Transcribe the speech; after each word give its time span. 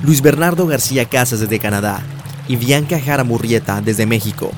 Luis 0.00 0.22
Bernardo 0.22 0.66
García 0.66 1.04
Casas 1.06 1.40
desde 1.40 1.58
Canadá 1.58 2.00
y 2.46 2.56
Bianca 2.56 3.00
Jara 3.00 3.24
Murrieta 3.24 3.80
desde 3.80 4.06
México 4.06 4.50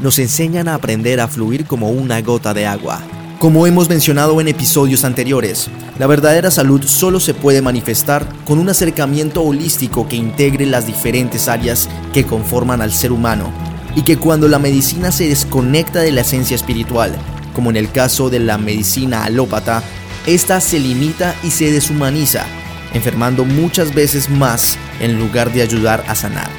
nos 0.00 0.18
enseñan 0.18 0.66
a 0.68 0.74
aprender 0.74 1.20
a 1.20 1.28
fluir 1.28 1.66
como 1.66 1.90
una 1.90 2.20
gota 2.22 2.54
de 2.54 2.66
agua. 2.66 3.00
Como 3.38 3.66
hemos 3.66 3.88
mencionado 3.88 4.40
en 4.40 4.48
episodios 4.48 5.04
anteriores, 5.04 5.68
la 5.98 6.06
verdadera 6.06 6.50
salud 6.50 6.82
solo 6.84 7.20
se 7.20 7.34
puede 7.34 7.62
manifestar 7.62 8.26
con 8.44 8.58
un 8.58 8.68
acercamiento 8.68 9.42
holístico 9.42 10.08
que 10.08 10.16
integre 10.16 10.66
las 10.66 10.86
diferentes 10.86 11.48
áreas 11.48 11.88
que 12.12 12.24
conforman 12.24 12.82
al 12.82 12.92
ser 12.92 13.12
humano 13.12 13.50
y 13.94 14.02
que 14.02 14.18
cuando 14.18 14.48
la 14.48 14.58
medicina 14.58 15.12
se 15.12 15.28
desconecta 15.28 16.00
de 16.00 16.12
la 16.12 16.20
esencia 16.22 16.54
espiritual, 16.54 17.16
como 17.54 17.70
en 17.70 17.76
el 17.76 17.90
caso 17.90 18.30
de 18.30 18.40
la 18.40 18.58
medicina 18.58 19.24
alópata, 19.24 19.82
esta 20.26 20.60
se 20.60 20.78
limita 20.78 21.34
y 21.42 21.50
se 21.50 21.72
deshumaniza, 21.72 22.44
enfermando 22.94 23.44
muchas 23.44 23.94
veces 23.94 24.30
más 24.30 24.76
en 25.00 25.18
lugar 25.18 25.52
de 25.52 25.62
ayudar 25.62 26.04
a 26.08 26.14
sanar. 26.14 26.50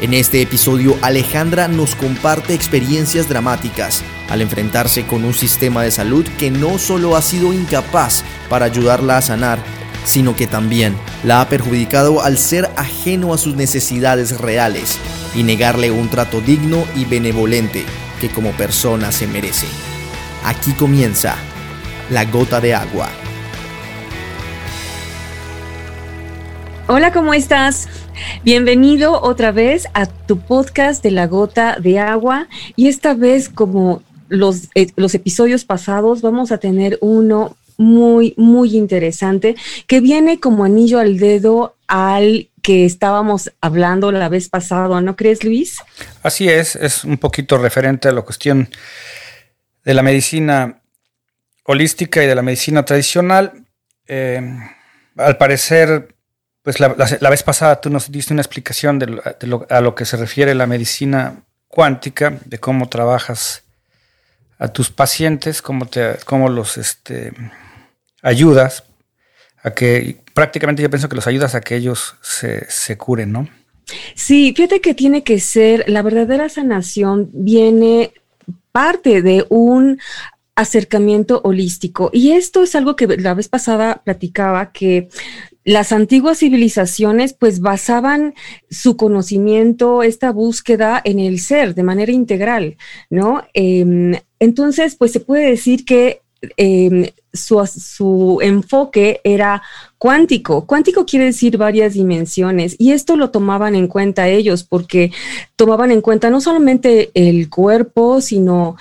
En 0.00 0.12
este 0.12 0.42
episodio 0.42 0.96
Alejandra 1.00 1.68
nos 1.68 1.94
comparte 1.94 2.52
experiencias 2.52 3.28
dramáticas 3.28 4.02
al 4.28 4.42
enfrentarse 4.42 5.06
con 5.06 5.24
un 5.24 5.32
sistema 5.32 5.82
de 5.82 5.90
salud 5.90 6.26
que 6.38 6.50
no 6.50 6.78
solo 6.78 7.16
ha 7.16 7.22
sido 7.22 7.52
incapaz 7.52 8.22
para 8.50 8.66
ayudarla 8.66 9.16
a 9.16 9.22
sanar, 9.22 9.58
sino 10.04 10.36
que 10.36 10.46
también 10.46 10.94
la 11.24 11.40
ha 11.40 11.48
perjudicado 11.48 12.22
al 12.22 12.36
ser 12.36 12.70
ajeno 12.76 13.32
a 13.32 13.38
sus 13.38 13.56
necesidades 13.56 14.38
reales 14.38 14.98
y 15.34 15.42
negarle 15.42 15.90
un 15.90 16.08
trato 16.08 16.40
digno 16.40 16.84
y 16.94 17.06
benevolente 17.06 17.84
que 18.20 18.28
como 18.28 18.52
persona 18.52 19.12
se 19.12 19.26
merece. 19.26 19.66
Aquí 20.44 20.72
comienza 20.72 21.36
la 22.10 22.24
gota 22.24 22.60
de 22.60 22.74
agua. 22.74 23.10
Hola, 26.88 27.12
¿cómo 27.12 27.34
estás? 27.34 27.88
Bienvenido 28.44 29.20
otra 29.20 29.50
vez 29.50 29.88
a 29.92 30.06
tu 30.06 30.38
podcast 30.38 31.02
de 31.02 31.10
la 31.10 31.26
gota 31.26 31.78
de 31.80 31.98
agua 31.98 32.46
y 32.76 32.86
esta 32.86 33.12
vez 33.14 33.48
como 33.48 34.04
los, 34.28 34.68
eh, 34.76 34.92
los 34.94 35.12
episodios 35.16 35.64
pasados 35.64 36.22
vamos 36.22 36.52
a 36.52 36.58
tener 36.58 36.96
uno 37.00 37.56
muy, 37.76 38.34
muy 38.36 38.76
interesante 38.76 39.56
que 39.88 39.98
viene 40.00 40.38
como 40.38 40.62
anillo 40.62 41.00
al 41.00 41.18
dedo 41.18 41.74
al 41.88 42.50
que 42.62 42.84
estábamos 42.84 43.50
hablando 43.60 44.12
la 44.12 44.28
vez 44.28 44.48
pasada, 44.48 45.00
¿no 45.00 45.16
crees, 45.16 45.42
Luis? 45.42 45.78
Así 46.22 46.48
es, 46.48 46.76
es 46.76 47.02
un 47.02 47.18
poquito 47.18 47.58
referente 47.58 48.06
a 48.06 48.12
la 48.12 48.22
cuestión 48.22 48.68
de 49.84 49.92
la 49.92 50.02
medicina 50.02 50.82
holística 51.64 52.22
y 52.22 52.28
de 52.28 52.34
la 52.36 52.42
medicina 52.42 52.84
tradicional. 52.84 53.64
Eh, 54.06 54.40
al 55.16 55.36
parecer, 55.36 56.15
pues 56.66 56.80
la, 56.80 57.30
vez 57.30 57.44
pasada 57.44 57.80
tú 57.80 57.90
nos 57.90 58.10
diste 58.10 58.32
una 58.32 58.42
explicación 58.42 58.98
de, 58.98 59.22
a 59.70 59.80
lo 59.80 59.94
que 59.94 60.04
se 60.04 60.16
refiere 60.16 60.52
la 60.52 60.66
medicina 60.66 61.44
cuántica, 61.68 62.40
de 62.44 62.58
cómo 62.58 62.88
trabajas 62.88 63.62
a 64.58 64.66
tus 64.66 64.90
pacientes, 64.90 65.62
cómo, 65.62 65.86
te, 65.86 66.16
cómo 66.24 66.48
los 66.48 66.76
este, 66.76 67.32
ayudas 68.20 68.82
a 69.62 69.74
que 69.74 70.18
prácticamente 70.34 70.82
yo 70.82 70.90
pienso 70.90 71.08
que 71.08 71.14
los 71.14 71.28
ayudas 71.28 71.54
a 71.54 71.60
que 71.60 71.76
ellos 71.76 72.16
se, 72.20 72.68
se 72.68 72.98
curen, 72.98 73.30
¿no? 73.30 73.48
Sí, 74.16 74.52
fíjate 74.56 74.80
que 74.80 74.94
tiene 74.94 75.22
que 75.22 75.38
ser, 75.38 75.84
la 75.86 76.02
verdadera 76.02 76.48
sanación 76.48 77.30
viene 77.32 78.12
parte 78.72 79.22
de 79.22 79.46
un 79.50 80.00
acercamiento 80.56 81.42
holístico. 81.44 82.10
Y 82.12 82.32
esto 82.32 82.64
es 82.64 82.74
algo 82.74 82.96
que 82.96 83.06
la 83.06 83.34
vez 83.34 83.48
pasada 83.48 84.02
platicaba, 84.04 84.72
que 84.72 85.10
las 85.66 85.90
antiguas 85.90 86.38
civilizaciones 86.38 87.32
pues 87.32 87.60
basaban 87.60 88.34
su 88.70 88.96
conocimiento, 88.96 90.04
esta 90.04 90.30
búsqueda 90.30 91.02
en 91.04 91.18
el 91.18 91.40
ser 91.40 91.74
de 91.74 91.82
manera 91.82 92.12
integral, 92.12 92.76
¿no? 93.10 93.42
Em, 93.52 94.14
entonces, 94.38 94.94
pues 94.94 95.10
se 95.10 95.18
puede 95.18 95.50
decir 95.50 95.84
que 95.84 96.20
em, 96.56 97.06
su, 97.32 97.66
su, 97.66 98.38
enfoque 98.42 99.20
era 99.24 99.60
cuántico. 99.98 100.66
Cuántico 100.66 101.04
quiere 101.04 101.26
decir 101.26 101.58
varias 101.58 101.94
dimensiones 101.94 102.76
y 102.78 102.92
esto 102.92 103.16
lo 103.16 103.30
tomaban 103.30 103.74
en 103.74 103.88
cuenta 103.88 104.28
ellos 104.28 104.62
porque 104.62 105.10
tomaban 105.56 105.90
en 105.90 106.00
cuenta 106.00 106.30
no 106.30 106.40
solamente 106.40 107.10
el 107.14 107.50
cuerpo, 107.50 108.20
sino 108.20 108.76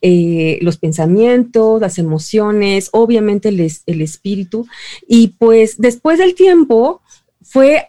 eh, 0.00 0.58
los 0.62 0.78
pensamientos, 0.78 1.80
las 1.80 1.98
emociones, 1.98 2.88
obviamente 2.92 3.48
el, 3.48 4.00
espíritu. 4.00 4.66
Y 5.06 5.28
pues 5.38 5.76
después 5.78 6.18
del 6.18 6.34
tiempo 6.34 7.02
fue, 7.42 7.88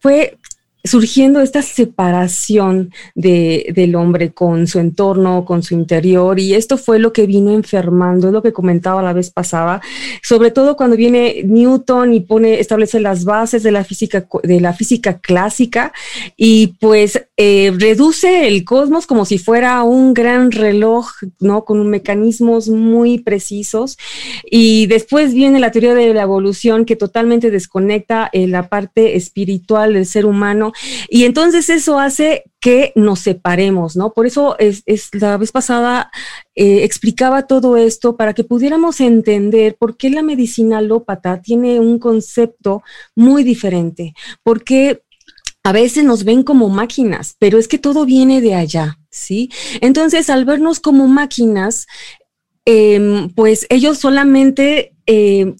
fue 0.00 0.38
surgiendo 0.84 1.40
esta 1.40 1.62
separación 1.62 2.92
de, 3.14 3.72
del 3.74 3.94
hombre 3.94 4.32
con 4.32 4.66
su 4.66 4.78
entorno, 4.78 5.46
con 5.46 5.62
su 5.62 5.72
interior, 5.72 6.38
y 6.38 6.52
esto 6.54 6.76
fue 6.76 6.98
lo 6.98 7.10
que 7.14 7.26
vino 7.26 7.52
enfermando, 7.52 8.26
es 8.26 8.34
lo 8.34 8.42
que 8.42 8.52
comentaba 8.52 9.02
la 9.02 9.14
vez 9.14 9.30
pasada, 9.30 9.80
sobre 10.22 10.50
todo 10.50 10.76
cuando 10.76 10.96
viene 10.96 11.42
Newton 11.44 12.12
y 12.12 12.20
pone, 12.20 12.60
establece 12.60 13.00
las 13.00 13.24
bases 13.24 13.62
de 13.62 13.70
la 13.70 13.82
física, 13.82 14.26
de 14.42 14.60
la 14.60 14.74
física 14.74 15.20
clásica, 15.20 15.94
y 16.36 16.76
pues 16.80 17.28
eh, 17.38 17.72
reduce 17.78 18.46
el 18.46 18.64
cosmos 18.64 19.06
como 19.06 19.24
si 19.24 19.38
fuera 19.38 19.82
un 19.84 20.12
gran 20.12 20.52
reloj, 20.52 21.06
¿no? 21.40 21.64
Con 21.64 21.88
mecanismos 21.88 22.68
muy 22.68 23.20
precisos, 23.20 23.96
y 24.50 24.86
después 24.88 25.32
viene 25.32 25.60
la 25.60 25.70
teoría 25.70 25.94
de 25.94 26.12
la 26.12 26.22
evolución 26.22 26.84
que 26.84 26.94
totalmente 26.94 27.50
desconecta 27.50 28.28
eh, 28.34 28.46
la 28.46 28.68
parte 28.68 29.16
espiritual 29.16 29.94
del 29.94 30.04
ser 30.04 30.26
humano 30.26 30.73
y 31.08 31.24
entonces 31.24 31.68
eso 31.70 31.98
hace 31.98 32.44
que 32.60 32.92
nos 32.94 33.20
separemos, 33.20 33.96
¿no? 33.96 34.12
Por 34.12 34.26
eso 34.26 34.56
es, 34.58 34.82
la 35.12 35.36
vez 35.36 35.52
pasada 35.52 36.10
eh, 36.54 36.84
explicaba 36.84 37.46
todo 37.46 37.76
esto 37.76 38.16
para 38.16 38.32
que 38.32 38.44
pudiéramos 38.44 39.00
entender 39.00 39.76
por 39.78 39.96
qué 39.96 40.10
la 40.10 40.22
medicina 40.22 40.78
alópata 40.78 41.40
tiene 41.42 41.80
un 41.80 41.98
concepto 41.98 42.82
muy 43.14 43.44
diferente, 43.44 44.14
porque 44.42 45.02
a 45.62 45.72
veces 45.72 46.04
nos 46.04 46.24
ven 46.24 46.42
como 46.42 46.68
máquinas, 46.68 47.36
pero 47.38 47.58
es 47.58 47.68
que 47.68 47.78
todo 47.78 48.04
viene 48.04 48.40
de 48.40 48.54
allá, 48.54 48.98
¿sí? 49.10 49.50
Entonces, 49.80 50.28
al 50.28 50.44
vernos 50.44 50.78
como 50.78 51.08
máquinas, 51.08 51.86
em, 52.66 53.30
pues 53.30 53.66
ellos 53.70 53.98
solamente 53.98 54.94
eh, 55.06 55.54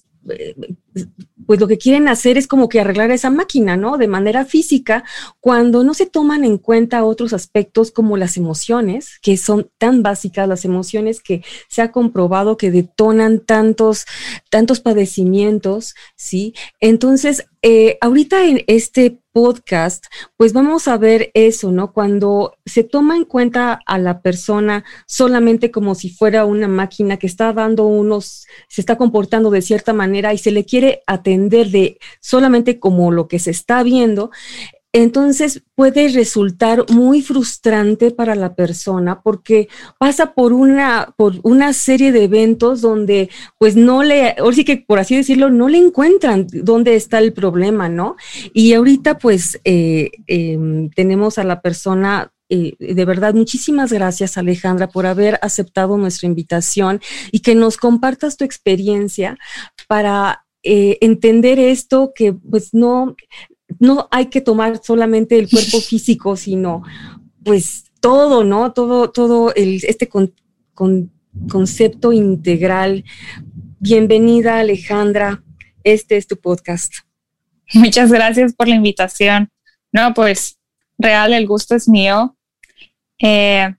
pues 1.45 1.59
lo 1.59 1.67
que 1.67 1.77
quieren 1.77 2.07
hacer 2.07 2.37
es 2.37 2.47
como 2.47 2.69
que 2.69 2.79
arreglar 2.79 3.11
esa 3.11 3.29
máquina, 3.29 3.77
¿no? 3.77 3.97
De 3.97 4.07
manera 4.07 4.45
física, 4.45 5.03
cuando 5.39 5.83
no 5.83 5.93
se 5.93 6.05
toman 6.05 6.43
en 6.43 6.57
cuenta 6.57 7.03
otros 7.03 7.33
aspectos 7.33 7.91
como 7.91 8.17
las 8.17 8.37
emociones, 8.37 9.19
que 9.21 9.37
son 9.37 9.69
tan 9.77 10.03
básicas, 10.03 10.47
las 10.47 10.65
emociones 10.65 11.21
que 11.21 11.43
se 11.69 11.81
ha 11.81 11.91
comprobado 11.91 12.57
que 12.57 12.71
detonan 12.71 13.39
tantos, 13.39 14.05
tantos 14.49 14.79
padecimientos, 14.79 15.95
¿sí? 16.15 16.53
Entonces, 16.79 17.45
eh, 17.61 17.97
ahorita 18.01 18.45
en 18.45 18.63
este 18.67 19.19
podcast, 19.35 20.05
pues 20.37 20.53
vamos 20.53 20.87
a 20.87 20.97
ver 20.97 21.29
eso, 21.33 21.69
¿no? 21.69 21.91
Cuando 21.91 22.55
se 22.65 22.85
toma 22.85 23.17
en 23.17 23.25
cuenta 23.25 23.81
a 23.85 23.97
la 23.97 24.21
persona 24.21 24.85
solamente 25.07 25.71
como 25.71 25.93
si 25.93 26.09
fuera 26.09 26.45
una 26.45 26.69
máquina 26.69 27.17
que 27.17 27.27
está 27.27 27.51
dando 27.51 27.85
unos, 27.85 28.47
se 28.69 28.79
está 28.79 28.97
comportando 28.97 29.49
de 29.49 29.61
cierta 29.61 29.91
manera 29.91 30.33
y 30.33 30.37
se 30.37 30.51
le 30.51 30.63
quiere 30.63 31.03
atender 31.05 31.69
de 31.69 31.99
solamente 32.21 32.79
como 32.79 33.11
lo 33.11 33.27
que 33.27 33.39
se 33.39 33.51
está 33.51 33.83
viendo, 33.83 34.31
entonces 34.95 35.61
puede 35.75 36.07
resultar 36.07 36.85
muy 36.89 37.21
frustrante 37.21 38.11
para 38.11 38.33
la 38.33 38.55
persona 38.55 39.21
porque 39.21 39.67
pasa 39.99 40.33
por 40.33 40.53
una, 40.53 41.13
por 41.17 41.33
una 41.43 41.73
serie 41.73 42.13
de 42.13 42.23
eventos 42.23 42.79
donde 42.79 43.29
pues 43.59 43.75
no 43.75 44.03
le, 44.03 44.37
o 44.41 44.53
sí 44.53 44.63
que 44.63 44.77
por 44.77 44.99
así 44.99 45.17
decirlo, 45.17 45.49
no 45.49 45.67
le 45.67 45.79
encuentran 45.79 46.47
dónde 46.49 46.95
está 46.95 47.19
el 47.19 47.33
problema, 47.33 47.89
¿no? 47.89 48.15
Y 48.53 48.71
ahorita 48.71 49.17
pues 49.17 49.59
eh, 49.65 50.11
em, 50.27 50.89
tenemos 50.91 51.39
a 51.39 51.43
la 51.43 51.61
persona 51.61 52.31
eh, 52.47 52.75
de 52.79 53.05
verdad, 53.05 53.33
muchísimas 53.33 53.91
gracias 53.91 54.37
Alejandra 54.37 54.87
por 54.87 55.07
haber 55.07 55.39
aceptado 55.41 55.97
nuestra 55.97 56.27
invitación 56.27 57.01
y 57.33 57.39
que 57.39 57.53
nos 57.53 57.75
compartas 57.75 58.37
tu 58.37 58.45
experiencia 58.45 59.37
para 59.89 60.45
eh, 60.63 60.97
entender 61.01 61.59
esto 61.59 62.13
que 62.15 62.33
pues 62.33 62.73
no, 62.73 63.15
no 63.79 64.07
hay 64.11 64.27
que 64.27 64.41
tomar 64.41 64.81
solamente 64.83 65.37
el 65.37 65.49
cuerpo 65.49 65.79
físico, 65.81 66.35
sino 66.35 66.83
pues 67.43 67.85
todo, 67.99 68.43
¿no? 68.43 68.73
Todo, 68.73 69.11
todo 69.11 69.53
el, 69.55 69.81
este 69.83 70.09
concepto 71.49 72.13
integral. 72.13 73.03
Bienvenida, 73.79 74.59
Alejandra. 74.59 75.43
Este 75.83 76.17
es 76.17 76.27
tu 76.27 76.37
podcast. 76.37 76.93
Muchas 77.73 78.11
gracias 78.11 78.53
por 78.53 78.67
la 78.67 78.75
invitación. 78.75 79.49
No, 79.91 80.13
pues 80.13 80.59
real, 80.97 81.33
el 81.33 81.47
gusto 81.47 81.75
es 81.75 81.87
mío. 81.87 82.35
Eh, 83.19 83.73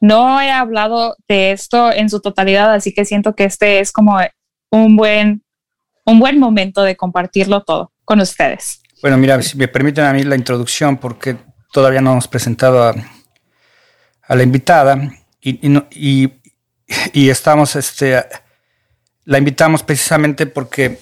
no 0.00 0.40
he 0.40 0.50
hablado 0.50 1.16
de 1.28 1.52
esto 1.52 1.92
en 1.92 2.08
su 2.08 2.20
totalidad, 2.20 2.72
así 2.72 2.92
que 2.94 3.04
siento 3.04 3.34
que 3.34 3.44
este 3.44 3.80
es 3.80 3.92
como 3.92 4.18
un 4.70 4.96
buen, 4.96 5.42
un 6.06 6.20
buen 6.20 6.38
momento 6.38 6.82
de 6.82 6.96
compartirlo 6.96 7.62
todo. 7.62 7.92
con 8.04 8.20
ustedes. 8.20 8.80
Bueno, 9.00 9.16
mira, 9.16 9.40
si 9.42 9.56
me 9.56 9.68
permiten 9.68 10.04
a 10.04 10.12
mí 10.12 10.24
la 10.24 10.34
introducción, 10.34 10.96
porque 10.98 11.36
todavía 11.72 12.00
no 12.00 12.12
hemos 12.12 12.26
presentado 12.26 12.82
a, 12.82 12.94
la 14.28 14.42
invitada 14.42 14.98
y, 15.40 16.30
y, 17.12 17.30
estamos, 17.30 17.76
este, 17.76 18.22
la 19.24 19.38
invitamos 19.38 19.82
precisamente 19.82 20.46
porque 20.46 20.98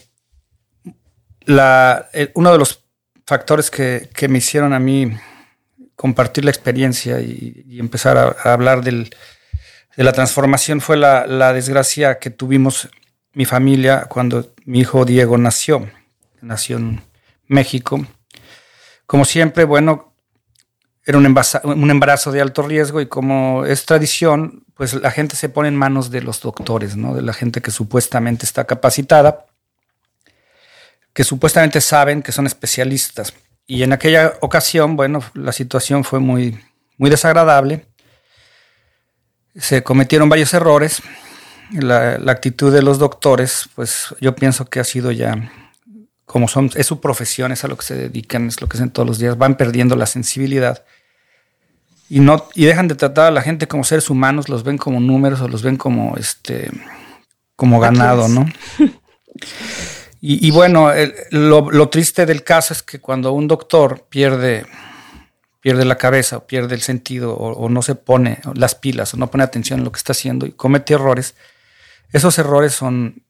la, 1.47 2.09
uno 2.35 2.53
de 2.53 2.59
los 2.59 2.85
factores 3.27 3.71
que, 3.71 4.29
me 4.29 4.39
hicieron 4.39 4.75
a 4.75 4.79
mí 4.79 5.17
compartir 5.97 6.45
la 6.45 6.51
experiencia 6.51 7.21
y, 7.21 7.79
empezar 7.81 8.19
a, 8.19 8.53
hablar 8.53 8.85
de 8.85 9.11
la 9.97 10.13
transformación 10.13 10.81
fue 10.83 10.99
la, 10.99 11.27
la, 11.27 11.55
desgracia 11.55 12.19
que 12.19 12.31
tuvimos 12.31 12.89
mi 13.33 13.47
familia 13.47 14.05
cuando 14.09 14.55
mi 14.67 14.81
hijo 14.81 15.05
Diego 15.05 15.39
nació. 15.39 15.91
Nació 16.43 16.77
en 16.77 17.03
México. 17.49 18.05
Como 19.07 19.25
siempre, 19.25 19.65
bueno, 19.65 20.13
era 21.07 21.19
un 21.19 21.91
embarazo, 21.91 22.33
de 22.33 22.41
alto 22.41 22.63
riesgo 22.63 23.01
y 23.01 23.07
como 23.07 23.65
es 23.65 23.87
tradición, 23.87 24.65
pues 24.75 24.93
la 24.95 25.13
gente 25.13 25.37
se 25.37 25.49
pone 25.49 25.69
en 25.69 25.77
manos 25.77 26.11
de 26.11 26.21
los 26.21 26.41
doctores, 26.41 26.97
¿no? 26.97 27.15
De 27.15 27.23
la 27.23 27.33
gente 27.33 27.63
que 27.63 27.71
supuestamente 27.71 28.45
está 28.45 28.65
capacitada, 28.65 29.47
que 31.13 31.23
supuestamente 31.23 31.81
saben 31.81 32.23
que 32.23 32.33
son 32.33 32.47
especialistas. 32.47 33.33
Y 33.69 33.85
en 33.85 33.93
aquella 33.93 34.35
ocasión, 34.41 34.97
bueno, 34.97 35.21
la 35.35 35.53
situación 35.53 36.03
fue 36.03 36.19
muy, 36.19 36.59
muy 36.99 37.09
desagradable. 37.09 37.87
Se 39.55 39.85
cometieron 39.85 40.29
varios 40.29 40.53
errores. 40.55 41.03
La 41.71 42.19
actitud 42.27 42.73
de 42.73 42.83
los 42.83 42.99
doctores, 42.99 43.69
pues 43.77 44.15
yo 44.21 44.35
pienso 44.35 44.67
que 44.67 44.81
ha 44.81 44.85
sido 44.85 45.13
ya 45.13 45.51
como 46.27 46.49
son, 46.49 46.71
es 46.75 46.87
su 46.87 47.01
profesión, 47.01 47.53
es 47.53 47.65
a 47.65 47.69
lo 47.69 47.77
que 47.77 47.87
se 47.87 47.95
dedican, 47.95 48.49
es 48.49 48.61
lo 48.61 48.69
que 48.69 48.77
hacen 48.77 48.91
todos 48.91 49.09
los 49.09 49.19
días, 49.19 49.39
van 49.39 49.57
perdiendo 49.57 49.97
la 49.97 50.07
sensibilidad 50.07 50.85
y 52.09 52.21
no 52.21 52.49
y 52.55 52.67
dejan 52.67 52.89
de 52.89 52.95
tratar 52.95 53.27
a 53.27 53.31
la 53.31 53.43
gente 53.43 53.67
como 53.67 53.85
seres 53.85 54.11
humanos, 54.11 54.49
los 54.49 54.63
ven 54.63 54.77
como 54.77 55.01
números 55.01 55.41
o 55.41 55.49
los 55.49 55.63
ven 55.63 55.77
como 55.77 56.17
este 56.17 56.71
como 57.57 57.81
ganado, 57.81 58.29
¿no? 58.29 58.47
Y, 60.29 60.51
bueno, 60.51 60.91
lo, 61.31 61.89
triste 61.89 62.27
del 62.27 62.43
caso 62.43 62.73
es 62.73 62.83
que 62.83 63.01
cuando 63.01 63.31
un 63.33 63.47
doctor 63.47 64.07
pierde, 64.09 64.67
pierde 65.61 65.85
la 65.85 65.99
cabeza 65.99 66.39
o 66.39 66.47
pierde 66.49 66.75
el 66.75 66.81
sentido 66.81 67.37
o, 67.37 67.69
no 67.69 67.81
se 67.81 67.95
pone 67.95 68.41
las 68.55 68.75
pilas 68.75 69.15
o 69.15 69.19
no 69.19 69.31
pone 69.31 69.45
atención 69.45 69.79
en 69.79 69.85
lo 69.85 69.93
que 69.93 69.99
está 69.99 70.13
haciendo 70.13 70.45
y 70.45 70.51
comete 70.51 70.95
errores, 70.95 71.37
esos 72.13 72.39
errores 72.39 72.73
son 72.73 73.23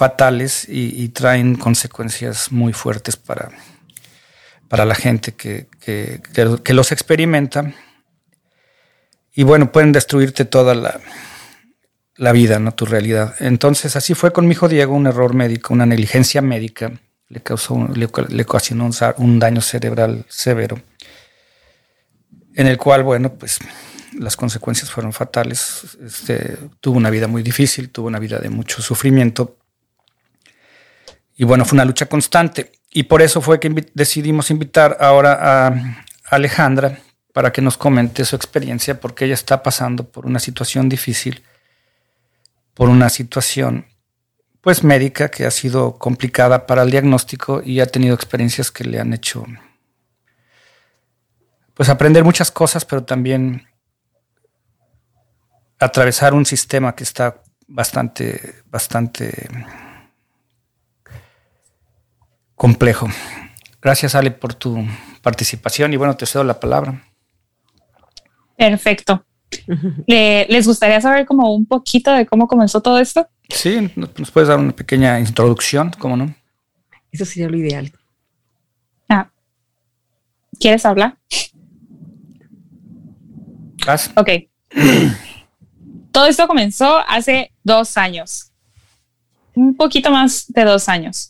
fatales 0.00 0.64
y, 0.66 1.10
traen 1.10 1.56
consecuencias 1.56 2.50
muy 2.50 2.72
fuertes 2.72 3.16
para, 3.16 3.50
para 4.66 4.86
la 4.86 4.94
gente 4.94 5.32
que, 5.32 5.66
que, 5.78 6.72
los 6.72 6.90
experimenta. 6.90 7.74
Y 9.34 9.42
bueno, 9.42 9.70
pueden 9.72 9.92
destruirte 9.92 10.46
toda 10.46 10.74
la, 10.74 10.98
la 12.16 12.32
vida, 12.32 12.58
¿no? 12.58 12.72
Tu 12.72 12.86
realidad. 12.86 13.34
Entonces, 13.40 13.94
así 13.94 14.14
fue 14.14 14.32
con 14.32 14.46
mi 14.46 14.52
hijo 14.52 14.70
Diego, 14.70 14.94
un 14.94 15.06
error 15.06 15.34
médico, 15.34 15.74
una 15.74 15.84
negligencia 15.84 16.40
médica, 16.40 16.92
le 17.28 17.42
causó, 17.42 17.86
le, 17.94 18.06
ocasionó 18.42 18.86
un, 18.86 18.94
un, 19.18 19.38
daño 19.38 19.60
cerebral 19.60 20.24
severo, 20.30 20.80
en 22.54 22.66
el 22.66 22.78
cual, 22.78 23.02
bueno, 23.02 23.34
pues 23.34 23.58
las 24.18 24.34
consecuencias 24.34 24.90
fueron 24.90 25.12
fatales. 25.12 25.98
Este, 26.02 26.56
tuvo 26.80 26.96
una 26.96 27.10
vida 27.10 27.26
muy 27.26 27.42
difícil, 27.42 27.90
tuvo 27.90 28.06
una 28.06 28.18
vida 28.18 28.38
de 28.38 28.48
mucho 28.48 28.80
sufrimiento, 28.80 29.59
y 31.40 31.44
bueno, 31.44 31.64
fue 31.64 31.76
una 31.76 31.86
lucha 31.86 32.04
constante. 32.04 32.70
Y 32.90 33.04
por 33.04 33.22
eso 33.22 33.40
fue 33.40 33.58
que 33.58 33.70
decidimos 33.94 34.50
invitar 34.50 34.98
ahora 35.00 35.68
a 35.68 36.04
Alejandra 36.28 36.98
para 37.32 37.50
que 37.50 37.62
nos 37.62 37.78
comente 37.78 38.26
su 38.26 38.36
experiencia, 38.36 39.00
porque 39.00 39.24
ella 39.24 39.32
está 39.32 39.62
pasando 39.62 40.06
por 40.06 40.26
una 40.26 40.38
situación 40.38 40.90
difícil, 40.90 41.42
por 42.74 42.90
una 42.90 43.08
situación 43.08 43.86
pues 44.60 44.84
médica 44.84 45.30
que 45.30 45.46
ha 45.46 45.50
sido 45.50 45.96
complicada 45.96 46.66
para 46.66 46.82
el 46.82 46.90
diagnóstico 46.90 47.62
y 47.64 47.80
ha 47.80 47.86
tenido 47.86 48.14
experiencias 48.14 48.70
que 48.70 48.84
le 48.84 49.00
han 49.00 49.14
hecho 49.14 49.46
pues 51.72 51.88
aprender 51.88 52.22
muchas 52.22 52.50
cosas, 52.50 52.84
pero 52.84 53.04
también 53.04 53.66
atravesar 55.78 56.34
un 56.34 56.44
sistema 56.44 56.94
que 56.94 57.04
está 57.04 57.42
bastante, 57.66 58.56
bastante 58.66 59.48
complejo. 62.60 63.08
Gracias, 63.80 64.14
Ale, 64.14 64.30
por 64.30 64.52
tu 64.52 64.86
participación 65.22 65.94
y 65.94 65.96
bueno, 65.96 66.14
te 66.14 66.26
cedo 66.26 66.44
la 66.44 66.60
palabra. 66.60 67.02
Perfecto. 68.54 69.24
¿Les 70.06 70.66
gustaría 70.66 71.00
saber 71.00 71.24
como 71.24 71.54
un 71.54 71.64
poquito 71.64 72.12
de 72.12 72.26
cómo 72.26 72.46
comenzó 72.46 72.82
todo 72.82 72.98
esto? 72.98 73.26
Sí, 73.48 73.90
nos 73.96 74.30
puedes 74.30 74.50
dar 74.50 74.58
una 74.58 74.72
pequeña 74.72 75.18
introducción, 75.18 75.90
¿cómo 75.98 76.18
no? 76.18 76.34
Eso 77.10 77.24
sería 77.24 77.48
lo 77.48 77.56
ideal. 77.56 77.90
Ah. 79.08 79.30
¿Quieres 80.60 80.84
hablar? 80.84 81.16
Ok. 84.16 84.28
todo 86.12 86.26
esto 86.26 86.46
comenzó 86.46 86.98
hace 87.08 87.54
dos 87.64 87.96
años. 87.96 88.52
Un 89.54 89.74
poquito 89.74 90.10
más 90.10 90.44
de 90.48 90.64
dos 90.64 90.90
años. 90.90 91.29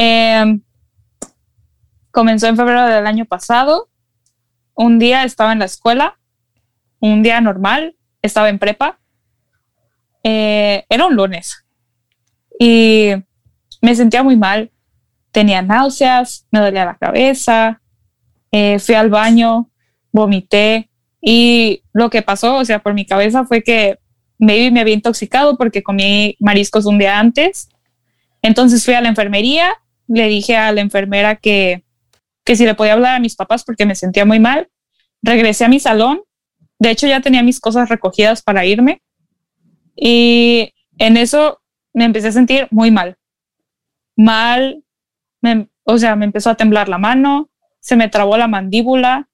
Em, 0.00 0.62
comenzó 2.12 2.46
en 2.46 2.56
febrero 2.56 2.86
del 2.86 3.06
año 3.06 3.24
pasado. 3.24 3.90
Un 4.74 5.00
día 5.00 5.24
estaba 5.24 5.52
en 5.52 5.58
la 5.58 5.64
escuela, 5.64 6.20
un 7.00 7.24
día 7.24 7.40
normal, 7.40 7.96
estaba 8.22 8.48
en 8.48 8.60
prepa. 8.60 9.00
Eh, 10.22 10.84
era 10.88 11.06
un 11.06 11.16
lunes 11.16 11.64
y 12.60 13.10
me 13.82 13.94
sentía 13.96 14.22
muy 14.22 14.36
mal. 14.36 14.70
Tenía 15.32 15.62
náuseas, 15.62 16.46
me 16.52 16.60
dolía 16.60 16.84
la 16.84 16.96
cabeza, 16.96 17.82
eh, 18.52 18.78
fui 18.78 18.94
al 18.94 19.10
baño, 19.10 19.68
vomité 20.12 20.90
y 21.20 21.82
lo 21.92 22.08
que 22.08 22.22
pasó, 22.22 22.56
o 22.56 22.64
sea, 22.64 22.78
por 22.78 22.94
mi 22.94 23.04
cabeza 23.04 23.44
fue 23.44 23.64
que 23.64 23.98
maybe 24.38 24.70
me 24.70 24.80
había 24.80 24.94
intoxicado 24.94 25.58
porque 25.58 25.82
comí 25.82 26.36
mariscos 26.38 26.86
un 26.86 26.98
día 26.98 27.18
antes. 27.18 27.68
Entonces 28.42 28.84
fui 28.84 28.94
a 28.94 29.00
la 29.00 29.08
enfermería 29.08 29.74
le 30.08 30.26
dije 30.26 30.56
a 30.56 30.72
la 30.72 30.80
enfermera 30.80 31.36
que, 31.36 31.84
que 32.44 32.56
si 32.56 32.64
le 32.64 32.74
podía 32.74 32.94
hablar 32.94 33.16
a 33.16 33.20
mis 33.20 33.36
papás 33.36 33.62
porque 33.64 33.86
me 33.86 33.94
sentía 33.94 34.24
muy 34.24 34.40
mal. 34.40 34.68
Regresé 35.22 35.64
a 35.64 35.68
mi 35.68 35.80
salón. 35.80 36.22
De 36.78 36.90
hecho, 36.90 37.06
ya 37.06 37.20
tenía 37.20 37.42
mis 37.42 37.60
cosas 37.60 37.88
recogidas 37.88 38.42
para 38.42 38.64
irme. 38.64 39.02
Y 39.94 40.72
en 40.98 41.16
eso 41.16 41.60
me 41.92 42.04
empecé 42.04 42.28
a 42.28 42.32
sentir 42.32 42.68
muy 42.70 42.90
mal. 42.90 43.16
Mal, 44.16 44.82
o 45.84 45.98
sea, 45.98 46.16
me 46.16 46.24
empezó 46.24 46.50
a 46.50 46.56
temblar 46.56 46.88
la 46.88 46.98
mano, 46.98 47.50
se 47.80 47.96
me 47.96 48.08
trabó 48.08 48.36
la 48.36 48.48
mandíbula 48.48 49.28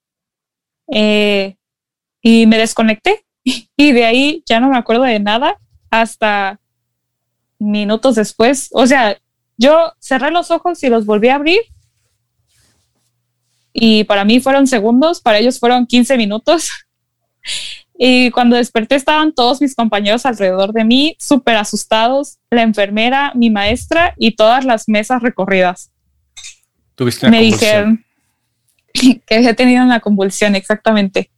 eh, 0.92 1.56
y 2.20 2.46
me 2.46 2.58
desconecté. 2.58 3.24
Y 3.76 3.92
de 3.92 4.06
ahí 4.06 4.42
ya 4.46 4.60
no 4.60 4.70
me 4.70 4.78
acuerdo 4.78 5.02
de 5.02 5.20
nada 5.20 5.58
hasta 5.90 6.60
minutos 7.58 8.14
después. 8.14 8.70
O 8.72 8.86
sea, 8.86 9.18
yo 9.56 9.92
cerré 9.98 10.30
los 10.30 10.50
ojos 10.50 10.82
y 10.82 10.88
los 10.88 11.06
volví 11.06 11.28
a 11.28 11.36
abrir. 11.36 11.60
Y 13.72 14.04
para 14.04 14.24
mí 14.24 14.40
fueron 14.40 14.66
segundos, 14.66 15.20
para 15.20 15.38
ellos 15.38 15.58
fueron 15.58 15.86
15 15.86 16.16
minutos. 16.16 16.70
Y 17.96 18.32
cuando 18.32 18.56
desperté 18.56 18.96
estaban 18.96 19.32
todos 19.32 19.60
mis 19.60 19.76
compañeros 19.76 20.26
alrededor 20.26 20.72
de 20.72 20.84
mí, 20.84 21.16
súper 21.20 21.54
asustados, 21.56 22.38
la 22.50 22.62
enfermera, 22.62 23.30
mi 23.36 23.50
maestra 23.50 24.14
y 24.16 24.32
todas 24.32 24.64
las 24.64 24.88
mesas 24.88 25.22
recorridas. 25.22 25.92
¿Tuviste 26.96 27.26
una 27.26 27.36
Me 27.36 27.44
dijeron 27.44 28.04
que 28.92 29.34
había 29.34 29.54
tenido 29.54 29.84
una 29.84 30.00
convulsión, 30.00 30.56
exactamente. 30.56 31.30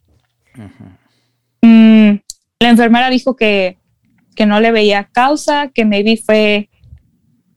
Mm, 1.61 2.15
la 2.59 2.69
enfermera 2.69 3.11
dijo 3.11 3.35
que, 3.35 3.77
que 4.35 4.47
no 4.47 4.59
le 4.59 4.71
veía 4.71 5.09
causa, 5.11 5.67
que 5.67 5.85
maybe 5.85 6.17
fue 6.17 6.69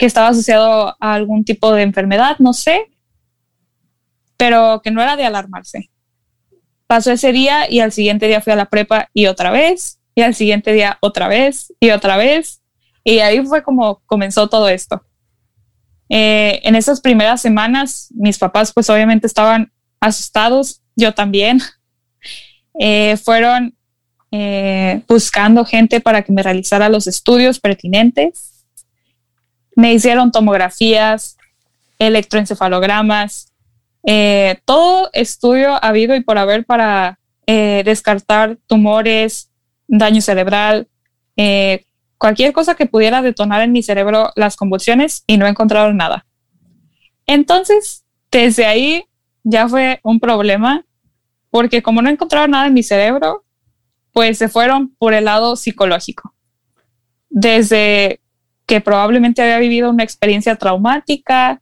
que 0.01 0.07
estaba 0.07 0.29
asociado 0.29 0.97
a 0.99 1.13
algún 1.13 1.45
tipo 1.45 1.75
de 1.75 1.83
enfermedad, 1.83 2.39
no 2.39 2.55
sé, 2.55 2.91
pero 4.39 4.81
que 4.83 4.91
no 4.91 5.03
era 5.03 5.15
de 5.15 5.27
alarmarse. 5.27 5.91
Pasó 6.87 7.13
ese 7.13 7.33
día 7.33 7.71
y 7.71 7.81
al 7.81 7.93
siguiente 7.93 8.27
día 8.27 8.41
fui 8.41 8.55
a 8.55 8.57
la 8.57 8.71
prepa 8.71 9.11
y 9.13 9.27
otra 9.27 9.51
vez, 9.51 10.01
y 10.15 10.23
al 10.23 10.35
siguiente 10.35 10.73
día 10.73 10.97
otra 11.03 11.29
vez 11.29 11.75
y 11.81 11.91
otra 11.91 12.17
vez, 12.17 12.63
y 13.05 13.19
ahí 13.19 13.45
fue 13.45 13.63
como 13.63 14.01
comenzó 14.07 14.49
todo 14.49 14.71
esto. 14.71 15.05
Eh, 16.09 16.61
en 16.63 16.77
esas 16.77 17.03
primeras 17.03 17.43
semanas, 17.43 18.09
mis 18.15 18.39
papás 18.39 18.73
pues 18.73 18.89
obviamente 18.89 19.27
estaban 19.27 19.71
asustados, 20.01 20.81
yo 20.97 21.13
también. 21.13 21.61
Eh, 22.83 23.17
fueron 23.17 23.77
eh, 24.31 25.03
buscando 25.09 25.65
gente 25.65 26.01
para 26.01 26.23
que 26.23 26.33
me 26.33 26.43
realizara 26.43 26.89
los 26.89 27.09
estudios 27.09 27.59
pertinentes 27.59 28.50
me 29.81 29.95
hicieron 29.95 30.31
tomografías, 30.31 31.39
electroencefalogramas, 31.99 33.55
eh, 34.03 34.61
todo 34.67 35.09
estudio 35.15 35.83
habido 35.83 36.15
y 36.15 36.21
por 36.21 36.37
haber 36.37 36.67
para 36.67 37.19
eh, 37.47 37.81
descartar 37.87 38.59
tumores, 38.67 39.51
daño 39.89 40.21
cerebral, 40.21 40.87
eh, 41.39 41.87
cualquier 42.19 42.53
cosa 42.53 42.75
que 42.75 42.85
pudiera 42.85 43.23
detonar 43.23 43.63
en 43.63 43.73
mi 43.73 43.83
cerebro 43.83 44.33
las 44.37 44.55
convulsiones 44.57 45.25
y 45.27 45.39
no 45.39 45.47
encontraron 45.47 45.97
nada. 45.97 46.27
Entonces, 47.27 48.05
desde 48.31 48.67
ahí 48.67 49.05
ya 49.45 49.67
fue 49.67 49.99
un 50.03 50.21
problema 50.21 50.85
porque 51.49 51.83
como 51.83 52.03
no 52.03 52.11
encontraron 52.11 52.51
nada 52.51 52.67
en 52.67 52.75
mi 52.75 52.83
cerebro, 52.83 53.47
pues 54.13 54.37
se 54.37 54.51
fueron 54.51 54.95
por 54.99 55.15
el 55.15 55.25
lado 55.25 55.57
psicológico. 55.57 56.35
Desde 57.31 58.21
que 58.71 58.81
probablemente 58.81 59.43
había 59.43 59.59
vivido 59.59 59.91
una 59.91 60.05
experiencia 60.05 60.55
traumática 60.55 61.61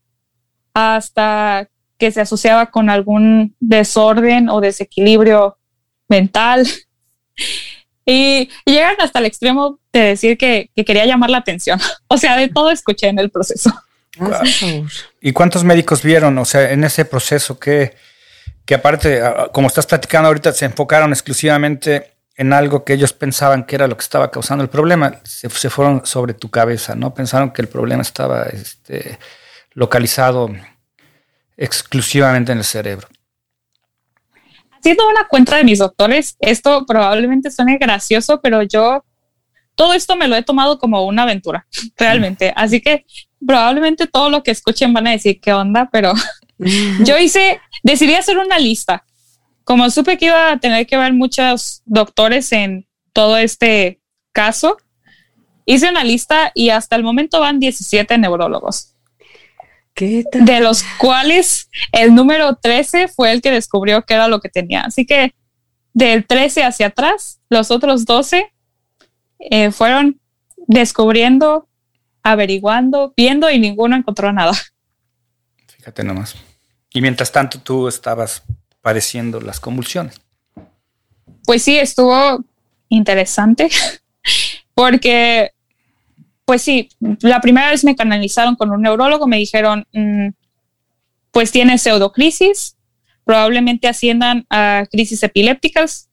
hasta 0.75 1.67
que 1.97 2.13
se 2.13 2.21
asociaba 2.21 2.67
con 2.67 2.91
algún 2.91 3.57
desorden 3.61 4.51
o 4.51 4.61
desequilibrio 4.61 5.57
mental. 6.09 6.69
Y, 8.11 8.49
llegan 8.65 8.97
hasta 9.01 9.19
el 9.19 9.27
extremo 9.27 9.81
de 9.93 10.01
decir 10.01 10.39
que, 10.39 10.71
quería 10.75 11.05
llamar 11.05 11.29
la 11.29 11.39
atención. 11.39 11.79
O 12.09 12.17
sea, 12.17 12.39
de 12.39 12.49
todo 12.49 12.71
escuché 12.71 13.09
en 13.09 13.19
el 13.19 13.31
proceso. 13.31 13.71
¿Y 15.21 15.33
cuántos 15.33 15.63
médicos 15.63 16.03
vieron? 16.03 16.39
O 16.39 16.47
sea, 16.47 16.73
en 16.73 16.85
ese 16.85 17.05
proceso 17.05 17.59
que, 17.59 17.97
que 18.65 18.77
aparte, 18.77 19.21
como 19.53 19.69
estás 19.69 19.85
platicando 19.85 20.29
ahorita, 20.29 20.53
se 20.53 20.65
enfocaron 20.65 21.13
exclusivamente 21.13 22.15
en 22.39 22.53
algo 22.53 22.85
que 22.85 22.93
ellos 22.93 23.13
pensaban 23.13 23.65
que 23.65 23.75
era 23.75 23.89
lo 23.89 23.97
que 23.97 24.03
estaba 24.03 24.31
causando 24.31 24.63
el 24.63 24.71
problema, 24.71 25.21
se, 25.25 25.51
fueron 25.51 26.07
sobre 26.07 26.35
tu 26.35 26.49
cabeza, 26.49 26.95
¿no? 26.95 27.13
Pensaron 27.13 27.51
que 27.51 27.61
el 27.61 27.69
problema 27.69 28.03
estaba 28.03 28.45
este, 28.45 29.19
localizado 29.73 30.49
exclusivamente 31.57 32.53
en 32.53 32.59
el 32.59 32.65
cerebro. 32.65 33.09
Haciendo 34.71 35.09
una 35.09 35.27
cuenta 35.27 35.57
de 35.57 35.65
mis 35.65 35.81
doctores, 35.81 36.37
esto 36.39 36.87
probablemente 36.87 37.51
suene 37.51 37.77
gracioso, 37.77 38.41
pero 38.41 38.63
yo 38.63 39.05
todo 39.75 39.93
esto 39.93 40.15
me 40.15 40.29
lo 40.29 40.37
he 40.37 40.45
tomado 40.45 40.79
como 40.79 41.07
una 41.07 41.25
aventura, 41.25 41.67
realmente. 41.99 42.53
Así 42.55 42.81
que 42.81 43.05
probablemente 43.45 44.07
todo 44.07 44.31
lo 44.31 44.45
que 44.45 44.53
escuchen 44.53 44.93
van 44.93 45.09
a 45.09 45.11
decir 45.11 45.41
qué 45.41 45.53
onda, 45.53 45.89
pero 45.91 46.15
yo 47.05 47.19
hice, 47.19 47.61
decidí 47.83 48.15
hacer 48.15 48.39
una 48.39 48.61
lista 48.61 49.05
como 49.69 49.91
supe 49.91 50.17
que 50.17 50.25
iba 50.25 50.51
a 50.51 50.59
tener 50.59 50.87
que 50.87 50.97
ver 50.97 51.13
muchos 51.13 51.83
doctores 51.85 52.53
en 52.53 52.89
todo 53.13 53.37
este 53.37 54.01
caso, 54.33 54.79
hice 55.67 55.91
una 55.91 56.05
lista 56.05 56.53
y 56.55 56.71
hasta 56.71 56.97
el 56.97 57.03
momento 57.03 57.39
van 57.39 57.61
17 57.61 58.17
neurólogos. 58.17 58.95
¿Qué 59.93 60.25
De 60.33 60.61
los 60.61 60.83
cuales 60.99 61.69
el 61.93 62.15
número 62.15 62.57
13 62.57 63.09
fue 63.09 63.31
el 63.31 63.43
que 63.43 63.51
descubrió 63.51 64.07
que 64.07 64.15
era 64.15 64.27
lo 64.27 64.41
que 64.41 64.49
tenía. 64.49 64.85
Así 64.85 65.05
que 65.05 65.35
del 65.93 66.27
13 66.27 66.65
hacia 66.65 66.87
atrás, 66.87 67.43
los 67.51 67.71
otros 67.71 68.07
12 68.07 68.51
eh, 69.39 69.71
fueron 69.71 70.19
descubriendo, 70.67 71.69
averiguando, 72.23 73.13
viendo 73.15 73.51
y 73.51 73.59
ninguno 73.59 73.97
encontró 73.97 74.33
nada. 74.33 74.55
Fíjate 75.77 76.05
nomás. 76.05 76.37
Y 76.89 77.03
mientras 77.03 77.31
tanto 77.31 77.61
tú 77.61 77.87
estabas 77.87 78.43
padeciendo 78.81 79.41
las 79.41 79.61
convulsiones. 79.61 80.21
Pues 81.45 81.63
sí, 81.63 81.79
estuvo 81.79 82.45
interesante 82.89 83.69
porque, 84.75 85.53
pues 86.45 86.63
sí, 86.63 86.91
la 87.21 87.41
primera 87.41 87.71
vez 87.71 87.85
me 87.85 87.97
canalizaron 87.97 88.57
con 88.57 88.71
un 88.71 88.83
neurólogo, 88.83 89.27
me 89.27 89.39
dijeron, 89.39 89.87
mm, 89.93 90.29
pues 91.31 91.51
tiene 91.51 91.79
pseudocrisis, 91.79 92.77
probablemente 93.25 93.89
asciendan 93.89 94.47
a 94.51 94.85
crisis 94.91 95.23
epilépticas. 95.23 96.09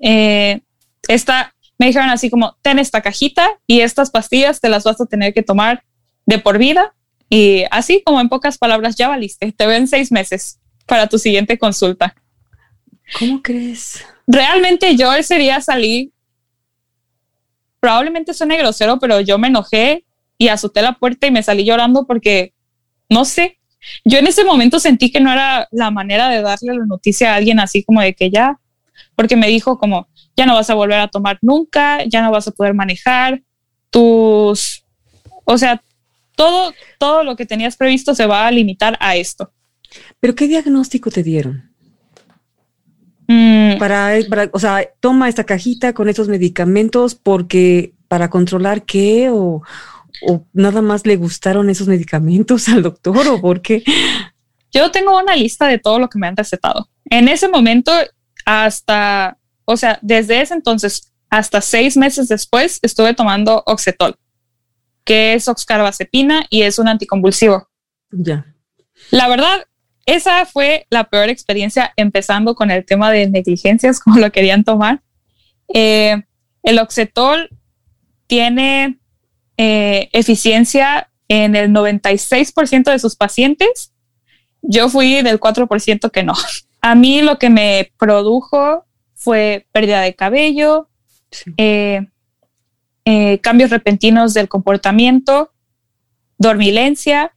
Eh, 0.00 0.60
esta, 1.08 1.54
me 1.78 1.86
dijeron 1.86 2.10
así 2.10 2.30
como, 2.30 2.56
ten 2.62 2.78
esta 2.78 3.00
cajita 3.00 3.48
y 3.66 3.80
estas 3.80 4.10
pastillas 4.10 4.60
te 4.60 4.68
las 4.68 4.84
vas 4.84 5.00
a 5.00 5.06
tener 5.06 5.34
que 5.34 5.42
tomar 5.42 5.84
de 6.26 6.38
por 6.38 6.58
vida. 6.58 6.94
Y 7.28 7.64
así 7.70 8.02
como 8.04 8.20
en 8.20 8.28
pocas 8.28 8.58
palabras, 8.58 8.96
ya 8.96 9.08
valiste, 9.08 9.52
te 9.52 9.66
ven 9.66 9.88
seis 9.88 10.12
meses 10.12 10.60
para 10.86 11.06
tu 11.06 11.18
siguiente 11.18 11.58
consulta. 11.58 12.14
¿Cómo 13.18 13.42
crees? 13.42 14.04
Realmente 14.26 14.96
yo 14.96 15.12
ese 15.12 15.36
día 15.36 15.60
salí, 15.60 16.12
probablemente 17.80 18.34
suene 18.34 18.56
grosero, 18.58 18.98
pero 18.98 19.20
yo 19.20 19.38
me 19.38 19.48
enojé 19.48 20.04
y 20.38 20.48
azoté 20.48 20.82
la 20.82 20.94
puerta 20.94 21.26
y 21.26 21.30
me 21.30 21.42
salí 21.42 21.64
llorando 21.64 22.06
porque, 22.06 22.54
no 23.08 23.24
sé, 23.24 23.58
yo 24.04 24.18
en 24.18 24.26
ese 24.26 24.44
momento 24.44 24.78
sentí 24.78 25.10
que 25.10 25.20
no 25.20 25.32
era 25.32 25.68
la 25.72 25.90
manera 25.90 26.28
de 26.28 26.42
darle 26.42 26.74
la 26.74 26.86
noticia 26.86 27.32
a 27.32 27.36
alguien 27.36 27.60
así 27.60 27.82
como 27.82 28.00
de 28.00 28.14
que 28.14 28.30
ya, 28.30 28.58
porque 29.16 29.36
me 29.36 29.48
dijo 29.48 29.78
como, 29.78 30.08
ya 30.36 30.46
no 30.46 30.54
vas 30.54 30.70
a 30.70 30.74
volver 30.74 31.00
a 31.00 31.08
tomar 31.08 31.38
nunca, 31.42 32.04
ya 32.04 32.22
no 32.22 32.30
vas 32.30 32.48
a 32.48 32.52
poder 32.52 32.74
manejar, 32.74 33.42
tus, 33.90 34.84
o 35.44 35.58
sea, 35.58 35.82
todo, 36.34 36.72
todo 36.98 37.24
lo 37.24 37.36
que 37.36 37.44
tenías 37.46 37.76
previsto 37.76 38.14
se 38.14 38.26
va 38.26 38.46
a 38.46 38.50
limitar 38.50 38.96
a 39.00 39.16
esto. 39.16 39.52
¿Pero 40.20 40.34
qué 40.34 40.48
diagnóstico 40.48 41.10
te 41.10 41.22
dieron? 41.22 41.72
Mm. 43.28 43.78
Para, 43.78 44.18
o 44.52 44.58
sea, 44.58 44.86
toma 45.00 45.28
esta 45.28 45.44
cajita 45.44 45.92
con 45.92 46.08
estos 46.08 46.28
medicamentos 46.28 47.14
porque 47.14 47.94
para 48.08 48.28
controlar 48.30 48.84
qué 48.84 49.30
o, 49.30 49.62
nada 50.52 50.82
más 50.82 51.06
le 51.06 51.16
gustaron 51.16 51.70
esos 51.70 51.88
medicamentos 51.88 52.68
al 52.68 52.82
doctor 52.82 53.26
o 53.28 53.40
por 53.40 53.62
qué. 53.62 53.82
Yo 54.70 54.90
tengo 54.90 55.18
una 55.18 55.36
lista 55.36 55.66
de 55.66 55.78
todo 55.78 55.98
lo 55.98 56.08
que 56.08 56.18
me 56.18 56.26
han 56.26 56.36
recetado. 56.36 56.88
En 57.06 57.28
ese 57.28 57.48
momento, 57.48 57.92
hasta, 58.44 59.38
o 59.64 59.76
sea, 59.76 59.98
desde 60.02 60.40
ese 60.40 60.54
entonces 60.54 61.12
hasta 61.28 61.62
seis 61.62 61.96
meses 61.96 62.28
después, 62.28 62.78
estuve 62.82 63.14
tomando 63.14 63.62
Oxetol, 63.64 64.16
que 65.04 65.32
es 65.32 65.48
oxcarbazepina 65.48 66.44
y 66.50 66.62
es 66.62 66.78
un 66.78 66.88
anticonvulsivo. 66.88 67.70
Ya. 68.10 68.54
La 69.10 69.28
verdad, 69.28 69.66
esa 70.06 70.44
fue 70.46 70.86
la 70.90 71.04
peor 71.04 71.28
experiencia 71.28 71.92
empezando 71.96 72.54
con 72.54 72.70
el 72.70 72.84
tema 72.84 73.10
de 73.10 73.28
negligencias, 73.28 74.00
como 74.04 74.18
lo 74.18 74.32
querían 74.32 74.64
tomar. 74.64 75.02
Eh, 75.72 76.22
el 76.62 76.78
Oxetol 76.78 77.50
tiene 78.26 78.98
eh, 79.56 80.08
eficiencia 80.12 81.10
en 81.28 81.56
el 81.56 81.70
96% 81.70 82.90
de 82.90 82.98
sus 82.98 83.16
pacientes. 83.16 83.92
Yo 84.60 84.88
fui 84.88 85.22
del 85.22 85.40
4% 85.40 86.10
que 86.10 86.22
no. 86.22 86.34
A 86.80 86.94
mí 86.94 87.22
lo 87.22 87.38
que 87.38 87.48
me 87.48 87.92
produjo 87.96 88.84
fue 89.14 89.66
pérdida 89.70 90.00
de 90.00 90.14
cabello, 90.14 90.88
eh, 91.56 92.08
cambios 93.40 93.70
repentinos 93.70 94.34
del 94.34 94.48
comportamiento, 94.48 95.52
dormilencia, 96.38 97.32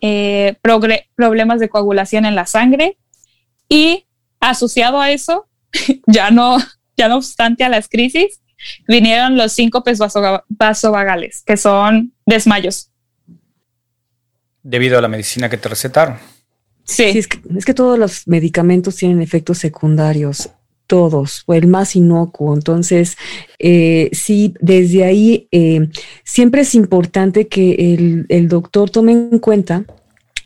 eh, 0.00 0.56
problemas 0.60 1.60
de 1.60 1.68
coagulación 1.68 2.26
en 2.26 2.34
la 2.34 2.46
sangre 2.46 2.98
y 3.68 4.06
asociado 4.40 5.00
a 5.00 5.10
eso, 5.10 5.48
ya 6.06 6.30
no, 6.30 6.58
ya 6.96 7.08
no 7.08 7.16
obstante 7.16 7.64
a 7.64 7.68
las 7.68 7.88
crisis, 7.88 8.40
vinieron 8.86 9.36
los 9.36 9.52
síncopes 9.52 9.98
vasovagales, 10.48 11.42
que 11.44 11.56
son 11.56 12.12
desmayos. 12.26 12.90
Debido 14.62 14.98
a 14.98 15.02
la 15.02 15.08
medicina 15.08 15.48
que 15.48 15.58
te 15.58 15.68
recetaron. 15.68 16.16
Sí. 16.84 17.04
es, 17.04 17.28
que, 17.28 17.40
es, 17.56 17.64
que, 17.64 17.74
todos 17.74 17.98
los 17.98 18.26
medicamentos 18.28 18.96
tienen 18.96 19.22
efectos 19.22 19.58
secundarios, 19.58 20.50
todos, 20.86 21.42
o 21.46 21.54
el 21.54 21.66
más 21.66 21.96
inocuo. 21.96 22.54
Entonces, 22.54 23.16
eh, 23.58 24.10
sí, 24.12 24.54
desde 24.60 25.04
ahí 25.04 25.48
eh, 25.50 25.88
siempre 26.24 26.62
es 26.62 26.74
importante 26.74 27.48
que 27.48 27.94
el, 27.94 28.26
el 28.28 28.48
doctor 28.48 28.90
tome 28.90 29.12
en 29.12 29.38
cuenta 29.38 29.84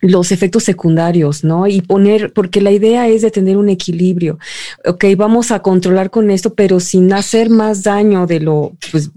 los 0.01 0.33
efectos 0.33 0.65
secundarios, 0.65 1.45
¿no? 1.45 1.67
Y 1.67 1.81
poner, 1.81 2.33
porque 2.33 2.61
la 2.61 2.71
idea 2.71 3.09
es 3.09 3.23
de 3.23 3.31
tener 3.31 3.57
un 3.57 3.69
equilibrio. 3.69 4.39
Ok, 4.85 5.05
vamos 5.17 5.51
a 5.51 5.61
controlar 5.61 6.11
con 6.11 6.31
esto, 6.31 6.55
pero 6.55 6.81
sin 6.81 7.13
hacer 7.13 7.51
más 7.51 7.83
daño 7.83 8.27
de 8.27 8.41
lo, 8.41 8.73
pues, 8.93 9.11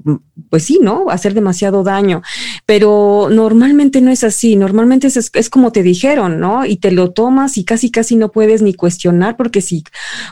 pues 0.50 0.64
sí, 0.64 0.80
¿no? 0.82 1.10
Hacer 1.10 1.34
demasiado 1.34 1.84
daño. 1.84 2.22
Pero 2.66 3.30
normalmente 3.32 4.02
no 4.02 4.12
es 4.12 4.24
así. 4.24 4.56
Normalmente 4.56 5.08
es, 5.08 5.32
es 5.34 5.50
como 5.50 5.72
te 5.72 5.84
dijeron, 5.84 6.40
¿no? 6.40 6.66
Y 6.66 6.78
te 6.78 6.92
lo 6.92 7.12
tomas 7.12 7.58
y 7.58 7.64
casi, 7.64 7.92
casi 7.92 8.16
no 8.16 8.32
puedes 8.32 8.62
ni 8.62 8.74
cuestionar 8.74 9.38
porque 9.38 9.62
sí, 9.62 9.84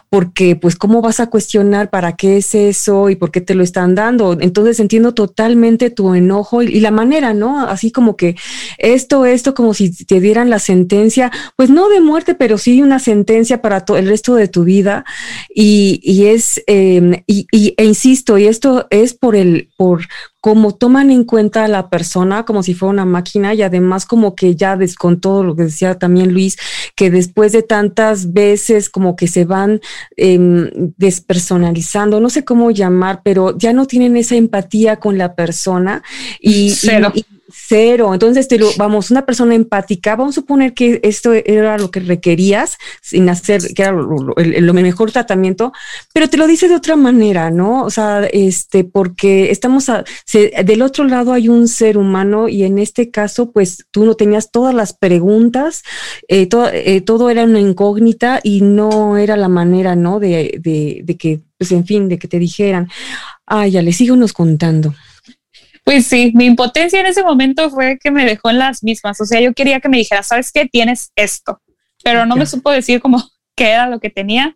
porque 0.10 0.56
pues 0.56 0.76
cómo 0.76 1.02
vas 1.02 1.20
a 1.20 1.28
cuestionar 1.28 1.90
para 1.90 2.16
qué 2.16 2.38
es 2.38 2.56
eso 2.56 3.10
y 3.10 3.16
por 3.16 3.32
qué 3.32 3.42
te 3.42 3.56
lo 3.56 3.64
están 3.64 3.96
dando. 3.96 4.38
Entonces 4.40 4.80
entiendo 4.80 5.14
totalmente 5.14 5.90
tu 5.90 6.16
enojo 6.16 6.64
y, 6.64 6.68
y 6.68 6.80
la 6.80 6.92
manera, 6.92 7.34
¿no? 7.34 7.68
Así 7.68 7.92
como 7.92 8.16
que 8.16 8.36
esto, 8.78 9.26
esto, 9.26 9.54
como 9.54 9.74
si 9.74 9.92
te 10.06 10.20
diera 10.20 10.39
la 10.48 10.60
sentencia, 10.60 11.32
pues 11.56 11.70
no 11.70 11.90
de 11.90 12.02
muerte, 12.02 12.36
pero 12.36 12.58
sí 12.58 12.82
una 12.82 13.00
sentencia 13.00 13.62
para 13.62 13.82
todo 13.86 13.98
el 13.98 14.08
resto 14.08 14.36
de 14.36 14.48
tu 14.48 14.64
vida. 14.64 15.06
Y, 15.54 16.00
y 16.04 16.28
es, 16.28 16.62
em, 16.68 17.24
y, 17.28 17.48
e 17.52 17.86
insisto, 17.86 18.38
y 18.38 18.48
esto 18.48 18.88
es 18.90 19.14
por 19.14 19.36
el, 19.36 19.70
por 19.78 20.02
como 20.42 20.74
toman 20.74 21.12
en 21.12 21.26
cuenta 21.26 21.66
a 21.66 21.68
la 21.68 21.90
persona 21.90 22.46
como 22.46 22.64
si 22.64 22.74
fuera 22.74 22.94
una 22.94 23.06
máquina 23.06 23.54
y 23.54 23.62
además 23.62 24.06
como 24.06 24.36
que 24.36 24.56
ya 24.56 24.78
con 24.98 25.20
todo 25.20 25.44
lo 25.44 25.56
que 25.56 25.64
decía 25.64 26.00
también 26.00 26.34
Luis, 26.34 26.58
que 26.96 27.12
después 27.12 27.52
de 27.52 27.64
tantas 27.64 28.32
veces 28.32 28.90
como 28.90 29.16
que 29.16 29.28
se 29.28 29.46
van 29.46 29.82
em, 30.16 30.70
despersonalizando, 30.98 32.22
no 32.22 32.30
sé 32.30 32.46
cómo 32.46 32.72
llamar, 32.72 33.22
pero 33.24 33.58
ya 33.58 33.74
no 33.74 33.86
tienen 33.86 34.16
esa 34.16 34.36
empatía 34.36 34.98
con 34.98 35.18
la 35.18 35.36
persona 35.36 36.04
y, 36.40 36.72
y 37.14 37.26
Cero. 37.52 38.14
Entonces, 38.14 38.48
te 38.48 38.58
lo, 38.58 38.70
vamos, 38.78 39.12
una 39.12 39.26
persona 39.26 39.56
empática, 39.56 40.16
vamos 40.16 40.36
a 40.36 40.42
suponer 40.42 40.74
que 40.74 41.00
esto 41.04 41.34
era 41.34 41.78
lo 41.78 41.92
que 41.92 42.00
requerías, 42.00 42.78
sin 43.02 43.30
hacer, 43.30 43.74
que 43.74 43.82
era 43.84 43.92
lo, 43.92 44.36
el, 44.38 44.74
mejor 44.74 45.12
tratamiento, 45.12 45.74
pero 46.14 46.30
te 46.30 46.38
lo 46.38 46.48
dice 46.48 46.68
de 46.68 46.76
otra 46.76 46.96
manera, 46.96 47.52
¿no? 47.52 47.84
O 47.84 47.90
sea, 47.90 48.26
este, 48.32 48.84
porque 48.84 49.52
estamos 49.52 49.90
a, 49.90 50.04
del 50.64 50.82
otro 50.82 51.04
lado 51.04 51.34
hay 51.34 51.50
un 51.50 51.68
ser 51.68 51.98
humano 51.98 52.48
y 52.48 52.64
en 52.64 52.80
este 52.80 53.12
caso, 53.12 53.52
pues 53.52 53.86
tú 53.92 54.06
no 54.06 54.16
tenías 54.16 54.52
todas 54.52 54.74
las 54.74 54.94
preguntas, 54.94 55.84
eh, 56.28 56.48
eh, 56.74 57.02
todo 57.02 57.30
era 57.30 57.44
una 57.44 57.60
incógnita 57.60 58.40
y 58.44 58.62
no 58.62 59.18
era 59.18 59.36
la 59.38 59.50
manera, 59.50 59.96
¿no? 59.96 60.20
De, 60.20 60.60
de, 60.62 61.02
de 61.04 61.18
que, 61.18 61.42
pues 61.58 61.72
en 61.72 61.86
fin, 61.86 62.08
de 62.08 62.18
que 62.18 62.28
te 62.28 62.40
dijeran, 62.40 62.90
ay, 63.46 63.72
ya 63.72 63.82
le 63.82 63.94
sigo 63.94 64.16
nos 64.16 64.34
contando. 64.34 64.94
Pues 65.90 66.06
sí, 66.06 66.32
mi 66.36 66.46
impotencia 66.46 67.00
en 67.00 67.08
ese 67.08 67.24
momento 67.24 67.72
fue 67.72 67.98
que 67.98 68.12
me 68.12 68.24
dejó 68.24 68.52
en 68.52 68.60
las 68.60 68.84
mismas. 68.84 69.20
O 69.22 69.26
sea, 69.26 69.42
yo 69.42 69.56
quería 69.56 69.80
que 69.80 69.90
me 69.90 69.98
dijera, 69.98 70.22
¿sabes 70.22 70.52
qué? 70.52 70.68
Tienes 70.68 71.12
esto, 71.16 71.64
pero 72.04 72.28
no 72.28 72.36
me 72.36 72.46
supo 72.46 72.70
decir 72.70 73.02
como 73.02 73.24
qué 73.56 73.70
era 73.70 73.88
lo 73.90 74.00
que 74.00 74.12
tenía. 74.12 74.56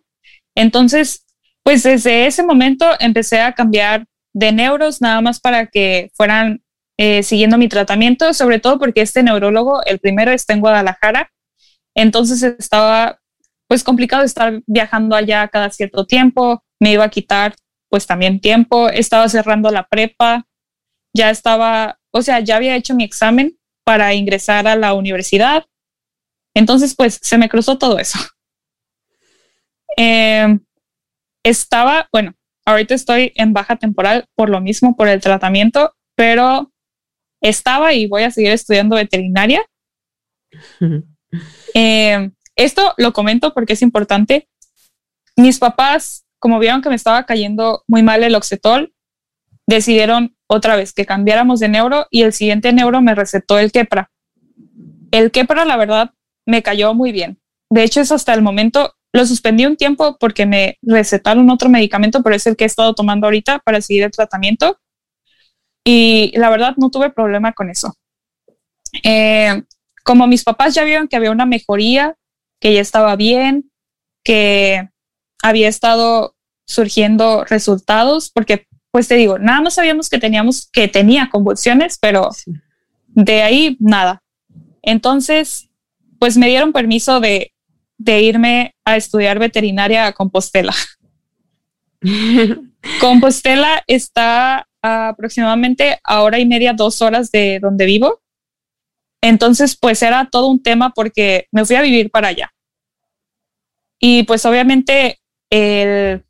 Entonces, 0.54 1.26
pues 1.64 1.82
desde 1.82 2.26
ese 2.26 2.44
momento 2.44 2.86
empecé 3.00 3.40
a 3.40 3.52
cambiar 3.52 4.06
de 4.32 4.52
neuros 4.52 5.00
nada 5.00 5.20
más 5.22 5.40
para 5.40 5.66
que 5.66 6.12
fueran 6.14 6.62
eh, 6.98 7.24
siguiendo 7.24 7.58
mi 7.58 7.68
tratamiento, 7.68 8.32
sobre 8.32 8.60
todo 8.60 8.78
porque 8.78 9.00
este 9.00 9.24
neurólogo, 9.24 9.82
el 9.86 9.98
primero 9.98 10.30
está 10.30 10.52
en 10.52 10.60
Guadalajara, 10.60 11.32
entonces 11.96 12.44
estaba 12.44 13.18
pues 13.66 13.82
complicado 13.82 14.22
estar 14.22 14.62
viajando 14.68 15.16
allá 15.16 15.48
cada 15.48 15.68
cierto 15.70 16.06
tiempo, 16.06 16.62
me 16.78 16.92
iba 16.92 17.02
a 17.02 17.10
quitar 17.10 17.56
pues 17.88 18.06
también 18.06 18.38
tiempo, 18.38 18.88
estaba 18.88 19.28
cerrando 19.28 19.72
la 19.72 19.82
prepa, 19.88 20.46
ya 21.14 21.30
estaba, 21.30 21.98
o 22.10 22.22
sea, 22.22 22.40
ya 22.40 22.56
había 22.56 22.76
hecho 22.76 22.94
mi 22.94 23.04
examen 23.04 23.56
para 23.84 24.12
ingresar 24.14 24.66
a 24.66 24.76
la 24.76 24.94
universidad. 24.94 25.64
Entonces, 26.54 26.94
pues 26.94 27.18
se 27.22 27.38
me 27.38 27.48
cruzó 27.48 27.78
todo 27.78 27.98
eso. 27.98 28.18
Em, 29.96 30.58
estaba, 31.44 32.08
bueno, 32.10 32.34
ahorita 32.66 32.94
estoy 32.94 33.32
en 33.36 33.52
baja 33.52 33.76
temporal 33.76 34.26
por 34.34 34.48
lo 34.48 34.60
mismo, 34.60 34.96
por 34.96 35.06
el 35.06 35.20
tratamiento, 35.20 35.94
pero 36.16 36.72
estaba 37.40 37.92
y 37.92 38.08
voy 38.08 38.24
a 38.24 38.32
seguir 38.32 38.50
estudiando 38.50 38.96
veterinaria. 38.96 39.64
Em, 41.74 42.32
esto 42.56 42.94
lo 42.96 43.12
comento 43.12 43.52
porque 43.54 43.72
es 43.72 43.82
importante. 43.82 44.48
Mis 45.36 45.58
papás, 45.58 46.24
como 46.38 46.60
vieron 46.60 46.82
que 46.82 46.88
me 46.88 46.94
estaba 46.94 47.26
cayendo 47.26 47.82
muy 47.88 48.02
mal 48.04 48.22
el 48.22 48.36
oxetol, 48.36 48.94
decidieron 49.66 50.36
otra 50.54 50.76
vez 50.76 50.92
que 50.92 51.06
cambiáramos 51.06 51.60
de 51.60 51.68
neuro 51.68 52.06
y 52.10 52.22
el 52.22 52.32
siguiente 52.32 52.72
neuro 52.72 53.00
me 53.00 53.14
recetó 53.14 53.58
el 53.58 53.72
Kepra. 53.72 54.10
El 55.10 55.30
Kepra, 55.30 55.64
la 55.64 55.76
verdad, 55.76 56.10
me 56.46 56.62
cayó 56.62 56.94
muy 56.94 57.12
bien. 57.12 57.38
De 57.70 57.82
hecho, 57.82 58.00
es 58.00 58.12
hasta 58.12 58.34
el 58.34 58.42
momento, 58.42 58.94
lo 59.12 59.26
suspendí 59.26 59.66
un 59.66 59.76
tiempo 59.76 60.16
porque 60.18 60.46
me 60.46 60.78
recetaron 60.82 61.48
otro 61.50 61.68
medicamento, 61.68 62.22
pero 62.22 62.36
es 62.36 62.46
el 62.46 62.56
que 62.56 62.64
he 62.64 62.66
estado 62.66 62.94
tomando 62.94 63.26
ahorita 63.26 63.60
para 63.60 63.80
seguir 63.80 64.04
el 64.04 64.10
tratamiento. 64.10 64.78
Y 65.84 66.32
la 66.36 66.50
verdad, 66.50 66.74
no 66.76 66.90
tuve 66.90 67.10
problema 67.10 67.52
con 67.52 67.70
eso. 67.70 67.94
Eh, 69.02 69.62
como 70.04 70.26
mis 70.26 70.44
papás 70.44 70.74
ya 70.74 70.84
vieron 70.84 71.08
que 71.08 71.16
había 71.16 71.30
una 71.30 71.46
mejoría, 71.46 72.16
que 72.60 72.74
ya 72.74 72.80
estaba 72.80 73.16
bien, 73.16 73.70
que 74.24 74.88
había 75.42 75.68
estado 75.68 76.34
surgiendo 76.66 77.44
resultados, 77.44 78.30
porque 78.30 78.66
pues 78.94 79.08
te 79.08 79.16
digo, 79.16 79.40
nada 79.40 79.60
más 79.60 79.74
sabíamos 79.74 80.08
que 80.08 80.20
teníamos, 80.20 80.70
que 80.70 80.86
tenía 80.86 81.28
convulsiones, 81.28 81.98
pero 82.00 82.30
de 83.08 83.42
ahí 83.42 83.76
nada. 83.80 84.22
Entonces, 84.82 85.68
pues 86.20 86.36
me 86.36 86.46
dieron 86.46 86.72
permiso 86.72 87.18
de, 87.18 87.52
irme 88.06 88.76
a 88.84 88.96
estudiar 88.96 89.40
veterinaria 89.40 90.06
a 90.06 90.12
Compostela. 90.12 90.72
Compostela 93.00 93.82
está 93.88 94.68
aproximadamente 94.80 95.98
a 96.04 96.22
hora 96.22 96.38
y 96.38 96.46
media, 96.46 96.72
dos 96.72 97.02
horas 97.02 97.32
de 97.32 97.58
donde 97.60 97.86
vivo. 97.86 98.22
Entonces, 99.20 99.76
pues 99.76 100.04
era 100.04 100.28
todo 100.30 100.46
un 100.46 100.62
tema 100.62 100.90
porque 100.90 101.48
me 101.50 101.64
fui 101.64 101.74
a 101.74 101.82
vivir 101.82 102.12
para 102.12 102.28
allá. 102.28 102.54
Y 103.98 104.22
pues 104.22 104.46
obviamente 104.46 105.18
el, 105.50 106.22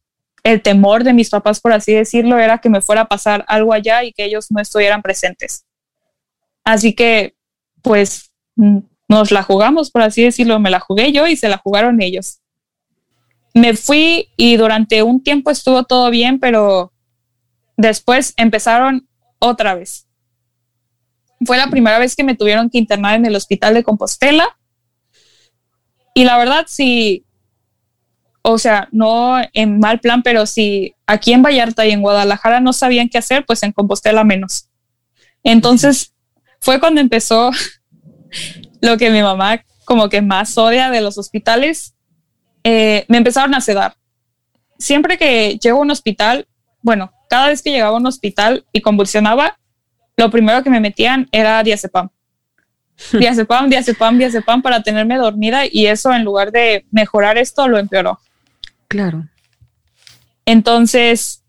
el 0.44 0.61
temor 0.61 1.04
de 1.04 1.14
mis 1.14 1.30
papás, 1.30 1.59
por 1.59 1.72
así 1.72 1.94
decirlo, 1.94 2.38
era 2.38 2.59
que 2.59 2.68
me 2.68 2.83
fuera 2.83 3.02
a 3.02 3.09
pasar 3.09 3.44
algo 3.48 3.72
allá 3.72 4.04
y 4.04 4.12
que 4.12 4.24
ellos 4.24 4.46
no 4.50 4.61
estuvieran 4.61 5.02
presentes. 5.02 5.64
Así 6.62 6.92
que, 6.94 7.35
pues, 7.83 8.30
mm, 8.57 8.78
nos 9.09 9.33
la 9.33 9.42
jugamos, 9.42 9.90
por 9.90 10.02
así 10.02 10.22
decirlo, 10.22 10.61
me 10.61 10.70
la 10.70 10.80
jugué 10.80 11.12
yo 11.12 11.26
y 11.26 11.37
se 11.37 11.48
la 11.48 11.59
jugaron 11.59 12.00
ellos. 12.02 12.40
Me 13.54 13.74
fui 13.74 14.28
y 14.37 14.57
durante 14.57 15.02
un 15.02 15.22
tiempo 15.22 15.50
estuvo 15.50 15.85
todo 15.85 16.11
bien, 16.11 16.38
pero 16.38 16.92
después 17.76 18.35
empezaron 18.37 19.09
otra 19.38 19.74
vez. 19.74 20.07
Fue 21.44 21.57
la 21.57 21.68
primera 21.68 21.98
vez 21.98 22.16
que 22.16 22.24
me 22.24 22.37
tuvieron 22.37 22.68
que 22.68 22.78
internar 22.78 23.14
en 23.16 23.26
el 23.26 23.37
hospital 23.37 23.74
de 23.74 23.85
Compostela. 23.85 24.59
Y 26.14 26.24
la 26.24 26.37
verdad, 26.37 26.64
sí, 26.68 27.24
o 28.46 28.59
sea, 28.59 28.88
no 28.92 29.38
en 29.54 29.80
mal 29.80 30.00
plan, 30.00 30.22
pero 30.22 30.44
si 30.44 30.94
aquí 31.07 31.33
en 31.33 31.42
Vallarta 31.42 31.87
y 31.87 31.92
en 31.92 32.02
Guadalajara 32.02 32.61
no 32.61 32.74
sabían 32.74 33.09
qué 33.09 33.16
hacer, 33.16 33.46
pues 33.46 33.62
en 33.62 33.72
Compostela 33.72 34.22
menos. 34.22 34.68
Entonces 35.42 36.12
fue 36.61 36.78
cuando 36.78 37.00
empezó 37.00 37.50
lo 38.83 38.98
que 38.98 39.11
mi 39.11 39.22
mamá 39.22 39.64
como 39.87 40.11
que 40.11 40.20
más 40.20 40.59
odia 40.59 40.90
de 40.90 41.00
los 41.00 41.16
hospitales. 41.16 41.94
Eh, 42.64 43.07
me 43.09 43.16
empezaron 43.16 43.54
a 43.54 43.62
sedar. 43.62 43.96
Siempre 44.78 45.16
que 45.16 45.59
llego 45.62 45.78
a 45.78 45.83
un 45.83 45.90
hospital, 45.90 46.46
bueno, 46.83 47.12
cada 47.30 47.48
vez 47.48 47.62
que 47.62 47.70
llegaba 47.70 47.96
a 47.96 48.00
un 48.00 48.07
hospital 48.07 48.66
y 48.72 48.83
convulsionaba, 48.83 49.59
lo 50.18 50.30
primero 50.30 50.62
que 50.62 50.70
me 50.70 50.80
metían 50.80 51.28
era 51.33 51.62
diazepam. 51.62 52.11
Diazepam, 53.12 53.70
diazepam, 53.70 54.18
diazepam 54.18 54.62
para 54.62 54.83
tenerme 54.83 55.16
dormida 55.16 55.62
y 55.66 55.87
eso 55.87 56.12
en 56.12 56.24
lugar 56.24 56.52
de 56.52 56.85
mejorar 56.90 57.38
esto 57.38 57.66
lo 57.68 57.78
empeoró. 57.78 58.20
Claro. 58.88 59.29
Entonces, 60.47 61.42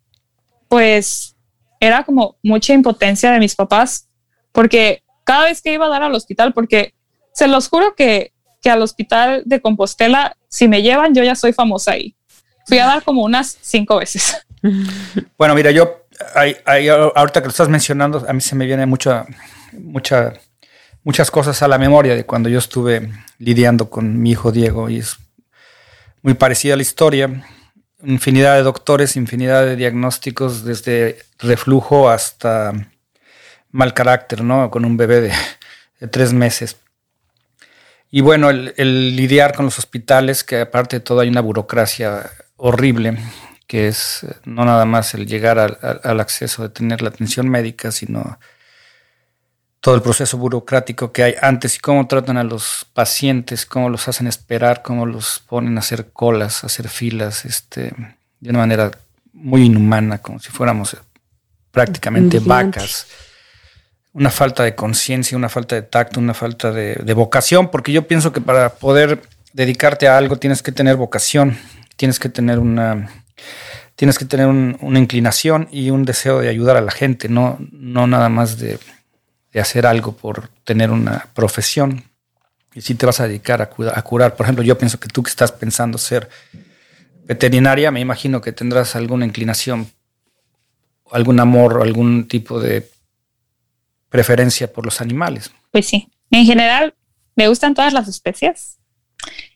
pues 0.67 1.36
era 1.80 2.04
como 2.04 2.38
mucha 2.41 2.74
impotencia 2.74 3.32
de 3.32 3.39
mis 3.39 3.56
papás, 3.56 4.08
porque 4.52 5.04
cada 5.24 5.45
vez 5.45 5.62
que 5.62 5.74
iba 5.74 5.86
a 5.86 5.89
dar 5.89 6.04
al 6.04 6.15
hospital, 6.15 6.54
porque 6.54 6.93
se 7.34 7.48
los 7.48 7.67
juro 7.67 7.95
que, 7.95 8.34
que 8.62 8.69
al 8.69 8.82
hospital 8.82 9.43
de 9.45 9.62
Compostela, 9.62 10.38
si 10.48 10.67
me 10.67 10.82
llevan, 10.82 11.13
yo 11.13 11.24
ya 11.24 11.36
soy 11.36 11.54
famosa 11.54 11.91
ahí. 11.91 12.15
Fui 12.65 12.80
a 12.80 12.86
dar 12.86 13.04
como 13.04 13.24
unas 13.24 13.58
cinco 13.62 13.98
veces. 13.98 14.38
Bueno, 15.38 15.54
mira, 15.54 15.69
yo 15.69 16.08
ahorita 17.15 17.41
que 17.41 17.45
lo 17.45 17.52
estás 17.52 17.69
mencionando, 17.69 18.26
a 18.28 18.34
mí 18.34 18.41
se 18.41 18.56
me 18.56 18.65
viene 18.65 18.88
mucha, 18.88 19.28
mucha, 19.74 20.34
muchas 21.04 21.30
cosas 21.30 21.62
a 21.62 21.67
la 21.67 21.78
memoria 21.78 22.15
de 22.15 22.26
cuando 22.26 22.50
yo 22.50 22.58
estuve 22.58 23.12
lidiando 23.38 23.91
con 23.91 24.19
mi 24.19 24.32
hijo 24.32 24.52
Diego 24.52 24.89
y 24.89 24.98
es 24.98 25.17
muy 26.25 26.33
parecida 26.33 26.73
a 26.73 26.77
la 26.77 26.81
historia. 26.81 27.45
Infinidad 28.03 28.55
de 28.55 28.63
doctores, 28.63 29.15
infinidad 29.15 29.63
de 29.63 29.75
diagnósticos, 29.75 30.65
desde 30.65 31.19
reflujo 31.38 32.09
hasta 32.09 32.73
mal 33.69 33.93
carácter, 33.93 34.43
¿no? 34.43 34.71
Con 34.71 34.85
un 34.85 34.97
bebé 34.97 35.21
de, 35.21 36.07
tres 36.07 36.33
meses. 36.33 36.77
Y 38.09 38.21
bueno, 38.21 38.49
el, 38.49 39.15
lidiar 39.15 39.53
con 39.53 39.65
los 39.65 39.77
hospitales, 39.77 40.43
que 40.43 40.61
aparte 40.61 40.95
de 40.95 41.01
todo 41.01 41.19
hay 41.19 41.29
una 41.29 41.41
burocracia 41.41 42.31
horrible, 42.57 43.19
que 43.67 43.88
es 43.88 44.25
no 44.45 44.65
nada 44.65 44.85
más 44.85 45.13
el 45.13 45.27
llegar 45.27 45.59
al 45.59 46.19
acceso 46.19 46.63
de 46.63 46.69
tener 46.69 47.03
la 47.03 47.09
atención 47.09 47.47
médica, 47.49 47.91
sino 47.91 48.39
todo 49.86 49.93
el 49.93 50.02
proceso 50.02 50.39
burocrático 50.39 51.12
que 51.12 51.21
hay 51.21 51.36
antes 51.39 51.76
y 51.76 51.80
cómo 51.80 52.08
tratan 52.08 52.38
a 52.38 52.43
los 52.43 52.88
pacientes, 52.95 53.67
cómo 53.67 53.88
los 53.88 54.08
hacen 54.08 54.26
esperar, 54.26 54.82
cómo 54.82 55.06
los 55.06 55.43
ponen 55.48 55.78
a 55.78 55.82
hacer 55.82 56.08
colas, 56.12 56.63
a 56.63 56.65
hacer 56.65 56.89
filas, 56.89 57.45
este, 57.45 57.93
de 58.39 58.50
una 58.50 58.58
manera 58.58 58.89
muy 59.32 59.65
inhumana, 59.65 60.17
como 60.17 60.39
si 60.39 60.50
fuéramos 60.50 60.98
prácticamente 61.69 62.39
vacas. 62.39 63.06
Una 64.12 64.32
falta 64.32 64.63
de 64.63 64.74
conciencia, 64.74 65.38
una 65.38 65.50
falta 65.50 65.76
de 65.76 65.84
tacto, 65.84 66.19
una 66.19 66.34
falta 66.34 66.71
de, 66.71 66.95
de 66.95 67.13
vocación, 67.13 67.69
porque 67.69 67.91
yo 67.91 68.08
pienso 68.08 68.34
que 68.34 68.41
para 68.41 68.74
poder 68.74 69.21
dedicarte 69.54 70.08
a 70.08 70.17
algo 70.17 70.38
tienes 70.38 70.63
que 70.63 70.71
tener 70.71 70.95
vocación, 70.95 71.60
tienes 71.95 72.17
que 72.17 72.30
tener 72.30 72.58
una 72.58 73.12
tienes 73.95 74.17
que 74.17 74.26
tener 74.26 74.48
una 74.48 75.00
inclinación 75.00 75.67
y 75.71 75.91
un 75.91 76.06
deseo 76.06 76.39
de 76.39 76.50
ayudar 76.50 76.76
a 76.76 76.82
la 76.82 76.91
gente, 76.91 77.30
no, 77.30 77.60
no 77.71 78.08
nada 78.08 78.30
más 78.30 78.58
de, 78.58 78.80
hacer 79.61 79.85
algo 79.85 80.15
por 80.15 80.49
tener 80.63 80.91
una 80.91 81.27
profesión. 81.33 82.03
Y 82.73 82.81
si 82.81 82.95
te 82.95 83.05
vas 83.05 83.19
a 83.19 83.27
dedicar 83.27 83.61
a, 83.61 83.69
a 83.93 84.01
curar, 84.01 84.35
por 84.35 84.45
ejemplo, 84.45 84.63
yo 84.63 84.77
pienso 84.77 84.99
que 84.99 85.07
tú 85.07 85.23
que 85.23 85.29
estás 85.29 85.51
pensando 85.51 85.97
ser 85.97 86.29
veterinaria, 87.25 87.91
me 87.91 87.99
imagino 87.99 88.41
que 88.41 88.51
tendrás 88.51 88.95
alguna 88.95 89.25
inclinación, 89.25 89.89
algún 91.11 91.39
amor, 91.39 91.81
algún 91.81 92.27
tipo 92.27 92.59
de 92.59 92.89
preferencia 94.09 94.71
por 94.71 94.85
los 94.85 95.01
animales. 95.01 95.51
Pues 95.71 95.87
sí, 95.87 96.09
en 96.31 96.45
general 96.45 96.93
me 97.35 97.47
gustan 97.47 97.73
todas 97.73 97.93
las 97.93 98.07
especies. 98.07 98.77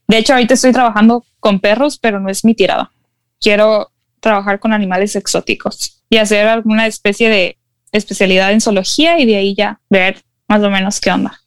De 0.08 0.18
hecho, 0.18 0.34
ahorita 0.34 0.56
estoy 0.56 0.72
trabajando 0.72 1.24
con 1.40 1.60
perros, 1.60 2.00
pero 2.00 2.20
no 2.20 2.30
es 2.30 2.44
mi 2.44 2.56
tirada. 2.56 2.92
Quiero 3.40 3.92
trabajar 4.20 4.60
con 4.60 4.74
animales 4.74 5.16
exóticos 5.16 6.04
y 6.10 6.18
hacer 6.18 6.48
alguna 6.48 6.88
especie 6.88 7.30
de 7.30 7.59
especialidad 7.92 8.52
en 8.52 8.62
zoología 8.62 9.20
y 9.20 9.26
de 9.26 9.38
ahí 9.38 9.56
ya 9.56 9.80
ver 9.90 10.24
más 10.48 10.64
o 10.64 10.70
menos 10.70 11.00
qué 11.00 11.12
onda. 11.12 11.40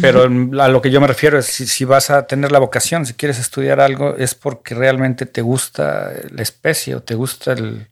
Pero 0.00 0.24
a 0.24 0.68
lo 0.68 0.82
que 0.82 0.90
yo 0.90 1.00
me 1.00 1.06
refiero 1.06 1.38
es 1.38 1.46
si, 1.46 1.84
vas 1.84 2.10
a 2.10 2.26
tener 2.26 2.50
la 2.52 2.58
vocación, 2.58 3.06
si 3.06 3.14
quieres 3.14 3.38
estudiar 3.38 3.80
algo, 3.80 4.16
es 4.16 4.34
porque 4.34 4.74
realmente 4.74 5.26
te 5.26 5.42
gusta 5.42 6.12
la 6.30 6.42
especie 6.42 6.96
o 6.96 7.02
te 7.02 7.14
gusta 7.14 7.52
el, 7.52 7.88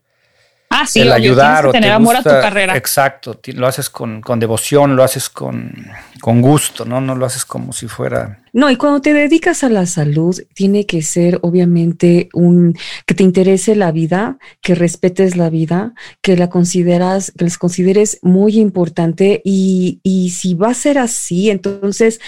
Ah, 0.79 0.87
sí, 0.87 1.01
el 1.01 1.11
ayudar 1.11 1.67
o 1.67 1.73
tener 1.73 1.91
amor 1.91 2.17
a 2.17 2.23
tu 2.23 2.29
carrera. 2.29 2.77
Exacto, 2.77 3.41
lo 3.55 3.67
haces 3.67 3.89
con, 3.89 4.21
devoción, 4.39 4.95
lo 4.95 5.03
haces 5.03 5.31
con, 5.31 5.73
con, 6.21 6.43
gusto, 6.43 6.85
¿no? 6.85 7.01
No 7.01 7.15
lo 7.15 7.25
haces 7.25 7.47
como 7.47 7.73
si 7.73 7.89
fuera. 7.89 8.41
No, 8.53 8.71
y 8.71 8.77
cuando 8.77 9.01
te 9.01 9.15
dedicas 9.15 9.65
a 9.65 9.71
la 9.71 9.87
salud, 9.87 10.39
tiene 10.53 10.85
que 10.85 11.01
ser 11.01 11.39
obviamente 11.41 12.29
un 12.35 12.77
que 13.07 13.15
te 13.15 13.23
interese 13.23 13.75
la 13.75 13.91
vida, 13.91 14.37
que 14.61 14.75
respetes 14.75 15.35
la 15.39 15.49
vida, 15.49 15.95
que 16.21 16.37
la 16.37 16.51
consideras, 16.51 17.33
que 17.39 17.45
les 17.45 17.57
consideres 17.57 18.19
muy 18.21 18.59
importante. 18.59 19.41
Y, 19.47 20.01
y 20.03 20.29
si 20.29 20.53
va 20.53 20.73
a 20.73 20.75
ser 20.75 20.99
así, 20.99 21.49
entonces, 21.49 22.21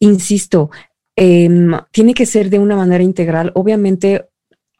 insisto, 0.00 0.70
em, 1.14 1.78
tiene 1.92 2.12
que 2.12 2.26
ser 2.26 2.50
de 2.50 2.58
una 2.58 2.74
manera 2.74 3.04
integral. 3.04 3.52
Obviamente, 3.54 4.24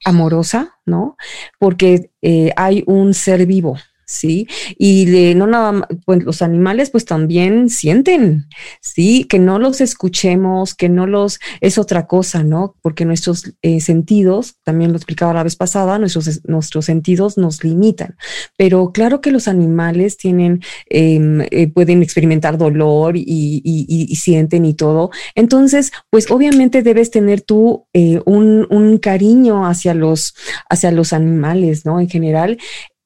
amorosa, 0.05 0.79
¿no? 0.87 1.17
Porque 1.59 2.11
eh, 2.23 2.53
hay 2.57 2.85
un 2.87 3.15
ser 3.15 3.47
vivo, 3.47 3.77
¿sí? 4.09 4.49
Y 4.79 5.05
de, 5.05 5.35
no 5.35 5.47
nada 5.47 5.87
pues 6.07 6.25
los 6.25 6.41
animales 6.43 6.91
pues 6.91 7.05
también 7.05 7.69
sienten, 7.69 8.47
¿sí? 8.81 9.25
Que 9.25 9.39
no 9.39 9.59
los 9.59 9.81
escuchemos, 9.81 10.75
que 10.75 10.89
no 10.89 11.07
los, 11.07 11.39
es 11.61 11.77
otra 11.79 12.07
cosa, 12.07 12.43
¿no? 12.43 12.75
Porque 12.81 13.05
nuestros 13.05 13.53
eh, 13.63 13.81
sentidos, 13.81 14.57
también 14.65 14.91
lo 14.93 14.97
explicaba 14.97 15.35
la 15.35 15.43
vez 15.43 15.57
pasada, 15.57 15.99
nuestros, 15.99 16.41
nuestros 16.45 16.87
sentidos 16.87 17.37
nos 17.37 17.63
limitan. 17.63 18.17
Pero 18.57 18.93
claro 18.93 19.21
que 19.21 19.31
los 19.31 19.47
animales 19.47 20.17
tienen, 20.17 20.63
em, 20.87 21.43
eh, 21.51 21.69
pueden 21.69 22.03
experimentar 22.03 22.57
dolor 22.57 23.17
y, 23.17 23.25
y, 23.63 24.17
sienten 24.17 24.65
y 24.65 24.73
todo. 24.73 25.11
Entonces, 25.35 25.93
pues 26.11 26.31
obviamente 26.31 26.83
debes 26.83 27.11
tener 27.11 27.43
tú 27.43 27.87
eh, 27.93 28.21
un, 28.25 28.67
un 28.71 28.97
cariño 28.97 29.67
hacia 29.67 29.93
los, 29.93 30.35
hacia 30.71 30.91
los 30.93 31.13
animales, 31.13 31.85
¿no? 31.85 32.01
En 32.01 32.09
general. 32.09 32.59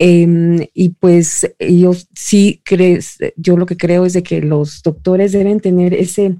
Em, 0.04 0.66
y 0.74 0.88
pues 0.88 1.48
yo 1.60 1.92
sí 2.12 2.60
crees, 2.64 3.18
yo 3.36 3.56
lo 3.56 3.66
que 3.66 3.76
creo 3.76 4.04
es 4.04 4.14
de 4.14 4.24
que 4.24 4.40
los 4.40 4.82
doctores 4.82 5.30
deben 5.30 5.60
tener 5.60 5.94
ese, 5.94 6.38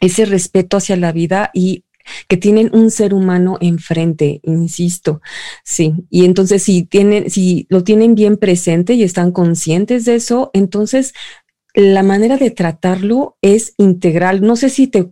ese 0.00 0.24
respeto 0.24 0.76
hacia 0.76 0.96
la 0.96 1.12
vida 1.12 1.52
y 1.54 1.84
que 2.26 2.36
tienen 2.36 2.68
un 2.72 2.90
ser 2.90 3.14
humano 3.14 3.58
enfrente, 3.60 4.40
insisto, 4.42 5.20
sí. 5.62 5.94
Y 6.10 6.24
entonces 6.24 6.64
si 6.64 6.82
tienen, 6.82 7.30
si 7.30 7.68
lo 7.70 7.84
tienen 7.84 8.16
bien 8.16 8.38
presente 8.38 8.94
y 8.94 9.04
están 9.04 9.30
conscientes 9.30 10.04
de 10.04 10.16
eso, 10.16 10.50
entonces 10.52 11.14
la 11.76 12.02
manera 12.02 12.38
de 12.38 12.50
tratarlo 12.50 13.36
es 13.42 13.74
integral. 13.76 14.40
No 14.40 14.56
sé 14.56 14.70
si 14.70 14.86
te, 14.86 15.10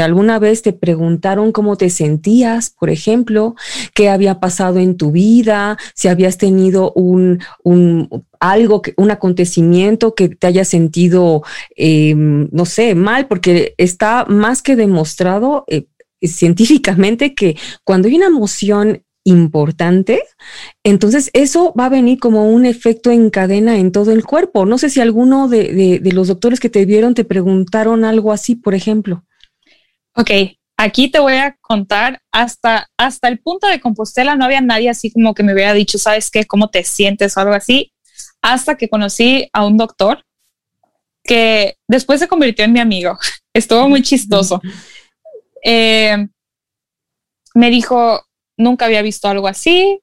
alguna 0.00 0.38
vez 0.38 0.62
te 0.62 0.72
preguntaron 0.72 1.52
cómo 1.52 1.76
te 1.76 1.90
sentías, 1.90 2.70
por 2.70 2.88
ejemplo, 2.88 3.54
qué 3.94 4.08
había 4.08 4.40
pasado 4.40 4.78
en 4.78 4.96
tu 4.96 5.12
vida, 5.12 5.76
si 5.94 6.08
habías 6.08 6.38
tenido 6.38 6.92
un, 6.94 7.40
un 7.62 8.24
algo, 8.40 8.80
un 8.96 9.10
acontecimiento 9.10 10.14
que 10.14 10.30
te 10.30 10.46
haya 10.46 10.64
sentido, 10.64 11.42
em, 11.76 12.48
no 12.52 12.64
sé, 12.64 12.94
mal, 12.94 13.28
porque 13.28 13.74
está 13.76 14.24
más 14.24 14.62
que 14.62 14.76
demostrado. 14.76 15.64
Eh, 15.68 15.88
científicamente 16.20 17.32
que 17.32 17.56
cuando 17.84 18.08
hay 18.08 18.16
una 18.16 18.26
emoción 18.26 19.04
importante, 19.24 20.22
entonces 20.82 21.30
eso 21.32 21.74
va 21.78 21.86
a 21.86 21.90
venir 21.90 22.18
como 22.18 22.48
un 22.50 22.64
efecto 22.64 23.10
en 23.10 23.30
cadena 23.30 23.76
en 23.76 23.92
todo 23.92 24.12
el 24.12 24.24
cuerpo. 24.24 24.64
No 24.64 24.78
sé 24.78 24.90
si 24.90 25.00
alguno 25.00 25.48
de, 25.48 26.00
los 26.12 26.28
doctores 26.28 26.60
que 26.60 26.70
te 26.70 26.84
vieron 26.84 27.14
te 27.14 27.24
preguntaron 27.24 28.04
algo 28.04 28.32
así, 28.32 28.54
por 28.54 28.74
ejemplo. 28.74 29.24
Ok, 30.14 30.30
aquí 30.76 31.10
te 31.10 31.18
voy 31.18 31.34
a 31.34 31.56
contar 31.60 32.20
hasta, 32.32 32.88
hasta 32.96 33.28
el 33.28 33.38
punto 33.38 33.66
de 33.66 33.80
Compostela 33.80 34.36
no 34.36 34.44
había 34.44 34.60
nadie 34.60 34.88
así 34.88 35.12
como 35.12 35.34
que 35.34 35.42
me 35.42 35.52
hubiera 35.52 35.74
dicho, 35.74 35.98
¿sabes 35.98 36.30
qué? 36.30 36.44
¿Cómo 36.44 36.70
te 36.70 36.84
sientes 36.84 37.36
o 37.36 37.40
algo 37.40 37.54
así? 37.54 37.92
Hasta 38.40 38.76
que 38.76 38.88
conocí 38.88 39.48
a 39.52 39.66
un 39.66 39.76
doctor 39.76 40.24
que 41.22 41.76
después 41.86 42.20
se 42.20 42.28
convirtió 42.28 42.64
en 42.64 42.72
mi 42.72 42.80
amigo. 42.80 43.18
Estuvo 43.52 43.88
muy 43.88 44.02
chistoso. 44.02 44.60
Eh, 45.62 46.16
me 47.54 47.70
dijo, 47.70 48.20
nunca 48.58 48.84
había 48.84 49.02
visto 49.02 49.28
algo 49.28 49.48
así. 49.48 50.00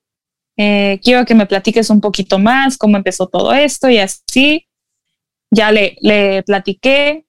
Eh, 0.57 0.99
quiero 1.03 1.25
que 1.25 1.35
me 1.35 1.45
platiques 1.45 1.89
un 1.89 2.01
poquito 2.01 2.39
más 2.39 2.77
cómo 2.77 2.97
empezó 2.97 3.27
todo 3.27 3.53
esto 3.53 3.89
y 3.89 3.99
así. 3.99 4.67
Ya 5.51 5.71
le, 5.71 5.97
le 6.01 6.43
platiqué. 6.43 7.25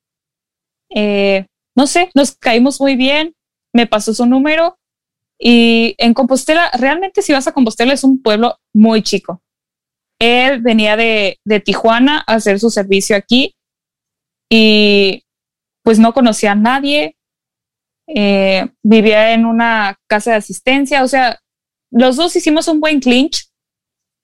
Eh, 0.88 1.46
no 1.76 1.86
sé, 1.86 2.10
nos 2.14 2.34
caímos 2.36 2.80
muy 2.80 2.96
bien. 2.96 3.34
Me 3.74 3.86
pasó 3.86 4.14
su 4.14 4.24
número. 4.24 4.78
Y 5.38 5.94
en 5.98 6.14
Compostela, 6.14 6.70
realmente 6.72 7.20
si 7.20 7.32
vas 7.32 7.46
a 7.46 7.52
Compostela 7.52 7.92
es 7.92 8.04
un 8.04 8.22
pueblo 8.22 8.58
muy 8.72 9.02
chico. 9.02 9.42
Él 10.18 10.62
venía 10.62 10.96
de, 10.96 11.38
de 11.44 11.60
Tijuana 11.60 12.24
a 12.26 12.34
hacer 12.34 12.58
su 12.58 12.70
servicio 12.70 13.16
aquí 13.16 13.54
y 14.50 15.24
pues 15.82 15.98
no 15.98 16.14
conocía 16.14 16.52
a 16.52 16.56
nadie, 16.56 17.15
eh, 18.06 18.68
vivía 18.82 19.32
en 19.32 19.46
una 19.46 19.98
casa 20.06 20.32
de 20.32 20.36
asistencia, 20.36 21.02
o 21.02 21.08
sea, 21.08 21.40
los 21.90 22.16
dos 22.16 22.36
hicimos 22.36 22.68
un 22.68 22.80
buen 22.80 23.00
clinch, 23.00 23.48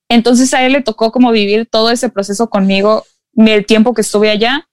entonces 0.09 0.53
a 0.53 0.65
él 0.65 0.73
le 0.73 0.81
tocó 0.81 1.11
como 1.11 1.31
vivir 1.31 1.67
todo 1.69 1.89
ese 1.89 2.09
proceso 2.09 2.49
conmigo 2.49 3.03
el 3.35 3.65
tiempo 3.65 3.93
que 3.93 4.01
estuve 4.01 4.29
allá. 4.29 4.69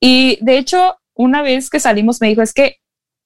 Y 0.00 0.38
de 0.40 0.58
hecho, 0.58 0.96
una 1.14 1.42
vez 1.42 1.70
que 1.70 1.80
salimos 1.80 2.20
me 2.20 2.28
dijo, 2.28 2.42
es 2.42 2.52
que 2.52 2.78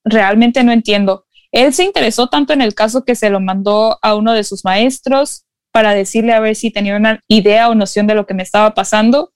realmente 0.04 0.62
no 0.62 0.72
entiendo. 0.72 1.26
Él 1.52 1.72
se 1.72 1.84
interesó 1.84 2.28
tanto 2.28 2.52
en 2.52 2.60
el 2.60 2.74
caso 2.74 3.04
que 3.04 3.14
se 3.14 3.30
lo 3.30 3.40
mandó 3.40 3.98
a 4.02 4.14
uno 4.14 4.32
de 4.32 4.44
sus 4.44 4.64
maestros 4.64 5.44
para 5.72 5.94
decirle 5.94 6.32
a 6.32 6.40
ver 6.40 6.56
si 6.56 6.70
tenía 6.70 6.96
una 6.96 7.20
idea 7.28 7.68
o 7.68 7.74
noción 7.74 8.06
de 8.06 8.14
lo 8.14 8.26
que 8.26 8.34
me 8.34 8.42
estaba 8.42 8.74
pasando. 8.74 9.32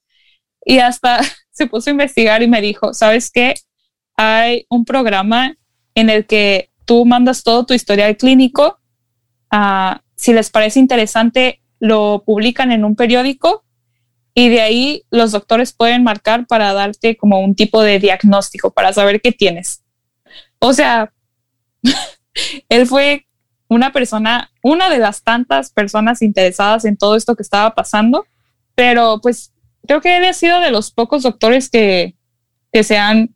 Y 0.64 0.78
hasta 0.78 1.20
se 1.50 1.66
puso 1.66 1.90
a 1.90 1.92
investigar 1.92 2.42
y 2.42 2.48
me 2.48 2.60
dijo, 2.60 2.92
¿sabes 2.92 3.30
qué? 3.30 3.54
Hay 4.16 4.66
un 4.68 4.84
programa 4.84 5.56
en 6.00 6.10
el 6.10 6.26
que 6.26 6.70
tú 6.84 7.04
mandas 7.04 7.42
todo 7.42 7.64
tu 7.66 7.74
historial 7.74 8.16
clínico. 8.16 8.80
Uh, 9.52 9.98
si 10.16 10.32
les 10.32 10.50
parece 10.50 10.80
interesante, 10.80 11.62
lo 11.78 12.24
publican 12.26 12.72
en 12.72 12.84
un 12.84 12.96
periódico 12.96 13.64
y 14.34 14.48
de 14.48 14.60
ahí 14.60 15.04
los 15.10 15.32
doctores 15.32 15.72
pueden 15.72 16.04
marcar 16.04 16.46
para 16.46 16.72
darte 16.72 17.16
como 17.16 17.40
un 17.40 17.54
tipo 17.54 17.82
de 17.82 17.98
diagnóstico 17.98 18.70
para 18.70 18.92
saber 18.92 19.20
qué 19.20 19.32
tienes. 19.32 19.82
O 20.58 20.72
sea, 20.72 21.12
él 22.68 22.86
fue 22.86 23.26
una 23.68 23.92
persona, 23.92 24.50
una 24.62 24.90
de 24.90 24.98
las 24.98 25.22
tantas 25.22 25.72
personas 25.72 26.22
interesadas 26.22 26.84
en 26.84 26.96
todo 26.96 27.16
esto 27.16 27.36
que 27.36 27.42
estaba 27.42 27.74
pasando, 27.74 28.26
pero 28.74 29.20
pues 29.20 29.52
creo 29.86 30.00
que 30.00 30.16
él 30.16 30.24
ha 30.24 30.32
sido 30.32 30.60
de 30.60 30.70
los 30.70 30.90
pocos 30.90 31.22
doctores 31.22 31.70
que, 31.70 32.16
que 32.72 32.84
se 32.84 32.98
han 32.98 33.34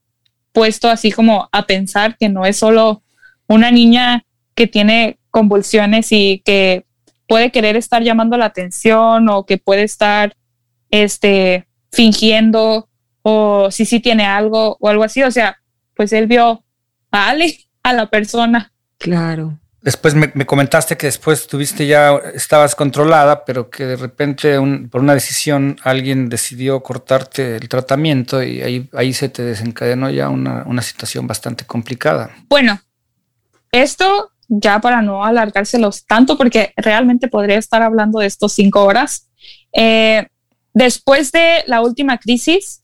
puesto 0.55 0.89
así 0.89 1.11
como 1.11 1.49
a 1.53 1.67
pensar 1.67 2.17
que 2.17 2.31
no 2.31 2.47
es 2.47 2.57
solo 2.57 3.03
una 3.49 3.73
niña 3.73 4.25
que 4.55 4.69
tiene 4.69 5.19
convulsiones 5.31 6.13
y 6.13 6.43
que 6.45 6.87
puede 7.27 7.51
querer 7.51 7.77
estar 7.77 8.03
llamando 8.03 8.37
la 8.39 8.47
atención 8.47 9.29
o 9.29 9.45
que 9.45 9.59
puede 9.59 9.83
estar 9.83 10.37
este, 10.91 11.67
fingiendo 11.91 12.89
o 13.23 13.71
si 13.73 13.85
sí 13.85 13.99
tiene 13.99 14.25
algo 14.25 14.77
o 14.79 14.89
algo 14.89 15.03
así. 15.03 15.25
O 15.25 15.31
sea, 15.33 15.59
pues 15.97 16.13
él 16.13 16.29
vio 16.29 16.65
a 17.11 17.31
Ale, 17.31 17.59
a 17.83 17.93
la 17.93 18.07
persona. 18.07 18.73
Claro. 18.99 19.59
Después 19.85 20.15
me, 20.15 20.47
comentaste 20.47 20.97
que 20.97 21.09
después 21.09 21.47
tuviste 21.47 21.87
ya, 21.87 22.17
estabas 22.35 22.75
controlada, 22.75 23.45
pero 23.45 23.69
que 23.69 23.85
de 23.85 23.97
repente 23.97 24.57
por 24.91 25.03
una 25.03 25.13
decisión 25.13 25.77
alguien 25.85 26.31
decidió 26.31 26.83
cortarte 26.83 27.57
el 27.57 27.69
tratamiento 27.69 28.43
y 28.43 28.63
ahí, 28.63 28.89
ahí 28.95 29.13
se 29.13 29.29
te 29.29 29.43
desencadenó 29.43 30.09
ya 30.09 30.31
una, 30.31 30.63
una 30.65 30.81
situación 30.81 31.27
bastante 31.27 31.67
complicada. 31.67 32.31
Bueno, 32.49 32.81
esto 33.73 34.33
ya 34.49 34.81
para 34.81 35.03
no 35.03 35.25
alargárselos 35.25 36.07
tanto, 36.07 36.39
porque 36.39 36.73
realmente 36.77 37.29
podría 37.29 37.59
estar 37.59 37.83
hablando 37.83 38.21
de 38.21 38.27
estos 38.27 38.53
cinco 38.53 38.85
horas. 38.85 39.29
Eh, 39.73 40.27
después 40.73 41.33
de 41.33 41.63
la 41.67 41.83
última 41.83 42.19
crisis, 42.19 42.81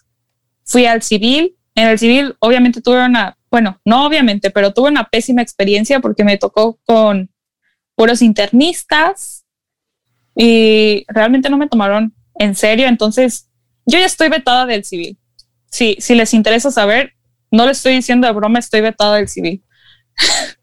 fui 0.65 0.87
al 0.87 1.03
civil. 1.03 1.57
En 1.75 1.89
el 1.89 1.99
civil, 1.99 2.37
obviamente 2.41 2.81
tuve 2.81 3.05
una, 3.05 3.37
bueno, 3.51 3.81
no 3.85 4.07
obviamente, 4.07 4.51
pero 4.51 4.73
tuve 4.73 4.91
una 4.91 5.09
pésima 5.09 5.43
experiencia 5.43 6.01
porque 6.01 6.25
me 6.25 6.39
tocó 6.39 6.79
con 6.87 7.31
puros 7.97 8.23
internistas 8.23 9.45
y 10.37 11.05
realmente 11.09 11.51
no 11.51 11.59
me 11.59 11.69
tomaron 11.69 12.15
en 12.37 12.55
serio. 12.55 12.87
Entonces, 12.87 13.49
yo 13.85 13.99
ya 13.99 14.07
estoy 14.07 14.29
vetada 14.29 14.67
del 14.67 14.85
civil. 14.85 15.19
Sí, 15.67 15.97
si 15.99 16.15
les 16.15 16.33
interesa 16.33 16.71
saber, 16.71 17.15
no 17.51 17.67
le 17.67 17.73
estoy 17.73 17.95
diciendo 17.95 18.27
de 18.27 18.33
broma, 18.33 18.59
estoy 18.59 18.81
vetada 18.81 19.17
del 19.17 19.29
civil. 19.29 19.63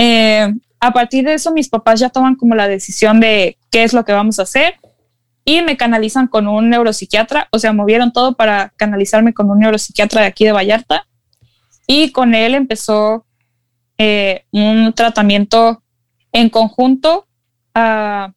Eh, 0.00 0.54
a 0.78 0.92
partir 0.92 1.24
de 1.24 1.34
eso, 1.34 1.52
mis 1.52 1.68
papás 1.68 1.98
ya 1.98 2.08
toman 2.08 2.36
como 2.36 2.54
la 2.54 2.68
decisión 2.68 3.18
de 3.18 3.58
qué 3.68 3.82
es 3.82 3.92
lo 3.92 4.04
que 4.04 4.12
vamos 4.12 4.38
a 4.38 4.42
hacer 4.42 4.76
y 5.44 5.60
me 5.62 5.76
canalizan 5.76 6.28
con 6.28 6.46
un 6.46 6.70
neuropsiquiatra, 6.70 7.48
o 7.50 7.58
sea, 7.58 7.72
movieron 7.72 8.12
todo 8.12 8.36
para 8.36 8.72
canalizarme 8.76 9.34
con 9.34 9.50
un 9.50 9.58
neuropsiquiatra 9.58 10.20
de 10.20 10.28
aquí 10.28 10.44
de 10.44 10.52
Vallarta 10.52 11.07
y 11.88 12.12
con 12.12 12.34
él 12.34 12.54
empezó 12.54 13.26
eh, 13.96 14.44
un 14.52 14.92
tratamiento 14.92 15.82
en 16.30 16.50
conjunto 16.50 17.26
a 17.74 18.32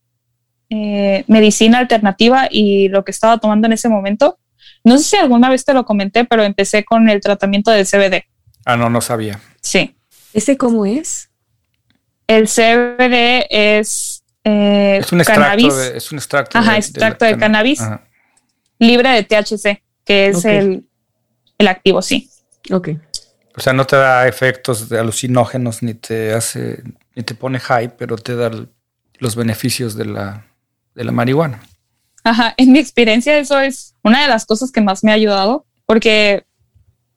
eh, 0.70 1.26
medicina 1.28 1.80
alternativa 1.80 2.48
y 2.50 2.88
lo 2.88 3.04
que 3.04 3.12
estaba 3.12 3.38
tomando 3.38 3.68
en 3.68 3.74
ese 3.74 3.90
momento. 3.90 4.40
No 4.86 4.98
sé 4.98 5.04
si 5.04 5.18
alguna 5.18 5.50
vez 5.50 5.66
te 5.66 5.74
lo 5.74 5.86
comenté, 5.86 6.24
pero 6.24 6.44
empecé 6.44 6.86
con 6.86 7.10
el 7.10 7.20
tratamiento 7.20 7.72
del 7.72 7.86
CBD. 7.86 8.24
Ah, 8.66 8.78
no, 8.78 8.90
no 8.90 9.02
sabía. 9.02 9.40
Sí. 9.62 9.96
¿Ese 10.34 10.56
cómo 10.56 10.86
es? 10.86 11.30
El 12.28 12.48
CBD 12.48 13.48
es, 13.50 14.24
eh, 14.46 15.00
es 15.02 15.12
un 15.12 15.20
extracto 15.20 15.76
de, 15.76 15.98
es 15.98 16.12
un 16.14 16.18
extracto 16.20 16.58
Ajá, 16.58 16.72
de, 16.72 16.78
extracto 16.78 17.26
de, 17.26 17.38
cannabis 17.38 17.82
libre 18.80 19.10
de 19.10 19.24
THC, 19.24 19.84
que 20.06 20.28
es 20.28 20.46
el, 20.46 20.86
el, 21.58 21.68
activo, 21.68 22.02
sí. 22.02 22.30
Ok. 22.72 22.92
O 23.56 23.60
sea, 23.60 23.74
no 23.74 23.86
te 23.86 23.96
da 23.96 24.28
efectos 24.28 24.90
de 24.90 25.00
alucinógenos 25.00 25.84
ni 25.84 25.94
te 25.94 26.34
hace, 26.34 26.84
ni 27.16 27.24
te 27.24 27.36
pone 27.36 27.60
high, 27.60 27.96
pero 27.98 28.18
te 28.18 28.36
da 28.36 28.52
los 29.20 29.36
beneficios 29.36 29.96
de 29.96 30.06
la, 30.06 30.46
de 30.96 31.04
la 31.04 31.12
marihuana. 31.12 31.62
Ajá, 32.24 32.54
en 32.58 32.72
mi 32.72 32.80
experiencia 32.80 33.38
eso 33.38 33.60
es 33.60 33.96
una 34.04 34.22
de 34.22 34.28
las 34.28 34.46
cosas 34.46 34.72
que 34.72 34.82
más 34.82 35.04
me 35.04 35.12
ha 35.12 35.16
ayudado, 35.16 35.66
porque 35.86 36.46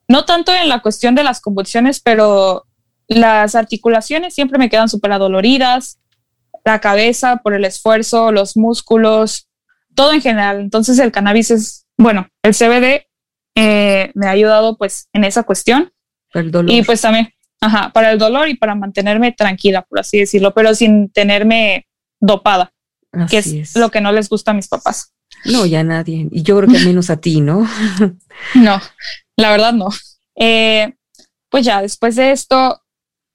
no 0.07 0.25
tanto 0.25 0.53
en 0.53 0.67
la 0.67 0.81
cuestión 0.81 1.15
de 1.15 1.23
las 1.23 1.41
convulsiones, 1.41 1.99
pero 1.99 2.65
las 3.07 3.55
articulaciones 3.55 4.33
siempre 4.33 4.57
me 4.57 4.69
quedan 4.69 4.89
súper 4.89 5.11
adoloridas, 5.11 5.99
la 6.63 6.79
cabeza 6.79 7.37
por 7.37 7.53
el 7.53 7.65
esfuerzo, 7.65 8.31
los 8.31 8.57
músculos, 8.57 9.47
todo 9.93 10.11
en 10.13 10.21
general. 10.21 10.59
Entonces 10.59 10.99
el 10.99 11.11
cannabis 11.11 11.51
es, 11.51 11.85
bueno, 11.97 12.27
el 12.43 12.53
CBD 12.53 13.07
eh, 13.55 14.11
me 14.15 14.27
ha 14.27 14.31
ayudado 14.31 14.77
pues 14.77 15.07
en 15.13 15.23
esa 15.23 15.43
cuestión. 15.43 15.91
El 16.35 16.51
dolor. 16.51 16.71
Y 16.71 16.83
pues 16.83 17.01
también, 17.01 17.29
ajá, 17.59 17.91
para 17.93 18.11
el 18.11 18.19
dolor 18.19 18.47
y 18.47 18.55
para 18.55 18.75
mantenerme 18.75 19.31
tranquila, 19.31 19.81
por 19.81 19.99
así 19.99 20.19
decirlo, 20.19 20.53
pero 20.53 20.75
sin 20.75 21.09
tenerme 21.09 21.87
dopada, 22.19 22.73
que 23.29 23.37
es, 23.39 23.75
lo 23.75 23.89
que 23.89 24.01
no 24.01 24.11
les 24.11 24.29
gusta 24.29 24.51
a 24.51 24.53
mis 24.53 24.67
papás. 24.67 25.13
No, 25.45 25.65
ya 25.65 25.83
nadie. 25.83 26.27
Y 26.31 26.43
yo 26.43 26.57
creo 26.57 26.69
que 26.69 26.79
menos 26.85 27.09
a 27.09 27.17
ti, 27.17 27.41
¿no? 27.41 27.67
no, 28.53 28.81
la 29.37 29.51
verdad 29.51 29.73
no. 29.73 29.89
Eh, 30.35 30.93
pues 31.49 31.65
ya, 31.65 31.81
después 31.81 32.15
de 32.15 32.31
esto, 32.31 32.81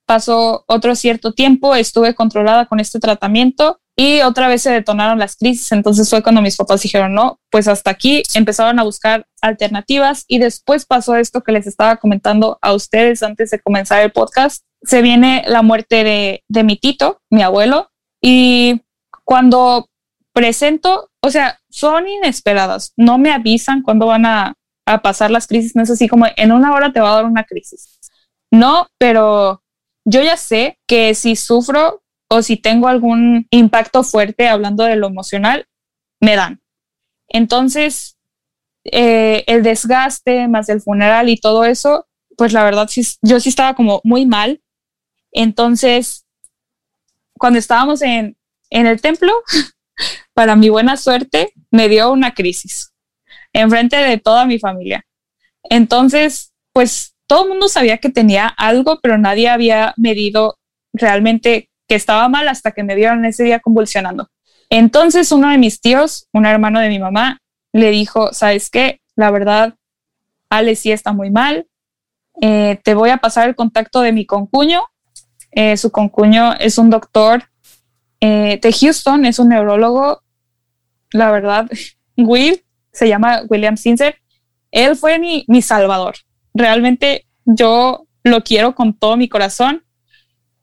pasó 0.07 0.65
otro 0.67 0.95
cierto 0.95 1.33
tiempo, 1.33 1.75
estuve 1.75 2.15
controlada 2.15 2.67
con 2.67 2.81
este 2.81 2.99
tratamiento 2.99 3.81
y 4.01 4.23
otra 4.23 4.49
vez 4.49 4.63
se 4.63 4.71
detonaron 4.71 5.19
las 5.19 5.37
crisis. 5.37 5.73
Entonces 5.73 6.09
fue 6.09 6.23
cuando 6.23 6.41
mis 6.41 6.57
papás 6.57 6.81
dijeron, 6.81 7.13
no, 7.13 7.39
pues 7.51 7.69
hasta 7.69 7.91
aquí 7.91 8.23
empezaron 8.33 8.79
a 8.79 8.83
buscar 8.83 9.27
alternativas 9.43 10.25
y 10.27 10.39
después 10.39 10.87
pasó 10.87 11.17
esto 11.17 11.43
que 11.43 11.53
les 11.53 11.67
estaba 11.67 11.97
comentando 11.97 12.59
a 12.63 12.73
ustedes 12.73 13.23
antes 13.23 13.51
de 13.51 13.61
comenzar 13.61 14.01
el 14.01 14.11
podcast. 14.11 14.65
Se 14.81 15.03
viene 15.03 15.45
la 15.47 15.61
muerte 15.61 16.03
de, 16.03 16.43
de 16.49 16.65
mi 16.65 16.79
tito, 16.79 17.21
mi 17.29 17.43
abuelo, 17.43 17.91
y 18.23 18.81
cuando 19.23 19.91
presento, 20.33 21.11
o 21.21 21.29
sea, 21.29 21.61
son 21.69 22.09
inesperadas, 22.09 22.95
no 22.97 23.19
me 23.19 23.33
avisan 23.33 23.83
cuándo 23.83 24.07
van 24.07 24.25
a, 24.25 24.55
a 24.87 25.03
pasar 25.03 25.31
las 25.31 25.47
crisis, 25.47 25.77
no 25.77 25.83
es 25.83 25.91
así 25.91 26.09
como 26.09 26.25
en 26.39 26.53
una 26.53 26.73
hora 26.73 26.91
te 26.91 27.01
va 27.01 27.13
a 27.13 27.17
dar 27.17 27.27
una 27.27 27.45
crisis. 27.45 27.99
No, 28.51 28.87
pero 28.97 29.63
yo 30.07 30.23
ya 30.23 30.39
sé 30.39 30.79
que 30.87 31.15
si 31.15 31.37
sufro 31.37 32.01
o 32.33 32.43
si 32.43 32.57
tengo 32.57 32.89
algún 32.89 33.47
impacto 33.51 34.05
fuerte 34.05 34.49
hablando 34.49 34.85
de 34.85 34.97
lo 34.97 35.09
emocional, 35.09 35.67
me 36.21 36.37
dan. 36.37 36.63
Entonces, 37.29 38.19
eh, 38.85 39.45
el 39.47 39.63
desgaste 39.63 40.47
más 40.49 40.69
el 40.69 40.81
funeral 40.81 41.29
y 41.29 41.37
todo 41.37 41.65
eso, 41.65 42.07
pues 42.37 42.53
la 42.53 42.63
verdad, 42.63 42.89
sí, 42.89 43.03
yo 43.23 43.41
sí 43.41 43.49
estaba 43.49 43.75
como 43.75 44.01
muy 44.05 44.27
mal. 44.27 44.63
Entonces, 45.33 46.25
cuando 47.37 47.59
estábamos 47.59 48.01
en, 48.03 48.37
en 48.71 48.87
el 48.87 49.01
templo, 49.01 49.33
para 50.35 50.55
mi 50.55 50.69
buena 50.69 50.97
suerte, 50.97 51.53
me 51.71 51.89
dio 51.89 52.13
una 52.13 52.33
crisis 52.33 52.93
enfrente 53.53 53.97
de 53.97 54.19
toda 54.19 54.47
mi 54.47 54.61
familia. 54.61 55.05
Entonces, 55.65 56.53
pues 56.73 57.17
todo 57.27 57.43
el 57.43 57.49
mundo 57.51 57.69
sabía 57.69 57.99
que 57.99 58.11
tenía 58.11 58.47
algo, 58.47 59.01
pero 59.01 59.19
nadie 59.19 59.49
había 59.49 59.95
medido 59.97 60.59
realmente 60.93 61.70
que 61.91 61.97
estaba 61.97 62.29
mal 62.29 62.47
hasta 62.47 62.71
que 62.71 62.85
me 62.85 62.95
vieron 62.95 63.25
ese 63.25 63.43
día 63.43 63.59
convulsionando. 63.59 64.29
Entonces 64.69 65.33
uno 65.33 65.51
de 65.51 65.59
mis 65.59 65.81
tíos, 65.81 66.29
un 66.33 66.47
hermano 66.47 66.79
de 66.79 66.89
mi 66.89 67.01
mamá, 67.01 67.41
le 67.73 67.91
dijo, 67.91 68.33
¿sabes 68.33 68.71
qué? 68.71 69.01
La 69.17 69.33
verdad, 69.33 69.75
Ale 70.49 70.77
sí 70.77 70.93
está 70.93 71.13
muy 71.13 71.33
mal. 71.33 71.67
Eh, 72.41 72.79
te 72.85 72.95
voy 72.95 73.11
a 73.11 73.17
pasar 73.17 73.49
el 73.49 73.57
contacto 73.57 74.03
de 74.03 74.13
mi 74.13 74.25
concuño. 74.25 74.83
Eh, 75.51 75.77
su 75.77 75.91
concuño 75.91 76.55
es 76.55 76.79
un 76.79 76.91
doctor 76.91 77.43
eh, 78.21 78.61
de 78.63 78.73
Houston, 78.73 79.27
es 79.27 79.41
un 79.41 79.49
neurólogo. 79.49 80.23
La 81.11 81.33
verdad, 81.33 81.69
Will, 82.17 82.65
se 82.93 83.09
llama 83.09 83.43
William 83.49 83.77
Sincer. 83.77 84.17
Él 84.71 84.95
fue 84.95 85.19
mi, 85.19 85.45
mi 85.49 85.61
salvador 85.61 86.15
realmente 86.55 87.27
yo 87.45 88.07
lo 88.23 88.43
quiero 88.43 88.75
con 88.75 88.95
todo 88.95 89.17
mi 89.17 89.29
corazón. 89.29 89.85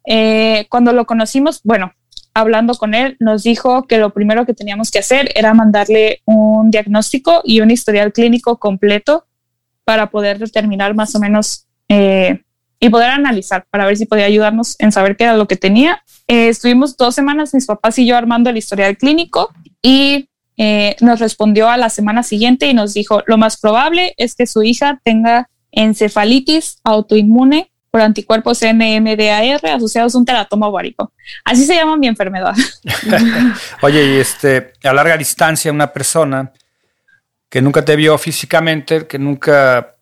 Eh, 0.10 0.68
cuando 0.70 0.94
lo 0.94 1.06
conocimos, 1.06 1.60
bueno, 1.64 1.92
hablando 2.34 2.74
con 2.76 2.94
él, 2.96 3.18
nos 3.20 3.44
dijo 3.44 3.84
que 3.88 3.98
lo 3.98 4.14
primero 4.14 4.46
que 4.46 4.54
teníamos 4.54 4.90
que 4.90 5.00
hacer 5.00 5.30
era 5.36 5.54
mandarle 5.54 6.22
un 6.24 6.72
diagnóstico 6.72 7.42
y 7.44 7.60
un 7.60 7.72
historial 7.72 8.14
clínico 8.14 8.58
completo 8.58 9.26
para 9.84 10.10
poder 10.10 10.40
determinar 10.40 10.96
más 10.96 11.14
o 11.14 11.20
menos 11.20 11.68
eh, 11.90 12.42
y 12.80 12.90
poder 12.90 13.10
analizar 13.10 13.66
para 13.70 13.86
ver 13.86 13.98
si 13.98 14.06
podía 14.06 14.26
ayudarnos 14.26 14.76
en 14.80 14.94
saber 14.94 15.18
qué 15.18 15.26
era 15.26 15.36
lo 15.36 15.48
que 15.48 15.58
tenía. 15.58 16.02
Eh, 16.28 16.48
estuvimos 16.48 16.96
dos 16.96 17.14
semanas, 17.14 17.54
mis 17.54 17.66
papás 17.66 18.00
y 18.00 18.06
yo, 18.06 18.16
armando 18.16 18.50
el 18.50 18.58
historial 18.58 18.98
clínico 18.98 19.52
y 19.82 20.30
nos 21.02 21.20
respondió 21.20 21.70
a 21.70 21.78
la 21.78 21.92
semana 21.92 22.24
siguiente 22.24 22.68
y 22.68 22.74
nos 22.74 22.96
dijo, 22.96 23.22
lo 23.28 23.38
más 23.38 23.58
probable 23.58 24.16
es 24.18 24.34
que 24.34 24.48
su 24.48 24.64
hija 24.64 25.00
tenga 25.04 25.52
encefalitis 25.72 26.80
autoinmune 26.84 27.72
por 27.98 28.04
anticuerpos 28.04 28.62
NMDAR 28.62 29.66
asociados 29.66 30.14
a 30.14 30.18
un 30.20 30.26
teratoma 30.26 30.68
ovárico. 30.68 31.12
Así 31.44 31.66
se 31.66 31.74
llama 31.74 31.98
mi 31.98 32.08
enfermedad. 32.08 32.54
Oye, 33.82 34.06
y 34.06 34.18
este, 34.20 34.74
a 34.84 34.94
larga 34.94 35.18
distancia, 35.18 35.72
una 35.72 35.92
persona 35.92 36.52
que 37.50 37.60
nunca 37.60 37.84
te 37.84 37.96
vio 37.96 38.16
físicamente, 38.20 39.08
que 39.08 39.18
nunca 39.18 39.96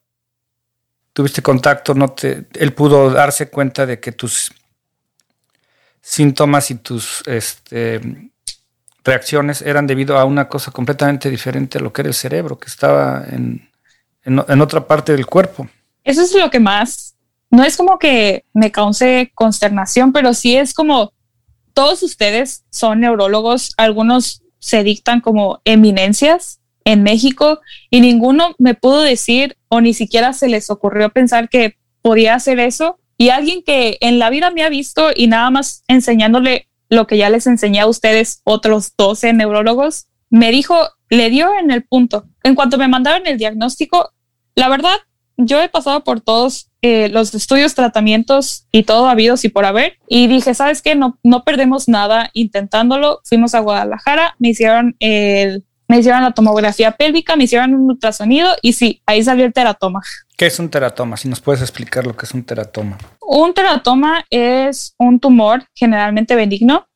tuviste 1.13 1.41
contacto, 1.41 1.93
no 1.93 2.09
te, 2.09 2.47
él 2.55 2.73
pudo 2.73 3.09
darse 3.09 3.49
cuenta 3.49 3.85
de 3.85 4.01
que 4.01 4.11
tus 4.11 4.51
síntomas 6.01 6.69
y 6.71 6.75
tus 6.75 7.23
este, 7.27 8.01
reacciones 9.05 9.61
eran 9.61 9.87
debido 9.87 10.17
a 10.17 10.25
una 10.25 10.49
cosa 10.49 10.71
completamente 10.71 11.29
diferente 11.29 11.77
a 11.77 11.81
lo 11.81 11.93
que 11.93 12.01
era 12.01 12.09
el 12.09 12.13
cerebro, 12.13 12.59
que 12.59 12.67
estaba 12.67 13.23
en, 13.29 13.69
en, 14.25 14.61
otra 14.61 14.85
parte 14.85 15.13
del 15.13 15.25
cuerpo. 15.25 15.69
Eso 16.03 16.23
es 16.23 16.35
lo 16.35 16.49
que 16.49 16.59
más, 16.59 17.14
no 17.55 17.63
es 17.63 17.77
como 17.77 17.99
que 17.99 18.45
me 18.53 18.71
cause 18.71 19.31
consternación, 19.33 20.11
pero 20.11 20.33
sí 20.33 20.55
es 20.55 20.73
como 20.73 21.13
todos 21.73 22.03
ustedes 22.03 22.65
son 22.69 22.99
neurólogos, 22.99 23.73
algunos 23.77 24.43
se 24.59 24.83
dictan 24.83 25.21
como 25.21 25.61
eminencias 25.63 26.59
en 26.83 27.03
México 27.03 27.59
y 27.89 28.01
ninguno 28.01 28.55
me 28.57 28.75
pudo 28.75 29.01
decir 29.01 29.57
o 29.69 29.81
ni 29.81 29.93
siquiera 29.93 30.33
se 30.33 30.47
les 30.47 30.69
ocurrió 30.69 31.09
pensar 31.11 31.49
que 31.49 31.77
podía 32.01 32.35
hacer 32.35 32.59
eso. 32.59 32.99
Y 33.17 33.29
alguien 33.29 33.63
que 33.63 33.97
en 34.01 34.19
la 34.19 34.29
vida 34.29 34.51
me 34.51 34.63
ha 34.63 34.69
visto 34.69 35.09
y 35.15 35.27
nada 35.27 35.49
más 35.49 35.83
enseñándole 35.87 36.67
lo 36.89 37.07
que 37.07 37.17
ya 37.17 37.29
les 37.29 37.47
enseñé 37.47 37.79
a 37.79 37.87
ustedes, 37.87 38.41
otros 38.43 38.93
12 38.97 39.31
neurólogos, 39.33 40.07
me 40.29 40.51
dijo, 40.51 40.75
le 41.09 41.29
dio 41.29 41.49
en 41.57 41.71
el 41.71 41.83
punto. 41.83 42.25
En 42.43 42.55
cuanto 42.55 42.77
me 42.77 42.89
mandaron 42.89 43.25
el 43.27 43.37
diagnóstico, 43.37 44.11
la 44.55 44.67
verdad, 44.67 44.97
yo 45.37 45.61
he 45.61 45.69
pasado 45.69 46.03
por 46.03 46.21
todos 46.21 46.69
eh, 46.87 47.09
los 47.09 47.33
estudios, 47.33 47.73
tratamientos 47.73 48.67
y 48.71 48.83
todo 48.83 49.09
habidos 49.09 49.43
y 49.43 49.49
por 49.49 49.65
haber. 49.65 49.97
Y 50.07 50.27
dije, 50.27 50.53
¿sabes 50.53 50.83
qué? 50.83 50.93
No, 50.93 51.17
no 51.23 51.43
perdemos 51.43 51.87
nada 51.87 52.29
intentándolo. 52.33 53.21
Fuimos 53.23 53.55
a 53.55 53.61
Guadalajara, 53.61 54.35
me 54.37 54.49
hicieron 54.49 54.95
el, 54.99 55.65
me 55.87 55.97
hicieron 55.97 56.21
la 56.21 56.33
tomografía 56.33 56.91
pélvica, 56.91 57.35
me 57.37 57.45
hicieron 57.45 57.73
un 57.73 57.89
ultrasonido 57.89 58.51
y 58.61 58.73
sí, 58.73 59.01
ahí 59.07 59.23
salió 59.23 59.45
el 59.45 59.53
teratoma. 59.53 60.01
¿Qué 60.37 60.45
es 60.45 60.59
un 60.59 60.69
teratoma? 60.69 61.17
Si 61.17 61.27
nos 61.27 61.41
puedes 61.41 61.63
explicar 61.63 62.05
lo 62.05 62.15
que 62.15 62.27
es 62.27 62.35
un 62.35 62.43
teratoma. 62.43 62.99
Un 63.19 63.55
teratoma 63.55 64.23
es 64.29 64.93
un 64.99 65.19
tumor 65.19 65.63
generalmente 65.73 66.35
benigno. 66.35 66.87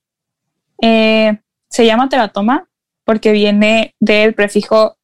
Eh, 0.84 1.36
se 1.67 1.88
llama 1.88 2.10
teratoma 2.10 2.69
porque 3.06 3.32
viene 3.32 3.95
del 3.99 4.36
prefijo 4.36 4.99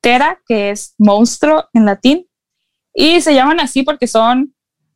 tera, 0.00 0.38
que 0.46 0.70
es 0.70 0.94
monstruo 0.98 1.68
en 1.72 1.84
latín, 1.84 2.29
y 2.94 3.20
se 3.20 3.34
llaman 3.34 3.60
así 3.60 3.82
porque 3.82 4.06
son, 4.06 4.54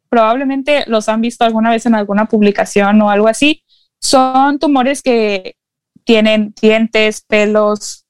probablemente 0.08 0.84
los 0.86 1.08
han 1.08 1.20
visto 1.20 1.44
alguna 1.44 1.70
vez 1.70 1.86
en 1.86 1.94
alguna 1.94 2.26
publicación 2.26 3.00
o 3.02 3.10
algo 3.10 3.28
así, 3.28 3.64
son 4.00 4.58
tumores 4.58 5.02
que 5.02 5.56
tienen 6.04 6.54
dientes, 6.60 7.22
pelos, 7.22 8.06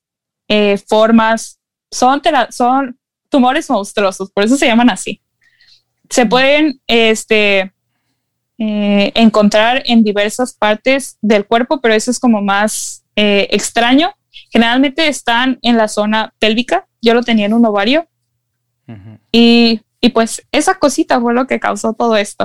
eh, 0.49 0.79
formas, 0.89 1.61
son, 1.91 2.21
son 2.51 2.99
tumores 3.29 3.71
monstruosos, 3.71 4.31
por 4.31 4.45
eso 4.45 4.57
se 4.57 4.67
llaman 4.67 4.91
así. 4.91 5.23
Se 6.11 6.27
pueden 6.27 6.81
este, 6.87 7.73
eh, 8.59 9.13
encontrar 9.15 9.83
en 9.87 10.05
diversas 10.05 10.55
partes 10.55 11.19
del 11.21 11.47
cuerpo, 11.47 11.81
pero 11.81 11.95
eso 11.95 12.11
es 12.11 12.21
como 12.21 12.43
más 12.43 13.05
eh, 13.17 13.49
extraño. 13.51 14.13
Generalmente 14.51 15.09
están 15.09 15.59
en 15.63 15.77
la 15.77 15.89
zona 15.89 16.33
pélvica. 16.39 16.87
Yo 17.01 17.15
lo 17.15 17.23
tenía 17.23 17.47
en 17.47 17.55
un 17.55 17.67
ovario. 17.67 18.07
Y, 19.33 19.81
y, 20.01 20.09
pues 20.11 20.43
esa 20.53 20.75
cosita 20.75 21.21
fue 21.21 21.35
lo 21.35 21.47
que 21.47 21.61
causó 21.61 21.93
todo 21.93 22.17
esto. 22.17 22.45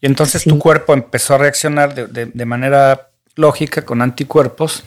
Y 0.00 0.06
entonces 0.06 0.44
tu 0.44 0.58
cuerpo 0.58 0.94
empezó 0.94 1.34
a 1.34 1.38
reaccionar 1.38 1.94
de, 1.94 2.26
de, 2.26 2.44
manera 2.44 3.10
lógica 3.34 3.84
con 3.84 4.02
anticuerpos. 4.02 4.84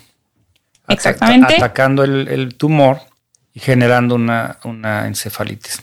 Exactamente. 0.88 1.56
atacando 1.56 2.04
el, 2.04 2.28
el, 2.28 2.56
tumor 2.56 3.00
y 3.54 3.60
generando 3.60 4.16
una, 4.16 4.58
una 4.64 5.08
encefalitis. 5.08 5.82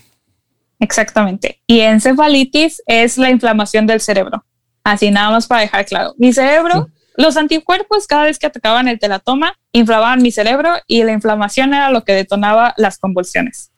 Exactamente. 0.80 1.60
Y 1.66 1.80
encefalitis 1.80 2.82
es 2.86 3.18
la 3.18 3.30
inflamación 3.30 3.86
del 3.86 4.00
cerebro. 4.00 4.44
Así 4.84 5.10
nada 5.10 5.30
más 5.30 5.46
para 5.46 5.62
dejar 5.62 5.84
claro. 5.84 6.14
Mi 6.18 6.32
cerebro, 6.32 6.88
los 7.16 7.36
anticuerpos 7.36 8.06
cada 8.06 8.24
vez 8.24 8.38
que 8.38 8.46
atacaban 8.46 8.88
el 8.88 8.98
telatoma, 8.98 9.58
inflamaban 9.72 10.22
mi 10.22 10.30
cerebro 10.30 10.74
y 10.86 11.02
la 11.02 11.12
inflamación 11.12 11.74
era 11.74 11.90
lo 11.90 12.04
que 12.04 12.12
detonaba 12.12 12.74
las 12.76 12.98
convulsiones. 12.98 13.70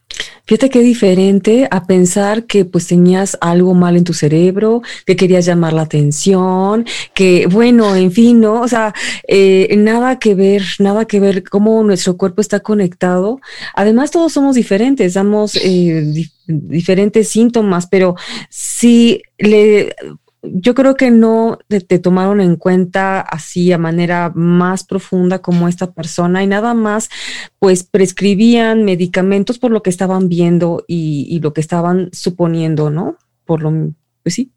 Fíjate 0.50 0.68
qué 0.68 0.80
diferente 0.80 1.68
a 1.70 1.84
pensar 1.84 2.44
que 2.44 2.64
pues 2.64 2.88
tenías 2.88 3.38
algo 3.40 3.72
mal 3.72 3.96
en 3.96 4.02
tu 4.02 4.14
cerebro, 4.14 4.82
que 5.06 5.14
querías 5.14 5.46
llamar 5.46 5.72
la 5.72 5.82
atención, 5.82 6.84
que 7.14 7.46
bueno, 7.46 7.94
en 7.94 8.10
fin, 8.10 8.40
¿no? 8.40 8.60
O 8.60 8.66
sea, 8.66 8.92
eh, 9.28 9.72
nada 9.76 10.18
que 10.18 10.34
ver, 10.34 10.62
nada 10.80 11.04
que 11.04 11.20
ver 11.20 11.44
cómo 11.44 11.84
nuestro 11.84 12.16
cuerpo 12.16 12.40
está 12.40 12.58
conectado. 12.58 13.40
Además, 13.74 14.10
todos 14.10 14.32
somos 14.32 14.56
diferentes, 14.56 15.14
damos 15.14 15.54
eh, 15.54 16.26
diferentes 16.48 17.28
síntomas, 17.28 17.86
pero 17.86 18.16
si 18.48 19.22
le 19.38 19.94
yo 20.42 20.74
creo 20.74 20.96
que 20.96 21.10
no 21.10 21.58
te, 21.68 21.80
tomaron 21.98 22.40
en 22.40 22.56
cuenta 22.56 23.20
así 23.20 23.72
a 23.72 23.78
manera 23.78 24.32
más 24.34 24.84
profunda 24.84 25.40
como 25.40 25.68
esta 25.68 25.92
persona 25.92 26.42
y 26.42 26.46
nada 26.46 26.74
más, 26.74 27.10
pues 27.58 27.84
prescribían 27.84 28.84
medicamentos 28.84 29.58
por 29.58 29.70
lo 29.70 29.82
que 29.82 29.90
estaban 29.90 30.28
viendo 30.28 30.84
y, 30.88 31.26
y 31.28 31.40
lo 31.40 31.52
que 31.52 31.60
estaban 31.60 32.10
suponiendo, 32.12 32.90
¿no? 32.90 33.16
Por 33.44 33.62
lo, 33.62 33.92
pues 34.22 34.34
sí, 34.34 34.52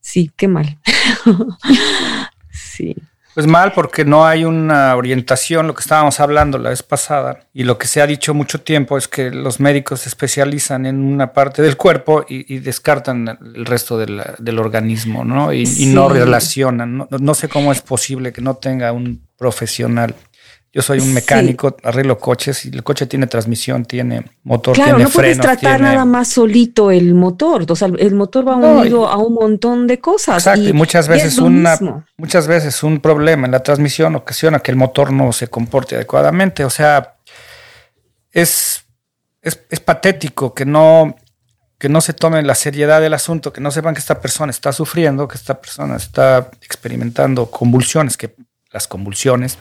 sí, 0.00 0.30
qué 0.36 0.48
mal. 0.48 0.78
sí. 2.50 2.96
Pues 3.34 3.46
mal 3.46 3.72
porque 3.72 4.04
no 4.04 4.26
hay 4.26 4.44
una 4.44 4.96
orientación, 4.96 5.66
lo 5.68 5.74
que 5.74 5.82
estábamos 5.82 6.18
hablando 6.18 6.58
la 6.58 6.70
vez 6.70 6.82
pasada, 6.82 7.46
y 7.54 7.62
lo 7.62 7.78
que 7.78 7.86
se 7.86 8.02
ha 8.02 8.06
dicho 8.06 8.34
mucho 8.34 8.60
tiempo 8.60 8.98
es 8.98 9.06
que 9.06 9.30
los 9.30 9.60
médicos 9.60 10.00
se 10.00 10.08
especializan 10.08 10.84
en 10.84 11.00
una 11.04 11.32
parte 11.32 11.62
del 11.62 11.76
cuerpo 11.76 12.24
y, 12.28 12.58
descartan 12.58 13.38
el 13.54 13.66
resto 13.66 13.98
del 13.98 14.58
organismo, 14.58 15.24
¿no? 15.24 15.52
Y, 15.52 15.64
no 15.86 16.08
relacionan. 16.08 17.06
no, 17.08 17.34
sé 17.34 17.48
cómo 17.48 17.72
es 17.72 17.80
posible 17.80 18.32
que 18.32 18.40
no 18.40 18.56
tenga 18.56 18.92
un 18.92 19.22
profesional 19.36 20.14
yo 20.72 20.82
soy 20.82 21.00
un 21.00 21.12
mecánico, 21.12 21.76
arreglo 21.82 22.16
coches 22.18 22.64
y 22.64 22.68
el 22.68 22.84
coche 22.84 23.06
tiene 23.06 23.26
transmisión, 23.26 23.84
tiene 23.84 24.24
motor, 24.44 24.76
claro, 24.76 24.96
tiene 24.96 25.04
no 25.04 25.10
puedes 25.10 25.40
tratar 25.40 25.80
nada 25.80 26.04
más 26.04 26.28
solito 26.28 26.92
el 26.92 27.14
motor. 27.14 27.64
O 27.68 27.74
sea, 27.74 27.88
el 27.98 28.14
motor 28.14 28.46
va 28.46 28.54
unido 28.54 29.08
a 29.08 29.16
un 29.16 29.34
montón 29.34 29.88
de 29.88 29.98
cosas. 29.98 30.36
Exacto, 30.36 30.68
y, 30.68 30.72
muchas 30.72 31.08
veces 31.08 31.38
una, 31.38 31.76
muchas 32.16 32.46
veces 32.46 32.84
un 32.84 33.00
problema 33.00 33.46
en 33.46 33.52
la 33.52 33.64
transmisión 33.64 34.14
ocasiona 34.14 34.60
que 34.60 34.70
el 34.70 34.76
motor 34.76 35.12
no 35.12 35.32
se 35.32 35.48
comporte 35.48 35.96
adecuadamente. 35.96 36.64
O 36.64 36.70
sea, 36.70 37.16
es, 38.30 38.84
es, 39.42 39.60
es 39.70 39.80
patético 39.80 40.54
que 40.54 40.66
no, 40.66 41.16
que 41.78 41.88
no 41.88 42.00
se 42.00 42.12
tomen 42.12 42.46
la 42.46 42.54
seriedad 42.54 43.00
del 43.00 43.14
asunto, 43.14 43.52
que 43.52 43.60
no 43.60 43.72
sepan 43.72 43.94
que 43.94 44.00
esta 44.00 44.20
persona 44.20 44.50
está 44.50 44.72
sufriendo, 44.72 45.26
que 45.26 45.36
esta 45.36 45.60
persona 45.60 45.96
está 45.96 46.48
experimentando 46.62 47.50
convulsiones, 47.50 48.16
que 48.16 48.36
las 48.70 48.86
convulsiones 48.86 49.58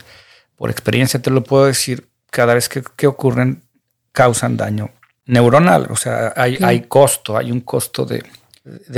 por 0.60 0.70
experiencia 0.70 1.22
te 1.22 1.32
lo 1.32 1.42
puedo 1.42 1.66
decir, 1.66 2.10
cada 2.30 2.54
vez 2.54 2.68
que, 2.68 3.08
ocurren 3.08 3.64
causan 4.12 4.58
daño 4.58 4.90
neuronal, 5.26 5.88
o 5.90 5.96
sea, 5.96 6.34
hay, 6.36 6.58
hay 6.62 6.82
costo, 6.82 7.38
hay 7.38 7.50
un 7.50 7.62
costo 7.62 8.06
de, 8.06 8.24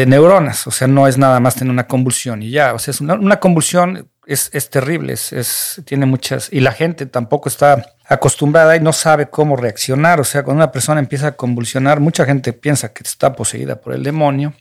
neuronas, 0.07 0.65
o 0.65 0.71
sea, 0.71 0.87
no 0.87 1.07
es 1.07 1.19
nada 1.19 1.39
más 1.39 1.53
tener 1.53 1.71
una 1.71 1.85
convulsión 1.85 2.41
y 2.41 2.49
ya, 2.49 2.73
o 2.73 2.79
sea, 2.79 2.91
es 2.93 2.99
una, 2.99 3.39
convulsión 3.39 4.09
es, 4.25 4.49
terrible, 4.71 5.13
es, 5.13 5.81
tiene 5.85 6.07
muchas, 6.07 6.49
y 6.51 6.61
la 6.61 6.71
gente 6.71 7.05
tampoco 7.05 7.47
está 7.47 7.85
acostumbrada 8.07 8.75
y 8.75 8.79
no 8.79 8.91
sabe 8.91 9.29
cómo 9.29 9.55
reaccionar, 9.55 10.19
o 10.19 10.23
sea, 10.23 10.43
cuando 10.43 10.63
una 10.63 10.71
persona 10.71 10.99
empieza 10.99 11.27
a 11.27 11.31
convulsionar, 11.33 11.99
mucha 11.99 12.25
gente 12.25 12.53
piensa 12.53 12.91
que 12.91 13.03
está 13.03 13.33
poseída 13.33 13.79
por 13.79 13.93
el 13.93 14.01
demonio. 14.01 14.55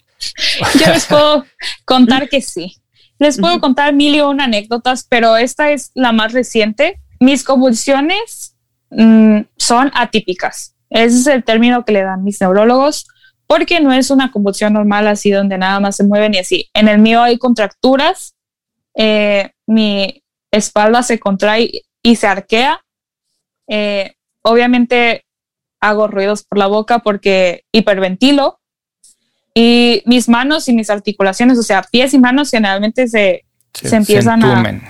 Yo 0.79 0.93
les 0.93 1.07
puedo 1.07 1.47
contar 1.87 2.29
que 2.29 2.43
sí. 2.43 2.77
Les 3.21 3.39
puedo 3.39 3.61
contar 3.61 3.93
mil 3.93 4.15
y 4.15 4.23
una 4.23 4.45
anécdotas, 4.45 5.07
pero 5.07 5.37
esta 5.37 5.73
es 5.73 5.91
la 5.95 6.11
más 6.11 6.33
reciente. 6.33 7.03
Mis 7.21 7.45
convulsiones 7.45 8.57
mm, 8.89 9.41
son 9.59 9.91
atípicas. 9.95 10.75
Ese 10.89 11.19
es 11.19 11.27
el 11.27 11.45
término 11.45 11.85
que 11.85 11.93
le 11.93 12.03
dan 12.03 12.25
mis 12.25 12.41
neurólogos, 12.41 13.07
porque 13.47 13.79
no 13.81 13.93
es 13.93 14.11
una 14.11 14.33
convulsión 14.33 14.73
normal 14.73 15.07
así 15.07 15.31
donde 15.31 15.59
nada 15.59 15.81
más 15.81 15.97
se 15.97 16.05
mueven 16.05 16.33
y 16.33 16.39
así. 16.39 16.71
En 16.73 16.89
el 16.89 16.99
mío 16.99 17.23
hay 17.23 17.37
contracturas, 17.37 18.37
eh, 18.97 19.51
mi 19.67 20.23
espalda 20.51 21.03
se 21.03 21.21
contrae 21.21 21.83
y 22.03 22.17
se 22.17 22.27
arquea. 22.27 22.81
Eh, 23.69 24.15
obviamente 24.43 25.27
hago 25.79 26.09
ruidos 26.09 26.43
por 26.43 26.57
la 26.57 26.69
boca 26.69 27.01
porque 27.01 27.65
hiperventilo 27.71 28.60
y 29.55 30.03
mis 30.07 30.29
manos 30.29 30.69
y 30.69 30.73
mis 30.73 30.91
articulaciones, 30.91 31.59
o 31.59 31.63
sea, 31.63 31.83
pies 31.83 32.15
y 32.15 32.19
manos 32.19 32.51
generalmente 32.51 33.09
se, 33.09 33.45
se, 33.73 33.97
empiezan 33.97 34.45
a... 34.45 34.81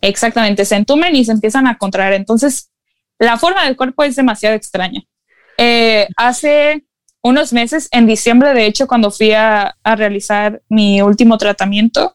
Exactamente, 0.00 0.64
se 0.64 0.76
entumen 0.76 1.14
y 1.14 1.24
se 1.24 1.32
empiezan 1.32 1.66
a 1.66 1.78
contraer. 1.78 2.12
Entonces, 2.14 2.70
la 3.18 3.38
forma 3.38 3.64
del 3.64 3.76
cuerpo 3.76 4.04
es 4.04 4.16
demasiado 4.16 4.54
extraña. 4.54 5.02
Eh, 5.58 6.06
hace 6.16 6.84
unos 7.22 7.52
meses, 7.52 7.88
en 7.90 8.06
diciembre, 8.06 8.54
de 8.54 8.66
hecho, 8.66 8.86
cuando 8.86 9.10
fui 9.10 9.32
a, 9.32 9.74
a, 9.82 9.96
realizar 9.96 10.62
mi 10.68 11.00
último 11.00 11.38
tratamiento, 11.38 12.14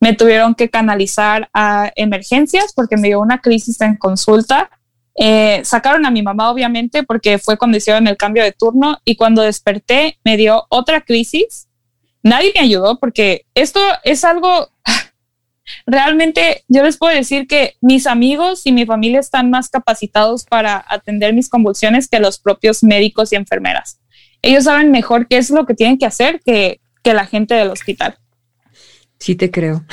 me 0.00 0.14
tuvieron 0.14 0.54
que 0.54 0.68
canalizar 0.68 1.48
a 1.54 1.90
emergencias 1.96 2.72
porque 2.74 2.96
me 2.96 3.08
dio 3.08 3.20
una 3.20 3.40
crisis 3.40 3.80
en 3.80 3.96
consulta 3.96 4.70
eh, 5.16 5.60
sacaron 5.64 6.04
a 6.06 6.10
mi 6.10 6.22
mamá, 6.22 6.50
obviamente, 6.50 7.04
porque 7.04 7.38
fue 7.38 7.56
cuando 7.56 7.76
hicieron 7.76 8.08
el 8.08 8.16
cambio 8.16 8.42
de 8.42 8.52
turno 8.52 8.98
y 9.04 9.16
cuando 9.16 9.42
desperté 9.42 10.18
me 10.24 10.36
dio 10.36 10.64
otra 10.68 11.02
crisis. 11.02 11.68
Nadie 12.22 12.52
me 12.54 12.62
ayudó 12.62 12.98
porque 12.98 13.46
esto 13.54 13.80
es 14.02 14.24
algo, 14.24 14.70
realmente 15.86 16.64
yo 16.68 16.82
les 16.82 16.96
puedo 16.96 17.14
decir 17.14 17.46
que 17.46 17.76
mis 17.80 18.06
amigos 18.06 18.66
y 18.66 18.72
mi 18.72 18.86
familia 18.86 19.20
están 19.20 19.50
más 19.50 19.68
capacitados 19.68 20.44
para 20.44 20.84
atender 20.88 21.32
mis 21.34 21.48
convulsiones 21.48 22.08
que 22.08 22.18
los 22.18 22.38
propios 22.38 22.82
médicos 22.82 23.32
y 23.32 23.36
enfermeras. 23.36 24.00
Ellos 24.42 24.64
saben 24.64 24.90
mejor 24.90 25.28
qué 25.28 25.36
es 25.36 25.50
lo 25.50 25.64
que 25.64 25.74
tienen 25.74 25.98
que 25.98 26.06
hacer 26.06 26.40
que, 26.44 26.80
que 27.02 27.14
la 27.14 27.26
gente 27.26 27.54
del 27.54 27.70
hospital. 27.70 28.18
Sí, 29.18 29.36
te 29.36 29.50
creo. 29.50 29.84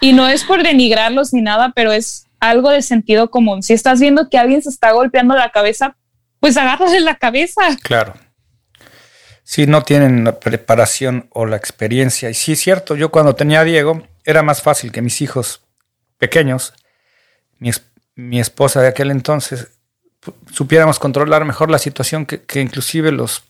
Y 0.00 0.12
no 0.12 0.28
es 0.28 0.44
por 0.44 0.62
denigrarlos 0.62 1.32
ni 1.34 1.42
nada, 1.42 1.72
pero 1.74 1.92
es 1.92 2.26
algo 2.42 2.70
de 2.70 2.82
sentido 2.82 3.30
común. 3.30 3.62
Si 3.62 3.72
estás 3.72 4.00
viendo 4.00 4.28
que 4.28 4.36
alguien 4.36 4.60
se 4.60 4.68
está 4.68 4.90
golpeando 4.90 5.36
la 5.36 5.50
cabeza, 5.50 5.96
pues 6.40 6.56
agárrale 6.56 6.98
la 7.00 7.14
cabeza. 7.14 7.62
Claro. 7.82 8.14
Si 9.44 9.66
no 9.66 9.82
tienen 9.82 10.24
la 10.24 10.40
preparación 10.40 11.28
o 11.30 11.46
la 11.46 11.56
experiencia. 11.56 12.30
Y 12.30 12.34
sí 12.34 12.52
es 12.52 12.60
cierto, 12.60 12.96
yo 12.96 13.12
cuando 13.12 13.36
tenía 13.36 13.62
Diego 13.62 14.02
era 14.24 14.42
más 14.42 14.60
fácil 14.60 14.90
que 14.90 15.02
mis 15.02 15.22
hijos 15.22 15.60
pequeños, 16.18 16.74
mi, 17.58 18.40
esposa 18.40 18.82
de 18.82 18.88
aquel 18.88 19.12
entonces, 19.12 19.68
supiéramos 20.50 20.98
controlar 20.98 21.44
mejor 21.44 21.70
la 21.70 21.78
situación 21.78 22.26
que, 22.26 22.60
inclusive 22.60 23.12
los, 23.12 23.44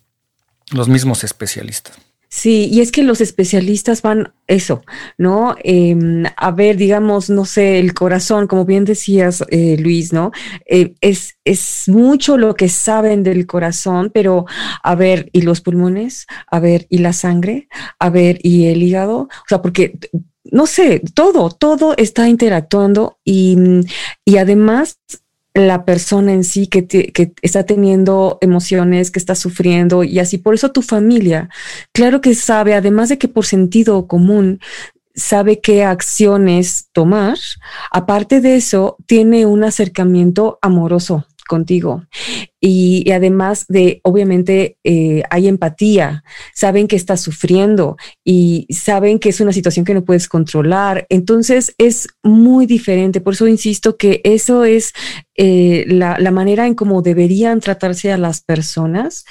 los 0.70 0.88
mismos 0.88 1.24
especialistas. 1.24 1.96
Sí, 2.34 2.70
y 2.72 2.80
es 2.80 2.92
que 2.92 3.02
los 3.02 3.20
especialistas 3.20 4.00
van 4.00 4.32
eso, 4.46 4.80
¿no? 5.18 5.54
Em, 5.62 6.24
a 6.34 6.50
ver, 6.50 6.78
digamos, 6.78 7.28
no 7.28 7.44
sé, 7.44 7.78
el 7.78 7.92
corazón, 7.92 8.46
como 8.46 8.64
bien 8.64 8.86
decías, 8.86 9.44
eh, 9.50 9.76
Luis, 9.78 10.14
¿no? 10.14 10.32
Eh, 10.64 10.94
es, 11.02 11.36
es 11.44 11.84
mucho 11.88 12.38
lo 12.38 12.54
que 12.54 12.70
saben 12.70 13.22
del 13.22 13.46
corazón, 13.46 14.10
pero 14.14 14.46
a 14.82 14.94
ver, 14.94 15.28
¿y 15.32 15.42
los 15.42 15.60
pulmones? 15.60 16.26
A 16.50 16.58
ver, 16.58 16.86
¿y 16.88 16.98
la 16.98 17.12
sangre? 17.12 17.68
A 17.98 18.08
ver, 18.08 18.38
¿y 18.42 18.68
el 18.68 18.82
hígado? 18.82 19.18
O 19.18 19.44
sea, 19.46 19.60
porque 19.60 19.98
no 20.44 20.66
sé, 20.66 21.02
todo, 21.14 21.50
todo 21.50 21.94
está 21.98 22.28
interactuando 22.28 23.18
y, 23.24 23.56
y 24.24 24.38
además 24.38 24.98
la 25.54 25.84
persona 25.84 26.32
en 26.32 26.44
sí 26.44 26.66
que, 26.66 26.86
que, 26.86 27.32
está 27.42 27.64
teniendo 27.64 28.38
emociones, 28.40 29.10
que 29.10 29.18
está 29.18 29.34
sufriendo 29.34 30.02
y 30.04 30.18
así. 30.18 30.38
Por 30.38 30.54
eso 30.54 30.72
tu 30.72 30.82
familia, 30.82 31.48
claro 31.92 32.20
que 32.20 32.34
sabe, 32.34 32.74
además 32.74 33.08
de 33.08 33.18
que 33.18 33.28
por 33.28 33.44
sentido 33.44 34.06
común, 34.06 34.60
sabe 35.14 35.60
qué 35.60 35.84
acciones 35.84 36.88
tomar. 36.92 37.38
Aparte 37.90 38.40
de 38.40 38.56
eso, 38.56 38.96
tiene 39.06 39.46
un 39.46 39.64
acercamiento 39.64 40.58
amoroso 40.62 41.26
contigo. 41.46 42.04
Y, 42.64 43.10
además 43.10 43.66
de, 43.68 44.00
obviamente, 44.04 44.78
eh, 44.84 45.24
hay 45.30 45.48
empatía, 45.48 46.22
saben 46.54 46.86
que 46.86 46.94
estás 46.94 47.20
sufriendo 47.20 47.96
y 48.24 48.68
saben 48.70 49.18
que 49.18 49.30
es 49.30 49.40
una 49.40 49.52
situación 49.52 49.84
que 49.84 49.94
no 49.94 50.04
puedes 50.04 50.28
controlar. 50.28 51.04
Entonces 51.08 51.74
es 51.76 52.06
muy 52.22 52.66
diferente. 52.66 53.20
Por 53.20 53.34
eso 53.34 53.48
insisto 53.48 53.96
que 53.96 54.20
eso 54.22 54.64
es 54.64 54.92
eh, 55.34 55.86
la, 55.88 56.30
manera 56.30 56.68
en 56.68 56.76
cómo 56.76 57.02
deberían 57.02 57.58
tratarse 57.58 58.12
a 58.12 58.18
las 58.18 58.42
personas 58.42 59.24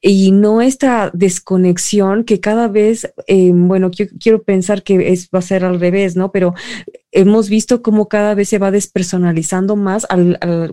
y 0.00 0.30
no 0.30 0.62
esta 0.62 1.10
desconexión 1.12 2.24
que 2.24 2.40
cada 2.40 2.68
vez, 2.68 3.12
eh, 3.26 3.50
bueno, 3.52 3.90
quiero 3.90 4.42
pensar 4.44 4.82
que 4.82 5.12
es, 5.12 5.28
va 5.34 5.40
a 5.40 5.42
ser 5.42 5.64
al 5.64 5.78
revés, 5.78 6.16
¿no? 6.16 6.32
Pero 6.32 6.54
hemos 7.12 7.50
visto 7.50 7.82
cómo 7.82 8.08
cada 8.08 8.34
vez 8.34 8.48
se 8.48 8.58
va 8.58 8.70
despersonalizando 8.70 9.76
más 9.76 10.06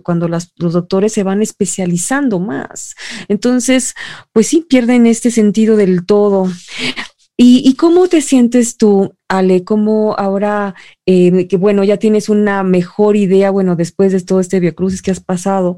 cuando 0.02 0.28
los 0.28 0.52
doctores 0.56 1.12
se 1.12 1.24
van 1.24 1.42
especializando 1.42 2.05
más. 2.40 2.94
Entonces, 3.28 3.94
pues 4.32 4.48
sí, 4.48 4.64
pierden 4.68 5.06
este 5.06 5.30
sentido 5.30 5.76
del 5.76 6.06
todo. 6.06 6.48
¿Y, 7.38 7.74
cómo 7.74 8.08
te 8.08 8.22
sientes 8.22 8.78
tú, 8.78 9.14
Ale? 9.28 9.62
¿Cómo 9.62 10.14
ahora 10.16 10.74
eh, 11.04 11.46
que, 11.48 11.58
bueno, 11.58 11.84
ya 11.84 11.98
tienes 11.98 12.30
una 12.30 12.62
mejor 12.62 13.14
idea, 13.14 13.50
bueno, 13.50 13.76
después 13.76 14.12
de 14.12 14.22
todo 14.22 14.40
este 14.40 14.58
biocrucis 14.58 15.02
que 15.02 15.10
has 15.10 15.20
pasado, 15.20 15.76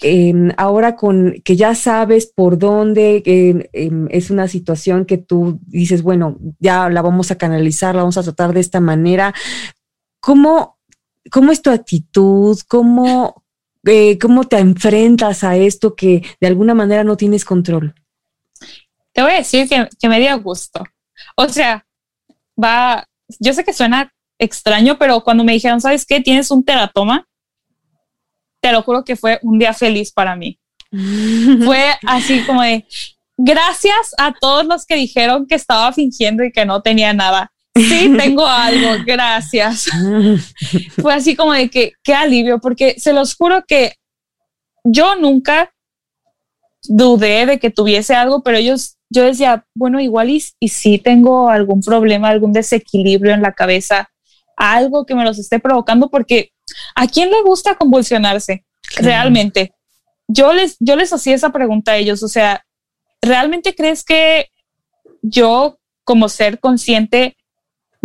em, 0.00 0.52
ahora 0.56 0.96
con 0.96 1.34
que 1.44 1.54
ya 1.54 1.74
sabes 1.74 2.32
por 2.34 2.56
dónde 2.56 3.22
em, 3.26 3.64
em, 3.74 4.08
es 4.10 4.30
una 4.30 4.48
situación 4.48 5.04
que 5.04 5.18
tú 5.18 5.60
dices, 5.66 6.02
bueno, 6.02 6.38
ya 6.60 6.88
la 6.88 7.02
vamos 7.02 7.30
a 7.30 7.36
canalizar, 7.36 7.94
la 7.94 8.00
vamos 8.00 8.16
a 8.16 8.22
tratar 8.22 8.54
de 8.54 8.60
esta 8.60 8.80
manera, 8.80 9.34
¿Cómo, 10.26 10.76
cómo 11.30 11.52
es 11.52 11.62
tu 11.62 11.70
actitud? 11.70 12.58
¿Cómo, 12.66 13.44
eh, 13.86 14.18
¿Cómo 14.18 14.44
te 14.44 14.58
enfrentas 14.58 15.44
a 15.44 15.56
esto 15.56 15.94
que 15.94 16.22
de 16.40 16.46
alguna 16.46 16.74
manera 16.74 17.04
no 17.04 17.16
tienes 17.16 17.44
control? 17.44 17.94
Te 19.12 19.22
voy 19.22 19.32
a 19.32 19.36
decir 19.36 19.68
que, 19.68 19.88
que 19.98 20.08
me 20.08 20.20
dio 20.20 20.38
gusto. 20.40 20.84
O 21.36 21.48
sea, 21.48 21.86
va, 22.62 23.08
yo 23.38 23.52
sé 23.52 23.64
que 23.64 23.72
suena 23.72 24.12
extraño, 24.38 24.98
pero 24.98 25.22
cuando 25.22 25.44
me 25.44 25.52
dijeron, 25.52 25.80
¿sabes 25.80 26.04
qué? 26.04 26.20
Tienes 26.20 26.50
un 26.50 26.64
teratoma, 26.64 27.26
te 28.60 28.72
lo 28.72 28.82
juro 28.82 29.04
que 29.04 29.16
fue 29.16 29.38
un 29.42 29.58
día 29.58 29.72
feliz 29.72 30.12
para 30.12 30.36
mí. 30.36 30.58
fue 31.64 31.94
así 32.06 32.42
como 32.44 32.62
de, 32.62 32.86
gracias 33.36 34.14
a 34.18 34.32
todos 34.32 34.66
los 34.66 34.86
que 34.86 34.96
dijeron 34.96 35.46
que 35.46 35.54
estaba 35.54 35.92
fingiendo 35.92 36.44
y 36.44 36.52
que 36.52 36.64
no 36.64 36.82
tenía 36.82 37.12
nada 37.12 37.52
sí, 37.76 38.14
tengo 38.16 38.46
algo, 38.46 39.04
gracias. 39.04 39.86
Fue 41.00 41.14
así 41.14 41.36
como 41.36 41.52
de 41.52 41.68
que, 41.68 41.92
qué 42.02 42.14
alivio, 42.14 42.58
porque 42.60 42.94
se 42.98 43.12
los 43.12 43.34
juro 43.34 43.64
que 43.66 43.94
yo 44.84 45.16
nunca 45.16 45.72
dudé 46.88 47.46
de 47.46 47.58
que 47.58 47.70
tuviese 47.70 48.14
algo, 48.14 48.42
pero 48.42 48.58
ellos, 48.58 48.96
yo 49.10 49.24
decía, 49.24 49.66
bueno, 49.74 50.00
igual 50.00 50.30
y, 50.30 50.42
y 50.60 50.68
sí 50.68 50.98
tengo 50.98 51.48
algún 51.50 51.80
problema, 51.80 52.28
algún 52.28 52.52
desequilibrio 52.52 53.34
en 53.34 53.42
la 53.42 53.52
cabeza, 53.52 54.10
algo 54.56 55.04
que 55.04 55.14
me 55.14 55.24
los 55.24 55.38
esté 55.38 55.58
provocando, 55.58 56.08
porque 56.08 56.52
¿a 56.94 57.06
quién 57.06 57.30
le 57.30 57.42
gusta 57.42 57.76
convulsionarse? 57.76 58.64
Realmente. 58.96 59.72
Yo 60.28 60.52
les, 60.52 60.76
yo 60.80 60.96
les 60.96 61.12
hacía 61.12 61.34
esa 61.34 61.50
pregunta 61.50 61.92
a 61.92 61.96
ellos, 61.96 62.22
o 62.22 62.28
sea, 62.28 62.64
¿realmente 63.22 63.74
crees 63.74 64.04
que 64.04 64.48
yo 65.22 65.78
como 66.04 66.28
ser 66.28 66.60
consciente 66.60 67.35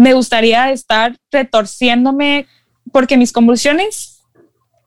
me 0.02 0.16
gustaría 0.16 0.72
estar 0.72 1.16
retorciéndome 1.32 2.48
porque 2.92 3.18
mis 3.18 3.32
convulsiones, 3.32 4.24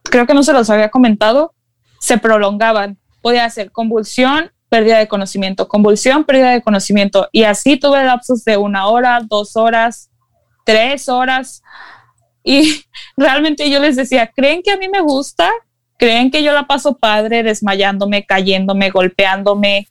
creo 0.03 0.27
que 0.27 0.35
no 0.35 0.43
se 0.43 0.53
los 0.53 0.69
había 0.71 0.91
comentado, 0.91 1.55
se 2.01 2.19
prolongaban. 2.19 2.99
Podía 3.23 3.49
ser 3.49 3.71
convulsión, 3.71 4.51
pérdida 4.69 4.99
de 4.99 5.07
conocimiento, 5.07 5.69
convulsión, 5.69 6.25
pérdida 6.25 6.51
de 6.51 6.63
conocimiento. 6.63 7.29
Y 7.31 7.45
así 7.45 7.77
tuve 7.77 8.03
lapsos 8.03 8.45
de 8.45 8.57
una 8.57 8.89
hora, 8.89 9.21
dos 9.25 9.57
horas, 9.57 10.11
tres 10.65 11.09
horas. 11.09 11.63
Y 12.43 12.85
realmente 13.17 13.71
yo 13.71 13.79
les 13.79 13.95
decía, 13.95 14.33
¿creen 14.35 14.63
que 14.65 14.73
a 14.73 14.77
mí 14.77 14.89
me 14.89 15.01
gusta? 15.01 15.49
¿Creen 15.97 16.33
que 16.33 16.43
yo 16.43 16.53
la 16.53 16.67
paso 16.67 16.97
padre 16.97 17.45
desmayándome, 17.45 18.27
cayéndome, 18.27 18.91
golpeándome, 18.91 19.87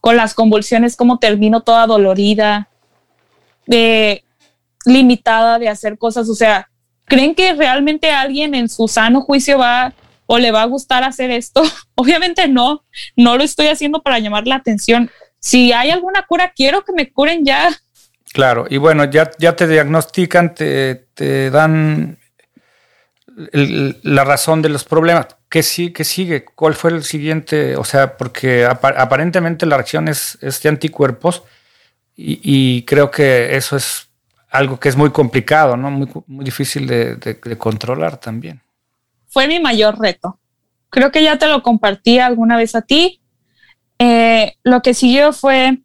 con 0.00 0.16
las 0.16 0.34
convulsiones, 0.34 0.94
como 0.94 1.18
termino 1.18 1.62
toda 1.62 1.88
dolorida? 1.88 2.68
De 3.66 4.22
limitada 4.84 5.58
de 5.58 5.68
hacer 5.68 5.98
cosas. 5.98 6.28
O 6.28 6.34
sea, 6.34 6.68
¿creen 7.04 7.34
que 7.34 7.54
realmente 7.54 8.10
alguien 8.10 8.54
en 8.54 8.68
su 8.68 8.88
sano 8.88 9.20
juicio 9.20 9.58
va 9.58 9.92
o 10.26 10.38
le 10.38 10.50
va 10.50 10.62
a 10.62 10.66
gustar 10.66 11.04
hacer 11.04 11.30
esto? 11.30 11.62
Obviamente 11.94 12.48
no, 12.48 12.84
no 13.16 13.36
lo 13.36 13.44
estoy 13.44 13.68
haciendo 13.68 14.02
para 14.02 14.18
llamar 14.18 14.46
la 14.46 14.56
atención. 14.56 15.10
Si 15.40 15.72
hay 15.72 15.90
alguna 15.90 16.26
cura, 16.26 16.52
quiero 16.54 16.84
que 16.84 16.92
me 16.92 17.12
curen 17.12 17.44
ya. 17.44 17.70
Claro, 18.32 18.66
y 18.68 18.76
bueno, 18.76 19.04
ya, 19.04 19.30
ya 19.38 19.56
te 19.56 19.66
diagnostican, 19.66 20.54
te, 20.54 21.06
te 21.14 21.50
dan 21.50 22.18
la 24.02 24.24
razón 24.24 24.62
de 24.62 24.68
los 24.68 24.84
problemas. 24.84 25.28
¿Qué, 25.48 25.62
sí, 25.62 25.92
¿Qué 25.92 26.04
sigue? 26.04 26.44
¿Cuál 26.44 26.74
fue 26.74 26.90
el 26.90 27.04
siguiente? 27.04 27.76
O 27.76 27.84
sea, 27.84 28.16
porque 28.16 28.66
aparentemente 28.66 29.64
la 29.64 29.76
reacción 29.76 30.08
es, 30.08 30.38
de 30.40 30.68
anticuerpos 30.68 31.42
y, 32.16 32.40
y, 32.42 32.82
creo 32.82 33.10
que 33.10 33.56
eso 33.56 33.76
es 33.76 34.07
algo 34.50 34.80
que 34.80 34.88
es 34.88 34.96
muy 34.96 35.10
complicado, 35.10 35.76
¿no? 35.76 35.90
Muy, 35.90 36.08
muy 36.26 36.44
difícil 36.44 36.86
de, 36.86 37.56
controlar 37.58 38.18
también. 38.18 38.62
Fue 39.28 39.46
mi 39.46 39.60
mayor 39.60 39.98
reto. 39.98 40.38
Creo 40.90 41.12
que 41.12 41.22
ya 41.22 41.38
te 41.38 41.46
lo 41.48 41.62
compartí 41.62 42.18
alguna 42.18 42.56
vez 42.56 42.74
a 42.74 42.82
ti. 42.82 43.20
Eh, 43.98 44.54
lo 44.62 44.80
que 44.80 44.94
siguió 44.94 45.32
fue 45.32 45.78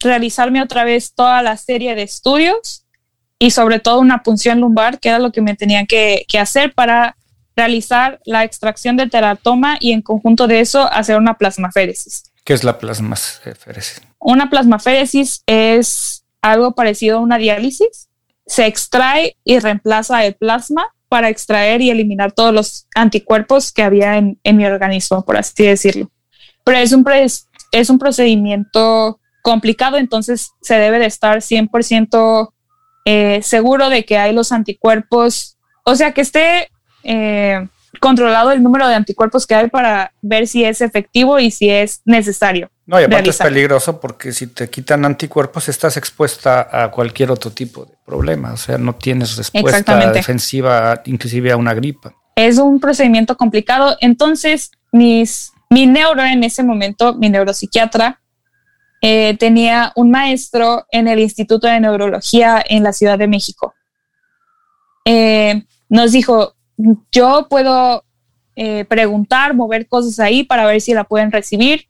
realizarme 0.00 0.62
otra 0.62 0.84
vez 0.84 1.12
toda 1.12 1.42
la 1.42 1.56
serie 1.56 1.94
de 1.94 2.02
estudios 2.02 2.86
y 3.38 3.50
sobre 3.50 3.78
todo 3.78 4.00
una 4.00 4.22
punción 4.22 4.60
lumbar, 4.60 5.00
que 5.00 5.10
era 5.10 5.18
lo 5.18 5.32
que 5.32 5.42
me 5.42 5.54
tenían 5.54 5.86
que, 5.86 6.24
que 6.28 6.38
hacer 6.38 6.72
para 6.72 7.16
realizar 7.56 8.20
la 8.24 8.44
extracción 8.44 8.96
del 8.96 9.10
teratoma 9.10 9.76
y 9.80 9.92
en 9.92 10.00
conjunto 10.00 10.46
de 10.46 10.60
eso 10.60 10.90
hacer 10.92 11.18
una 11.18 11.34
plasmaféresis. 11.34 12.22
¿Qué 12.44 12.54
es 12.54 12.64
la 12.64 12.78
plasmaféresis? 12.78 14.00
Una 14.18 14.48
plasmaféresis 14.48 15.42
es 15.46 16.17
algo 16.42 16.74
parecido 16.74 17.18
a 17.18 17.20
una 17.20 17.38
diálisis. 17.38 18.08
Se 18.46 18.66
extrae 18.66 19.36
y 19.44 19.58
reemplaza 19.58 20.24
el 20.24 20.34
plasma 20.34 20.88
para 21.08 21.28
extraer 21.28 21.80
y 21.80 21.90
eliminar 21.90 22.32
todos 22.32 22.52
los 22.52 22.86
anticuerpos 22.94 23.72
que 23.72 23.82
había 23.82 24.16
en, 24.16 24.38
mi 24.44 24.64
organismo, 24.64 25.24
por 25.24 25.36
así 25.36 25.64
decirlo. 25.64 26.10
Pero 26.64 26.78
es 26.78 26.92
un, 26.92 27.04
es 27.72 27.90
un 27.90 27.98
procedimiento 27.98 29.20
complicado, 29.42 29.96
entonces 29.96 30.50
se 30.60 30.78
debe 30.78 30.98
de 30.98 31.06
estar 31.06 31.38
100% 31.38 32.52
eh, 33.06 33.40
seguro 33.42 33.88
de 33.88 34.04
que 34.04 34.18
hay 34.18 34.34
los 34.34 34.52
anticuerpos, 34.52 35.56
o 35.84 35.94
sea, 35.94 36.12
que 36.12 36.20
esté 36.20 36.68
eh, 37.04 37.66
controlado 38.00 38.52
el 38.52 38.62
número 38.62 38.86
de 38.86 38.94
anticuerpos 38.94 39.46
que 39.46 39.54
hay 39.54 39.68
para 39.68 40.12
ver 40.20 40.46
si 40.46 40.64
es 40.64 40.82
efectivo 40.82 41.38
y 41.38 41.50
si 41.50 41.70
es 41.70 42.02
necesario. 42.04 42.70
No, 42.88 42.98
y 42.98 43.04
aparte 43.04 43.28
es 43.28 43.36
peligroso 43.36 44.00
porque 44.00 44.32
si 44.32 44.46
te 44.46 44.70
quitan 44.70 45.04
anticuerpos 45.04 45.68
estás 45.68 45.98
expuesta 45.98 46.68
a 46.72 46.90
cualquier 46.90 47.30
otro 47.30 47.50
tipo 47.50 47.84
de 47.84 47.92
problema, 48.06 48.54
o 48.54 48.56
sea, 48.56 48.78
no 48.78 48.94
tienes 48.94 49.36
respuesta 49.36 50.10
defensiva 50.10 51.02
inclusive 51.04 51.52
a 51.52 51.58
una 51.58 51.74
gripa. 51.74 52.14
Es 52.34 52.56
un 52.56 52.80
procedimiento 52.80 53.36
complicado, 53.36 53.94
entonces 54.00 54.70
mis, 54.90 55.52
mi 55.68 55.86
neuro 55.86 56.22
en 56.22 56.42
ese 56.44 56.62
momento, 56.62 57.12
mi 57.12 57.28
neuropsiquiatra, 57.28 58.22
eh, 59.02 59.36
tenía 59.38 59.92
un 59.94 60.10
maestro 60.10 60.86
en 60.90 61.08
el 61.08 61.18
Instituto 61.18 61.66
de 61.66 61.80
Neurología 61.80 62.64
en 62.66 62.84
la 62.84 62.94
Ciudad 62.94 63.18
de 63.18 63.28
México. 63.28 63.74
Eh, 65.04 65.62
nos 65.90 66.12
dijo, 66.12 66.54
yo 67.12 67.48
puedo 67.50 68.02
eh, 68.56 68.86
preguntar, 68.86 69.52
mover 69.52 69.86
cosas 69.88 70.18
ahí 70.20 70.42
para 70.42 70.64
ver 70.64 70.80
si 70.80 70.94
la 70.94 71.04
pueden 71.04 71.30
recibir 71.30 71.87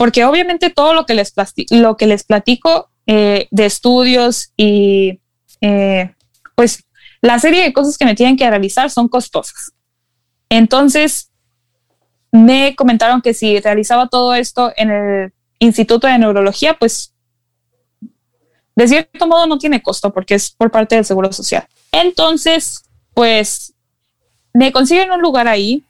porque 0.00 0.24
obviamente 0.24 0.70
todo 0.70 0.94
lo 0.94 1.04
que 1.04 1.12
les, 1.12 1.34
lo 1.68 1.98
que 1.98 2.06
les 2.06 2.24
platico 2.24 2.88
eh, 3.06 3.48
de 3.50 3.66
estudios 3.66 4.50
y 4.56 5.20
eh, 5.60 6.14
pues 6.54 6.84
la 7.20 7.38
serie 7.38 7.62
de 7.62 7.74
cosas 7.74 7.98
que 7.98 8.06
me 8.06 8.14
tienen 8.14 8.38
que 8.38 8.48
realizar 8.48 8.88
son 8.88 9.08
costosas. 9.08 9.72
Entonces, 10.48 11.30
me 12.32 12.74
comentaron 12.76 13.20
que 13.20 13.34
si 13.34 13.60
realizaba 13.60 14.08
todo 14.08 14.34
esto 14.34 14.72
en 14.78 14.90
el 14.90 15.34
Instituto 15.58 16.06
de 16.06 16.18
Neurología, 16.18 16.78
pues 16.78 17.12
de 18.76 18.88
cierto 18.88 19.26
modo 19.26 19.46
no 19.46 19.58
tiene 19.58 19.82
costo 19.82 20.14
porque 20.14 20.36
es 20.36 20.50
por 20.50 20.70
parte 20.70 20.94
del 20.94 21.04
Seguro 21.04 21.30
Social. 21.30 21.68
Entonces, 21.92 22.84
pues 23.12 23.74
me 24.54 24.72
consiguen 24.72 25.12
un 25.12 25.20
lugar 25.20 25.46
ahí 25.46 25.84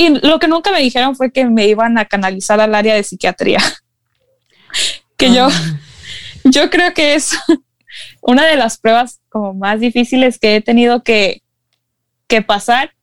y 0.00 0.08
lo 0.26 0.38
que 0.38 0.48
nunca 0.48 0.72
me 0.72 0.80
dijeron 0.80 1.14
fue 1.14 1.30
que 1.30 1.44
me 1.44 1.66
iban 1.66 1.98
a 1.98 2.06
canalizar 2.06 2.58
al 2.58 2.74
área 2.74 2.94
de 2.94 3.02
psiquiatría. 3.02 3.60
que 5.18 5.34
yo, 5.34 5.48
ah. 5.50 5.80
yo 6.44 6.70
creo 6.70 6.94
que 6.94 7.12
es 7.12 7.36
una 8.22 8.46
de 8.46 8.56
las 8.56 8.78
pruebas 8.78 9.20
como 9.28 9.52
más 9.52 9.78
difíciles 9.78 10.38
que 10.38 10.56
he 10.56 10.62
tenido 10.62 11.02
que, 11.02 11.42
que 12.28 12.40
pasar, 12.40 12.94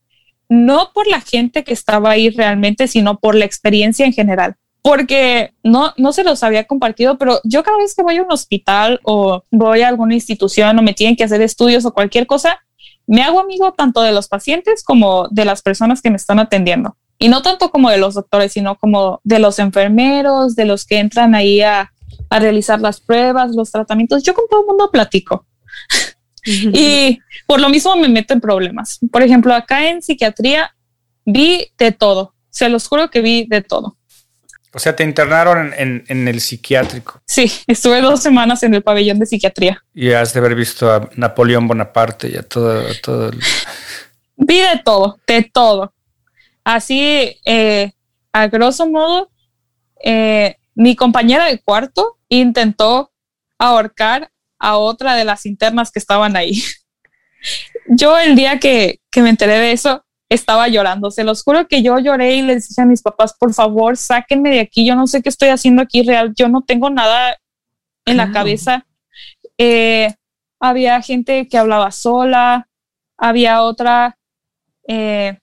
no 0.50 0.92
por 0.92 1.06
la 1.06 1.22
gente 1.22 1.64
que 1.64 1.74
estaba 1.74 2.10
ahí 2.10 2.32
realmente, 2.32 2.88
sino 2.88 3.20
por 3.20 3.36
la 3.36 3.46
experiencia 3.46 4.04
en 4.04 4.14
general 4.14 4.56
porque 4.82 5.54
no, 5.64 5.94
no 5.98 6.14
se 6.14 6.24
los 6.24 6.44
había 6.44 6.64
compartido, 6.64 7.18
pero 7.18 7.42
yo 7.44 7.62
cada 7.62 7.78
vez 7.78 7.94
que 7.94 8.04
voy 8.04 8.18
a 8.18 8.24
un 8.24 8.32
hospital 8.32 9.02
o 9.04 9.44
voy 9.52 9.82
a 9.82 9.90
alguna 9.90 10.14
institución 10.14 10.80
o 10.80 10.82
me 10.82 10.94
tienen 10.94 11.18
que 11.18 11.26
hacer 11.26 11.42
estudios 11.42 11.84
o 11.86 11.94
cualquier 11.94 12.26
cosa, 12.26 12.62
me 13.08 13.24
hago 13.24 13.40
amigo 13.40 13.74
tanto 13.74 14.02
de 14.02 14.12
los 14.12 14.28
pacientes 14.28 14.84
como 14.84 15.28
de 15.30 15.46
las 15.46 15.62
personas 15.62 16.02
que 16.02 16.10
me 16.10 16.18
están 16.18 16.40
atendiendo. 16.40 16.98
Y 17.18 17.30
no 17.30 17.42
tanto 17.42 17.72
como 17.72 17.90
de 17.90 17.98
los 17.98 18.14
doctores, 18.14 18.54
sino 18.54 18.78
como 18.78 19.22
de 19.24 19.40
los 19.40 19.58
enfermeros, 19.60 20.56
de 20.56 20.66
los 20.66 20.86
que 20.86 21.00
entran 21.00 21.34
ahí 21.34 21.62
a, 21.62 21.92
a 22.30 22.40
realizar 22.40 22.80
las 22.80 23.00
pruebas, 23.02 23.56
los 23.56 23.72
tratamientos. 23.72 24.24
Yo 24.24 24.34
con 24.34 24.46
todo 24.50 24.62
el 24.62 24.68
mundo 24.68 24.92
platico. 24.92 25.48
y 26.46 27.20
por 27.48 27.60
lo 27.60 27.70
mismo 27.70 27.96
me 27.96 28.10
meto 28.10 28.34
en 28.34 28.42
problemas. 28.42 29.00
Por 29.12 29.24
ejemplo, 29.24 29.54
acá 29.54 29.90
en 29.90 30.02
psiquiatría 30.02 30.76
vi 31.26 31.72
de 31.78 31.92
todo. 31.92 32.36
Se 32.50 32.70
los 32.70 32.88
juro 32.88 33.10
que 33.10 33.22
vi 33.22 33.46
de 33.48 33.62
todo. 33.62 33.97
O 34.78 34.80
sea, 34.80 34.96
te 34.96 35.04
internaron 35.04 35.74
en, 35.76 36.06
en, 36.08 36.28
el 36.28 36.40
psiquiátrico. 36.40 37.20
Sí, 37.26 37.52
estuve 37.66 38.00
dos 38.00 38.22
semanas 38.22 38.62
en 38.62 38.76
el 38.76 38.84
pabellón 38.84 39.18
de 39.18 39.26
psiquiatría. 39.26 39.84
Y 39.92 40.12
has 40.12 40.34
de 40.34 40.40
haber 40.40 40.54
visto 40.54 40.94
a 40.94 41.10
Napoleón 41.16 41.68
Bonaparte 41.68 42.30
y 42.30 42.38
a 42.38 42.44
todo, 42.44 42.84
todo 43.02 43.30
el... 43.30 43.40
Vi 44.36 44.60
de 44.60 44.80
todo, 44.86 45.20
de 45.26 45.50
todo. 45.52 45.96
Así, 46.64 47.40
eh, 47.44 47.92
a 48.32 48.48
grosso 48.50 48.88
modo, 48.88 49.32
eh, 50.04 50.58
mi 50.76 50.96
compañera 50.96 51.46
de 51.46 51.58
cuarto 51.58 52.20
intentó 52.30 53.12
ahorcar 53.58 54.30
a 54.60 54.78
otra 54.78 55.16
de 55.16 55.26
las 55.26 55.48
internas 55.48 55.90
que 55.90 55.98
estaban 55.98 56.36
ahí. 56.36 56.62
Yo 57.88 58.16
el 58.20 58.36
día 58.36 58.60
que, 58.60 59.00
que 59.10 59.24
me 59.24 59.32
enteré 59.32 59.58
de 59.58 59.72
eso, 59.72 60.06
estaba 60.30 60.68
llorando. 60.68 61.12
Se 61.12 61.24
los 61.24 61.44
juro 61.44 61.68
que 61.68 61.82
yo 61.82 62.00
lloré 62.00 62.36
y 62.36 62.42
les 62.42 62.70
dije 62.70 62.82
a 62.82 62.86
mis 62.86 63.02
papás, 63.02 63.36
por 63.40 63.54
favor, 63.54 63.98
sáquenme 63.98 64.50
de 64.50 64.60
aquí. 64.60 64.86
Yo 64.86 64.96
no 64.96 65.08
sé 65.08 65.22
qué 65.22 65.30
estoy 65.30 65.50
haciendo 65.50 65.82
aquí 65.82 66.04
real. 66.04 66.34
Yo 66.36 66.50
no 66.50 66.62
tengo 66.62 66.90
nada 66.90 67.38
en 68.06 68.18
la 68.18 68.32
cabeza. 68.32 68.86
Eh, 69.58 70.14
había 70.60 71.02
gente 71.02 71.48
que 71.48 71.58
hablaba 71.58 71.92
sola, 71.92 72.68
había 73.18 73.62
otra, 73.62 74.18
eh, 74.88 75.38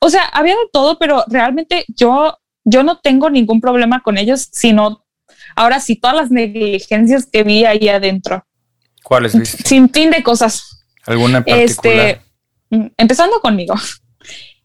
o 0.00 0.10
sea, 0.10 0.24
había 0.24 0.54
de 0.54 0.68
todo, 0.72 0.98
pero 0.98 1.24
realmente 1.28 1.84
yo, 1.88 2.38
yo 2.64 2.82
no 2.82 2.98
tengo 2.98 3.30
ningún 3.30 3.60
problema 3.60 4.02
con 4.02 4.18
ellos, 4.18 4.48
sino 4.52 5.04
ahora 5.56 5.80
sí 5.80 5.96
todas 5.96 6.16
las 6.16 6.30
negligencias 6.30 7.26
que 7.26 7.42
vi 7.44 7.64
ahí 7.64 7.88
adentro. 7.88 8.44
¿Cuáles 9.02 9.38
viste? 9.38 9.62
Sin 9.64 9.88
fin 9.90 10.10
de 10.10 10.22
cosas. 10.22 10.84
¿Alguna 11.06 11.38
en 11.38 11.44
particular? 11.44 11.96
Este, 11.96 12.22
mm, 12.70 12.86
empezando 12.96 13.40
conmigo. 13.40 13.74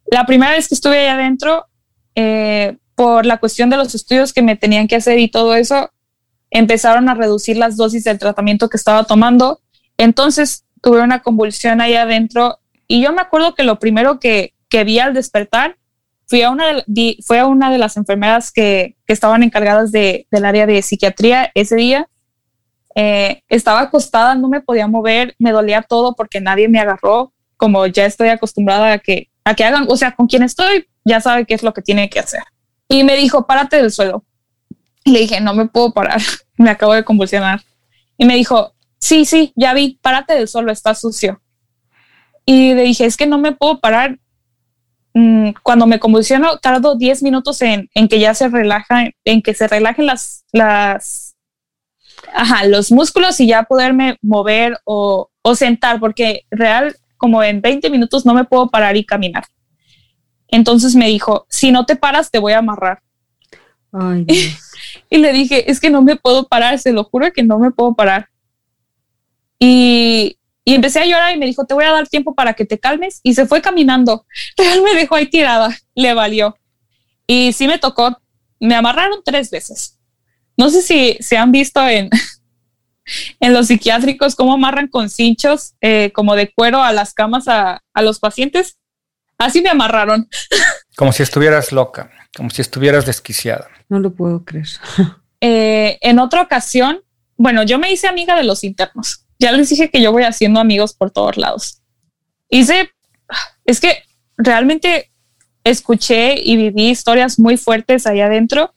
La 0.10 0.26
primera 0.26 0.51
vez 0.51 0.68
que 0.68 0.76
estuve 0.76 0.99
ahí 0.99 1.08
adentro, 1.08 1.66
eh, 2.16 2.78
por 2.95 3.26
la 3.26 3.38
cuestión 3.38 3.70
de 3.70 3.78
los 3.78 3.93
estudios 3.93 4.34
que 4.34 4.41
me 4.41 4.55
tenían 4.55 4.88
que 4.88 4.95
hacer 4.95 5.20
y 5.20 5.30
todo 5.30 5.55
eso, 5.55 5.91
empezaron 6.49 7.10
a 7.10 7.14
reducir 7.14 7.58
las 7.58 7.78
dosis 7.78 8.03
del 8.03 8.18
tratamiento 8.18 8.70
que 8.70 8.78
estaba 8.78 9.03
tomando. 9.03 9.62
Entonces 9.97 10.66
tuve 10.82 11.01
una 11.01 11.22
convulsión 11.22 11.82
ahí 11.82 11.95
adentro 11.95 12.60
y 12.88 13.01
yo 13.01 13.12
me 13.14 13.22
acuerdo 13.22 13.53
que 13.53 13.64
lo 13.64 13.80
primero 13.80 14.20
que, 14.20 14.53
que 14.70 14.84
vi 14.84 14.99
al 14.99 15.14
despertar 15.14 15.78
fui 16.28 16.41
a 16.41 16.51
una 16.51 16.84
de, 16.86 17.18
fue 17.26 17.39
a 17.39 17.45
una 17.45 17.72
de 17.72 17.78
las 17.78 17.97
enfermeras 17.97 18.51
que, 18.51 18.95
que 19.05 19.14
estaban 19.14 19.43
encargadas 19.43 19.91
de, 19.91 20.28
del 20.32 20.45
área 20.45 20.66
de 20.66 20.82
psiquiatría 20.82 21.51
ese 21.55 21.76
día. 21.76 22.08
Eh, 22.95 23.43
estaba 23.47 23.82
acostada, 23.82 24.36
no 24.36 24.49
me 24.49 24.62
podía 24.62 24.88
mover, 24.88 25.36
me 25.39 25.51
dolía 25.51 25.82
todo 25.84 26.16
porque 26.16 26.41
nadie 26.41 26.68
me 26.68 26.80
agarró, 26.80 27.34
como 27.55 27.86
ya 27.88 28.05
estoy 28.05 28.30
acostumbrada 28.30 28.93
a 28.93 28.99
que 28.99 29.30
a 29.47 29.55
que 29.55 29.63
hagan, 29.63 29.85
o 29.87 29.95
sea, 29.95 30.13
con 30.13 30.27
quien 30.27 30.43
estoy, 30.43 30.89
ya 31.05 31.21
sabe 31.21 31.45
qué 31.45 31.53
es 31.53 31.63
lo 31.63 31.73
que 31.73 31.81
tiene 31.81 32.09
que 32.09 32.19
hacer. 32.19 32.43
Y 32.89 33.05
me 33.05 33.15
dijo, 33.15 33.47
párate 33.47 33.77
del 33.77 33.93
suelo. 33.93 34.25
Y 35.05 35.11
le 35.11 35.19
dije, 35.19 35.39
no 35.39 35.53
me 35.53 35.67
puedo 35.67 35.93
parar, 35.93 36.19
me 36.57 36.69
acabo 36.69 36.93
de 36.93 37.05
convulsionar. 37.05 37.61
Y 38.17 38.25
me 38.25 38.35
dijo, 38.35 38.73
sí, 38.99 39.23
sí, 39.23 39.53
ya 39.55 39.73
vi, 39.73 39.99
párate 40.01 40.33
del 40.33 40.49
suelo, 40.49 40.69
está 40.69 40.93
sucio. 40.95 41.41
Y 42.45 42.73
le 42.73 42.81
dije, 42.81 43.05
es 43.05 43.15
que 43.15 43.25
no 43.25 43.37
me 43.37 43.53
puedo 43.53 43.79
parar. 43.79 44.19
Mm, 45.13 45.51
cuando 45.63 45.87
me 45.87 45.99
convulsiono, 45.99 46.57
tardo 46.57 46.97
10 46.97 47.23
minutos 47.23 47.61
en, 47.61 47.89
en, 47.93 48.09
que 48.09 48.19
ya 48.19 48.33
se 48.33 48.49
relaja, 48.49 49.05
en 49.23 49.41
que 49.41 49.53
se 49.53 49.69
relajen 49.69 50.07
las, 50.07 50.43
las, 50.51 51.37
ajá, 52.33 52.65
los 52.65 52.91
músculos 52.91 53.39
y 53.39 53.47
ya 53.47 53.63
poderme 53.63 54.17
mover 54.21 54.77
o, 54.83 55.29
o 55.41 55.55
sentar, 55.55 56.01
porque 56.01 56.43
real, 56.51 56.97
como 57.18 57.43
en 57.43 57.61
20 57.61 57.89
minutos 57.89 58.26
no 58.26 58.34
me 58.34 58.45
puedo 58.45 58.70
parar 58.70 58.95
y 58.95 59.05
caminar. 59.05 59.45
Entonces 60.47 60.95
me 60.95 61.07
dijo, 61.07 61.45
si 61.49 61.72
no 61.72 61.86
te 61.86 61.95
paras, 61.95 62.32
te 62.32 62.39
voy 62.39 62.53
a 62.53 62.59
amarrar. 62.59 63.01
y 65.09 65.18
le 65.18 65.34
dije, 65.34 65.70
es 65.70 65.80
que 65.80 65.89
no 65.89 66.01
me 66.01 66.15
puedo 66.15 66.47
parar, 66.47 66.80
se 66.80 66.93
lo 66.93 67.03
juro 67.03 67.32
que 67.34 67.43
no 67.43 67.59
me 67.59 67.72
puedo 67.72 67.95
parar. 67.95 68.30
Y, 69.59 70.38
y, 70.63 70.76
empecé 70.76 70.99
a 70.99 71.05
llorar 71.05 71.36
y 71.36 71.39
me 71.39 71.47
dijo, 71.47 71.65
te 71.65 71.74
voy 71.74 71.86
a 71.86 71.91
dar 71.91 72.07
tiempo 72.07 72.36
para 72.36 72.53
que 72.53 72.65
te 72.65 72.80
calmes. 72.80 73.20
Y 73.24 73.34
se 73.34 73.45
fue 73.45 73.61
caminando. 73.61 74.26
Real 74.57 74.82
me 74.84 74.93
dejó 74.93 75.15
ahí 75.15 75.28
tirada, 75.28 75.76
le 75.95 76.13
valió. 76.13 76.57
Y 77.26 77.53
sí 77.53 77.68
me 77.68 77.80
tocó, 77.80 78.22
me 78.59 78.76
amarraron 78.76 79.22
tres 79.26 79.49
veces. 79.49 79.99
No 80.55 80.70
sé 80.70 80.82
si 80.82 81.18
se 81.20 81.38
han 81.38 81.51
visto 81.51 81.86
en, 81.88 82.09
en 83.39 83.53
los 83.53 83.68
psiquiátricos 83.68 84.36
cómo 84.36 84.53
amarran 84.53 84.88
con 84.88 85.10
cinchos 85.10 85.74
eh, 85.82 86.12
como 86.14 86.36
de 86.36 86.51
cuero 86.51 86.82
a 86.82 86.93
las 86.93 87.14
camas 87.14 87.47
a, 87.47 87.82
los 87.95 88.20
pacientes. 88.20 88.78
Así 89.38 89.62
me 89.62 89.70
amarraron. 89.70 90.28
Como 90.95 91.12
si 91.12 91.22
estuvieras 91.22 91.72
loca, 91.72 92.10
como 92.36 92.49
si 92.49 92.64
estuvieras 92.64 93.05
desquiciada. 93.05 93.70
No 93.88 93.99
lo 93.99 94.14
puedo 94.14 94.43
creer. 94.43 94.68
Eh, 95.39 95.99
en 96.01 96.18
otra 96.18 96.41
ocasión, 96.41 97.01
bueno, 97.36 97.62
yo 97.62 97.78
me 97.78 97.91
hice 97.91 98.08
amiga 98.08 98.36
de 98.36 98.43
los 98.43 98.64
internos. 98.64 99.28
Ya 99.38 99.51
les 99.51 99.70
dije 99.70 99.91
que 99.91 100.01
yo 100.01 100.12
voy 100.12 100.24
haciendo 100.24 100.60
amigos 100.60 100.95
por 100.95 101.12
todos 101.12 101.38
lados. 101.38 101.84
Hice, 102.49 102.89
es 103.64 103.80
que 103.80 104.01
realmente 104.36 105.12
escuché 105.64 106.41
y 106.41 106.58
viví 106.58 106.89
historias 106.89 107.38
muy 107.38 107.55
fuertes 107.55 108.08
allá 108.08 108.26
adentro 108.26 108.74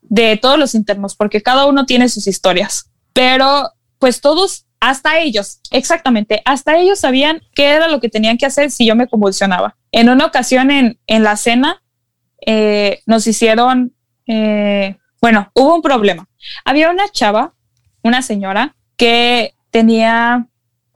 de 0.00 0.38
todos 0.38 0.58
los 0.58 0.74
internos, 0.74 1.14
porque 1.16 1.42
cada 1.42 1.66
uno 1.66 1.84
tiene 1.84 2.08
sus 2.08 2.26
historias 2.26 2.89
pero 3.12 3.70
pues 3.98 4.20
todos, 4.20 4.66
hasta 4.80 5.18
ellos, 5.18 5.60
exactamente, 5.70 6.42
hasta 6.44 6.78
ellos 6.78 6.98
sabían 6.98 7.42
qué 7.54 7.66
era 7.66 7.88
lo 7.88 8.00
que 8.00 8.08
tenían 8.08 8.38
que 8.38 8.46
hacer 8.46 8.70
si 8.70 8.86
yo 8.86 8.96
me 8.96 9.08
convulsionaba. 9.08 9.76
En 9.92 10.08
una 10.08 10.26
ocasión 10.26 10.70
en, 10.70 10.98
en 11.06 11.22
la 11.22 11.36
cena 11.36 11.82
eh, 12.46 13.00
nos 13.06 13.26
hicieron, 13.26 13.94
eh, 14.26 14.96
bueno, 15.20 15.50
hubo 15.54 15.74
un 15.74 15.82
problema. 15.82 16.28
Había 16.64 16.90
una 16.90 17.08
chava, 17.10 17.54
una 18.02 18.22
señora, 18.22 18.74
que 18.96 19.54
tenía 19.70 20.46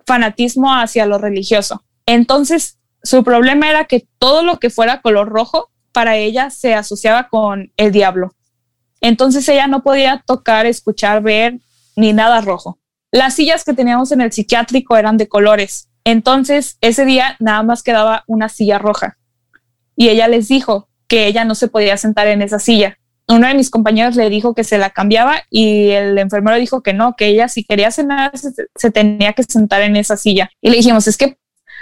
fanatismo 0.07 0.75
hacia 0.75 1.07
lo 1.07 1.19
religioso. 1.19 1.85
Entonces, 2.07 2.79
su 3.03 3.23
problema 3.23 3.69
era 3.69 3.85
que 3.85 4.07
todo 4.19 4.43
lo 4.43 4.59
que 4.59 4.71
fuera 4.71 5.03
color 5.03 5.29
rojo 5.29 5.71
para 5.93 6.17
ella 6.17 6.51
se 6.51 6.75
asociaba 6.75 7.29
con 7.29 7.73
el 7.77 7.93
diablo. 7.93 8.35
Entonces 9.01 9.49
ella 9.49 9.67
no 9.67 9.83
podía 9.83 10.25
tocar, 10.27 10.67
escuchar, 10.67 11.23
ver 11.23 11.61
ni 11.97 12.13
nada 12.13 12.41
rojo. 12.41 12.79
Las 13.11 13.35
sillas 13.35 13.65
que 13.65 13.75
teníamos 13.75 14.11
en 14.13 14.21
el 14.21 14.33
psiquiátrico 14.33 14.97
eran 14.97 15.17
de 15.17 15.29
colores. 15.29 15.89
Entonces, 16.05 16.79
ese 16.81 17.05
día 17.05 17.37
nada 17.39 17.63
más 17.63 17.83
quedaba 17.83 18.25
una 18.27 18.49
silla 18.49 18.79
roja. 18.79 19.17
Y 19.97 20.09
ella 20.09 20.29
les 20.29 20.49
dijo 20.49 20.89
que 21.07 21.27
ella 21.27 21.45
no 21.45 21.55
se 21.55 21.69
podía 21.69 21.97
sentar 21.97 22.27
en 22.27 22.43
esa 22.43 22.59
silla. 22.59 22.99
Uno 23.27 23.47
de 23.47 23.55
mis 23.55 23.71
compañeros 23.71 24.17
le 24.17 24.29
dijo 24.29 24.55
que 24.55 24.65
se 24.65 24.77
la 24.77 24.91
cambiaba 24.91 25.43
y 25.49 25.91
el 25.91 26.19
enfermero 26.19 26.59
dijo 26.59 26.83
que 26.83 26.93
no, 26.93 27.15
que 27.17 27.27
ella 27.27 27.49
si 27.49 27.65
quería 27.65 27.91
cenar 27.91 28.33
se, 28.37 28.91
tenía 28.91 29.33
que 29.33 29.45
sentar 29.45 29.83
en 29.83 29.97
esa 29.97 30.17
silla. 30.17 30.51
Y 30.61 30.71
le 30.71 30.77
dijimos, 30.77 31.07
es 31.07 31.17
que, 31.17 31.39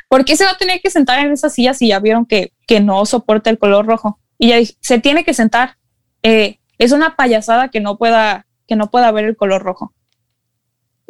¿por 0.09 0.25
qué 0.25 0.37
se 0.37 0.45
va 0.45 0.53
a 0.53 0.59
tener 0.59 0.81
que 0.81 0.91
sentar 0.91 1.19
en 1.25 1.33
esa 1.33 1.49
silla 1.49 1.75
si 1.75 1.89
ya 1.89 1.99
vieron 1.99 2.27
que, 2.27 2.53
que 2.67 2.81
no 2.81 3.05
soporta 3.07 3.51
el 3.51 3.59
color 3.59 3.87
rojo? 3.87 4.21
Y 4.39 4.49
ella 4.49 4.59
dijo, 4.59 4.75
se 4.81 5.01
tiene 5.01 5.25
que 5.25 5.35
sentar. 5.35 5.77
Eh, 6.23 6.59
es 6.79 6.93
una 6.93 7.17
payasada 7.17 7.69
que 7.69 7.81
no 7.81 7.99
pueda, 7.99 8.47
que 8.69 8.77
no 8.77 8.91
pueda 8.91 9.11
ver 9.11 9.25
el 9.25 9.37
color 9.37 9.63
rojo. 9.63 9.93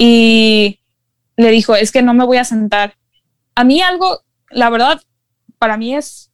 Y 0.04 0.80
le 1.36 1.50
dijo, 1.52 1.76
es 1.76 1.92
que 1.92 2.02
no 2.02 2.12
me 2.12 2.24
voy 2.24 2.36
a 2.36 2.44
sentar. 2.44 2.96
A 3.54 3.62
mí 3.62 3.80
algo, 3.82 4.22
la 4.50 4.68
verdad, 4.68 5.00
para 5.60 5.76
mí 5.76 5.94
es, 5.94 6.32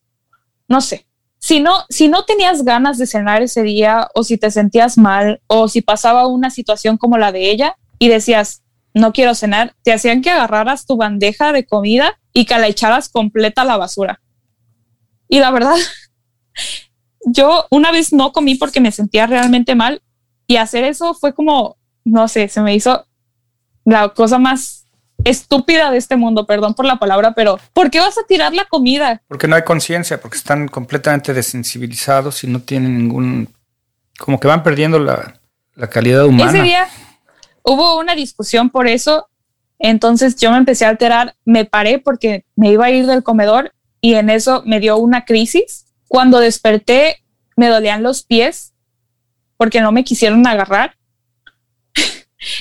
no 0.68 0.80
sé, 0.80 1.06
si 1.38 1.60
no, 1.60 1.74
si 1.90 2.08
no 2.08 2.24
tenías 2.24 2.64
ganas 2.64 2.96
de 2.96 3.06
cenar 3.06 3.42
ese 3.42 3.62
día 3.62 4.08
o 4.14 4.24
si 4.24 4.38
te 4.38 4.50
sentías 4.50 4.96
mal 4.96 5.42
o 5.48 5.68
si 5.68 5.82
pasaba 5.82 6.26
una 6.28 6.48
situación 6.48 6.96
como 6.96 7.18
la 7.18 7.30
de 7.30 7.50
ella 7.50 7.76
y 7.98 8.08
decías, 8.08 8.62
no 8.94 9.12
quiero 9.12 9.34
cenar, 9.34 9.74
te 9.82 9.92
hacían 9.92 10.22
que 10.22 10.30
agarraras 10.30 10.86
tu 10.86 10.96
bandeja 10.96 11.52
de 11.52 11.66
comida 11.66 12.18
y 12.32 12.46
que 12.46 12.58
la 12.58 12.68
echaras 12.68 13.10
completa 13.10 13.60
a 13.62 13.66
la 13.66 13.76
basura. 13.76 14.22
Y 15.28 15.40
la 15.40 15.50
verdad, 15.50 15.76
yo 17.26 17.66
una 17.70 17.92
vez 17.92 18.14
no 18.14 18.32
comí 18.32 18.54
porque 18.54 18.80
me 18.80 18.92
sentía 18.92 19.26
realmente 19.26 19.74
mal 19.74 20.00
y 20.46 20.56
hacer 20.56 20.84
eso 20.84 21.12
fue 21.12 21.34
como, 21.34 21.76
no 22.06 22.28
sé, 22.28 22.48
se 22.48 22.62
me 22.62 22.74
hizo 22.74 23.04
la 23.88 24.10
cosa 24.10 24.38
más 24.38 24.86
estúpida 25.24 25.90
de 25.90 25.96
este 25.96 26.16
mundo, 26.16 26.46
perdón 26.46 26.74
por 26.74 26.84
la 26.84 26.98
palabra, 26.98 27.32
pero 27.32 27.58
¿por 27.72 27.90
qué 27.90 28.00
vas 28.00 28.18
a 28.18 28.26
tirar 28.26 28.52
la 28.52 28.66
comida? 28.66 29.22
Porque 29.28 29.48
no 29.48 29.56
hay 29.56 29.62
conciencia, 29.62 30.20
porque 30.20 30.36
están 30.36 30.68
completamente 30.68 31.32
desensibilizados 31.32 32.44
y 32.44 32.48
no 32.48 32.60
tienen 32.60 32.98
ningún, 32.98 33.48
como 34.18 34.38
que 34.38 34.46
van 34.46 34.62
perdiendo 34.62 34.98
la, 34.98 35.40
la 35.74 35.88
calidad 35.88 36.26
humana. 36.26 36.50
Ese 36.50 36.62
día 36.62 36.86
hubo 37.62 37.98
una 37.98 38.14
discusión 38.14 38.68
por 38.68 38.86
eso, 38.86 39.28
entonces 39.78 40.36
yo 40.36 40.50
me 40.50 40.58
empecé 40.58 40.84
a 40.84 40.90
alterar, 40.90 41.34
me 41.46 41.64
paré 41.64 41.98
porque 41.98 42.44
me 42.56 42.70
iba 42.70 42.86
a 42.86 42.90
ir 42.90 43.06
del 43.06 43.22
comedor 43.22 43.72
y 44.02 44.14
en 44.14 44.28
eso 44.28 44.62
me 44.66 44.80
dio 44.80 44.98
una 44.98 45.24
crisis. 45.24 45.86
Cuando 46.08 46.40
desperté 46.40 47.24
me 47.56 47.68
dolían 47.68 48.02
los 48.02 48.22
pies 48.22 48.74
porque 49.56 49.80
no 49.80 49.92
me 49.92 50.04
quisieron 50.04 50.46
agarrar 50.46 50.97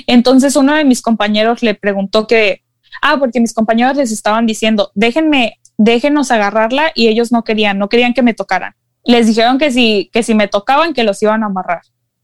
entonces 0.08 0.56
uno 0.56 0.76
de 0.76 0.86
mis 0.86 1.02
compañeros 1.02 1.64
le 1.64 1.76
preguntó 1.76 2.28
que, 2.28 2.64
ah, 3.02 3.18
porque 3.20 3.40
mis 3.40 3.54
compañeros 3.54 3.98
les 3.98 4.12
estaban 4.12 4.46
diciendo, 4.46 4.92
déjenme, 4.96 5.60
déjenos 5.78 6.32
agarrarla 6.32 6.92
y 6.96 7.08
ellos 7.08 7.32
no 7.32 7.44
querían, 7.44 7.78
no 7.78 7.90
querían 7.90 8.14
que 8.14 8.24
me 8.24 8.34
tocaran. 8.34 8.74
Les 9.04 9.28
dijeron 9.28 9.58
que 9.58 9.72
si, 9.72 10.10
que 10.12 10.24
si 10.24 10.36
me 10.36 10.48
tocaban, 10.48 10.94
que 10.94 11.04
los 11.04 11.22
iban 11.22 11.44
a 11.44 11.46
amarrar. 11.46 11.82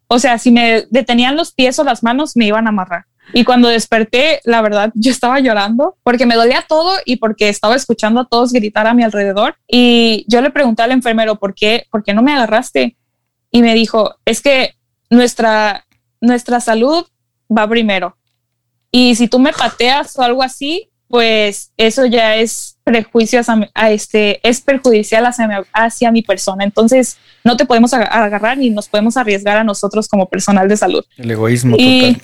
O 0.07 0.19
sea, 0.19 0.37
si 0.37 0.51
me 0.51 0.85
detenían 0.89 1.35
los 1.35 1.53
pies 1.53 1.79
o 1.79 1.83
las 1.83 2.03
manos, 2.03 2.35
me 2.35 2.45
iban 2.45 2.67
a 2.67 2.69
amarrar. 2.69 3.05
Y 3.31 3.45
cuando 3.45 3.69
desperté, 3.69 4.41
la 4.43 4.61
verdad, 4.61 4.91
yo 4.95 5.11
estaba 5.11 5.39
llorando 5.39 5.97
porque 6.03 6.25
me 6.25 6.35
dolía 6.35 6.65
todo 6.67 6.97
y 7.05 7.15
porque 7.17 7.47
estaba 7.47 7.75
escuchando 7.75 8.21
a 8.21 8.27
todos 8.27 8.51
gritar 8.51 8.85
a 8.85 8.93
mi 8.93 9.03
alrededor. 9.03 9.55
Y 9.67 10.25
yo 10.27 10.41
le 10.41 10.49
pregunté 10.49 10.83
al 10.83 10.91
enfermero, 10.91 11.39
¿por 11.39 11.55
qué, 11.55 11.85
por 11.89 12.03
qué 12.03 12.13
no 12.13 12.21
me 12.21 12.33
agarraste? 12.33 12.97
Y 13.49 13.61
me 13.61 13.73
dijo, 13.75 14.15
es 14.25 14.41
que 14.41 14.75
nuestra, 15.09 15.85
nuestra 16.19 16.59
salud 16.59 17.05
va 17.57 17.67
primero. 17.67 18.17
Y 18.91 19.15
si 19.15 19.27
tú 19.27 19.39
me 19.39 19.53
pateas 19.53 20.17
o 20.17 20.21
algo 20.21 20.43
así, 20.43 20.89
pues 21.07 21.71
eso 21.77 22.05
ya 22.05 22.35
es 22.35 22.77
prejuicio 22.83 23.41
a, 23.73 23.91
este, 23.91 24.39
es 24.47 24.61
perjudicial 24.61 25.25
hacia 25.25 25.47
mi, 25.47 25.55
hacia 25.73 26.11
mi 26.11 26.21
persona. 26.21 26.63
Entonces 26.63 27.17
no 27.43 27.55
te 27.57 27.65
podemos 27.65 27.93
agarrar 27.93 28.57
ni 28.57 28.69
nos 28.69 28.87
podemos 28.87 29.17
arriesgar 29.17 29.57
a 29.57 29.63
nosotros 29.63 30.07
como 30.07 30.27
personal 30.27 30.67
de 30.67 30.77
salud. 30.77 31.03
El 31.17 31.31
egoísmo 31.31 31.75
y, 31.77 32.17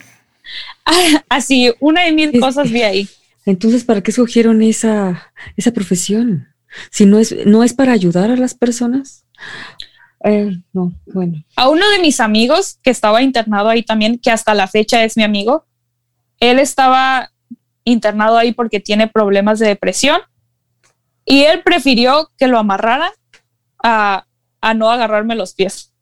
Así, 1.29 1.71
una 1.79 2.03
de 2.03 2.11
mil 2.11 2.39
cosas 2.39 2.71
vi 2.71 2.81
ahí. 2.81 3.09
Entonces, 3.45 3.83
¿para 3.83 4.01
qué 4.01 4.11
escogieron 4.11 4.61
esa, 4.61 5.31
esa 5.55 5.71
profesión? 5.71 6.49
Si 6.91 7.05
no 7.05 7.19
es, 7.19 7.35
no 7.45 7.63
es 7.63 7.73
para 7.73 7.93
ayudar 7.93 8.31
a 8.31 8.35
las 8.35 8.53
personas. 8.53 9.25
Eh, 10.23 10.57
no, 10.73 10.91
bueno. 11.05 11.43
A 11.55 11.69
uno 11.69 11.89
de 11.91 11.99
mis 11.99 12.19
amigos 12.19 12.77
que 12.83 12.89
estaba 12.89 13.21
internado 13.21 13.69
ahí 13.69 13.83
también, 13.83 14.19
que 14.19 14.31
hasta 14.31 14.53
la 14.53 14.67
fecha 14.67 15.03
es 15.03 15.15
mi 15.15 15.23
amigo, 15.23 15.65
él 16.39 16.59
estaba 16.59 17.31
internado 17.83 18.37
ahí 18.37 18.51
porque 18.51 18.79
tiene 18.79 19.07
problemas 19.07 19.59
de 19.59 19.67
depresión 19.67 20.21
y 21.25 21.43
él 21.43 21.61
prefirió 21.63 22.31
que 22.37 22.47
lo 22.47 22.57
amarraran 22.57 23.11
a, 23.83 24.25
no 24.75 24.89
agarrarme 24.89 25.35
los 25.35 25.53
pies. 25.53 25.93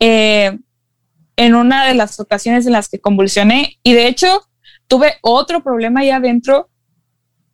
Eh, 0.00 0.58
en 1.36 1.54
una 1.54 1.86
de 1.86 1.94
las 1.94 2.18
ocasiones 2.20 2.66
en 2.66 2.72
las 2.72 2.88
que 2.88 3.00
convulsioné 3.00 3.78
y 3.82 3.92
de 3.92 4.08
hecho 4.08 4.48
tuve 4.88 5.14
otro 5.22 5.62
problema 5.62 6.00
ahí 6.00 6.10
adentro 6.10 6.68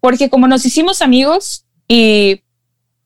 porque 0.01 0.31
como 0.31 0.47
nos 0.47 0.65
hicimos 0.65 1.03
amigos 1.03 1.67
y 1.89 2.43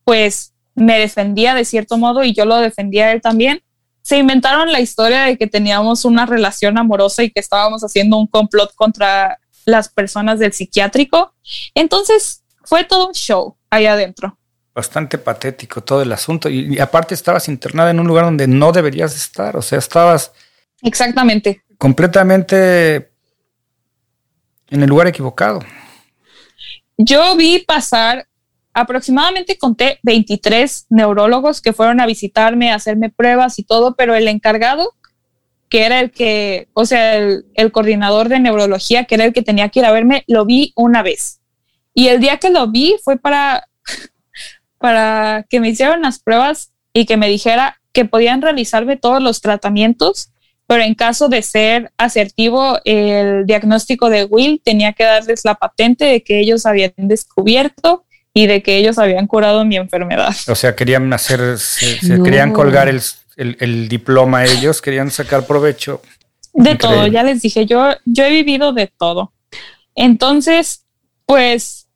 pues 0.05 0.53
me 0.79 0.97
defendía 0.97 1.53
de 1.53 1.65
cierto 1.65 1.97
modo 1.97 2.23
y 2.23 2.33
yo 2.33 2.45
lo 2.45 2.57
defendía 2.57 3.07
a 3.07 3.11
él 3.11 3.21
también. 3.21 3.61
Se 4.01 4.17
inventaron 4.17 4.71
la 4.71 4.79
historia 4.79 5.23
de 5.23 5.37
que 5.37 5.45
teníamos 5.45 6.05
una 6.05 6.25
relación 6.25 6.77
amorosa 6.77 7.23
y 7.23 7.31
que 7.31 7.39
estábamos 7.39 7.83
haciendo 7.83 8.17
un 8.17 8.27
complot 8.27 8.73
contra 8.75 9.39
las 9.65 9.89
personas 9.89 10.39
del 10.39 10.53
psiquiátrico. 10.53 11.33
Entonces 11.75 12.43
fue 12.63 12.83
todo 12.83 13.07
un 13.07 13.13
show 13.13 13.57
ahí 13.69 13.85
adentro. 13.85 14.37
Bastante 14.73 15.17
patético 15.17 15.83
todo 15.83 16.01
el 16.01 16.11
asunto. 16.11 16.49
Y, 16.49 16.79
aparte 16.79 17.13
estabas 17.13 17.49
internada 17.49 17.91
en 17.91 17.99
un 17.99 18.07
lugar 18.07 18.25
donde 18.25 18.47
no 18.47 18.71
deberías 18.71 19.15
estar. 19.15 19.57
O 19.57 19.61
sea, 19.61 19.77
estabas... 19.77 20.31
Exactamente. 20.81 21.63
Completamente 21.77 23.11
en 24.69 24.81
el 24.81 24.89
lugar 24.89 25.07
equivocado. 25.07 25.59
Yo 26.97 27.35
vi 27.35 27.59
pasar 27.59 28.28
aproximadamente 28.73 29.57
conté 29.57 29.99
23 30.03 30.87
neurólogos 30.89 31.61
que 31.61 31.73
fueron 31.73 31.99
a 31.99 32.05
visitarme, 32.05 32.71
a 32.71 32.75
hacerme 32.75 33.09
pruebas 33.09 33.59
y 33.59 33.63
todo, 33.63 33.95
pero 33.95 34.15
el 34.15 34.27
encargado, 34.27 34.95
que 35.69 35.85
era 35.85 35.99
el 35.99 36.11
que, 36.11 36.69
o 36.73 36.85
sea, 36.85 37.17
el, 37.17 37.71
coordinador 37.71 38.29
de 38.29 38.39
neurología, 38.39 39.05
que 39.05 39.15
era 39.15 39.25
el 39.25 39.33
que 39.33 39.41
tenía 39.41 39.69
que 39.69 39.79
ir 39.79 39.85
a 39.85 39.91
verme, 39.91 40.23
lo 40.27 40.45
vi 40.45 40.73
una 40.75 41.03
vez. 41.03 41.41
Y 41.93 42.07
el 42.07 42.19
día 42.19 42.37
que 42.37 42.49
lo 42.49 42.67
vi 42.67 42.95
fue 43.03 43.17
para, 43.17 43.67
para 44.77 45.45
que 45.49 45.59
me 45.59 45.69
hicieran 45.69 46.01
las 46.01 46.19
pruebas 46.19 46.71
y 46.93 47.05
que 47.05 47.17
me 47.17 47.27
dijera 47.27 47.79
que 47.91 48.05
podían 48.05 48.41
realizarme 48.41 48.97
todos 48.97 49.21
los 49.21 49.41
tratamientos, 49.41 50.31
pero 50.67 50.83
en 50.83 50.93
caso 50.93 51.29
de 51.29 51.41
ser 51.41 51.91
asertivo 51.97 52.77
el 52.85 53.45
diagnóstico 53.47 54.09
de 54.09 54.25
Will, 54.25 54.61
tenía 54.63 54.93
que 54.93 55.03
darles 55.03 55.43
la 55.43 55.55
patente 55.55 56.05
de 56.05 56.23
que 56.23 56.39
ellos 56.39 56.67
habían 56.67 56.93
descubierto 56.95 58.05
y 58.33 58.47
de 58.47 58.61
que 58.61 58.77
ellos 58.77 58.97
habían 58.97 59.27
curado 59.27 59.65
mi 59.65 59.77
enfermedad. 59.77 60.35
O 60.47 60.55
sea, 60.55 60.75
querían 60.75 61.11
hacer, 61.13 61.57
se, 61.57 61.99
querían 62.23 62.53
colgar 62.53 62.87
el, 62.87 63.89
diploma 63.89 64.45
ellos, 64.45 64.81
querían 64.81 65.11
sacar 65.11 65.45
provecho. 65.45 66.01
De 66.53 66.75
todo, 66.75 67.07
ya 67.07 67.23
les 67.23 67.41
dije, 67.41 67.65
yo, 67.65 67.91
yo 68.05 68.25
he 68.25 68.29
vivido 68.29 68.73
de 68.73 68.87
todo. 68.87 69.33
Entonces, 69.95 70.85
pues 71.25 71.87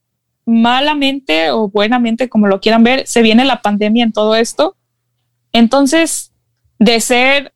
malamente 0.45 1.51
o 1.51 1.69
buenamente, 1.69 2.29
como 2.29 2.47
lo 2.47 2.59
quieran 2.59 2.83
ver, 2.83 3.07
se 3.07 3.21
viene 3.21 3.45
la 3.45 3.61
pandemia 3.61 4.03
en 4.03 4.11
todo 4.11 4.35
esto. 4.35 4.75
Entonces, 5.51 6.33
de 6.79 6.99
ser 6.99 7.53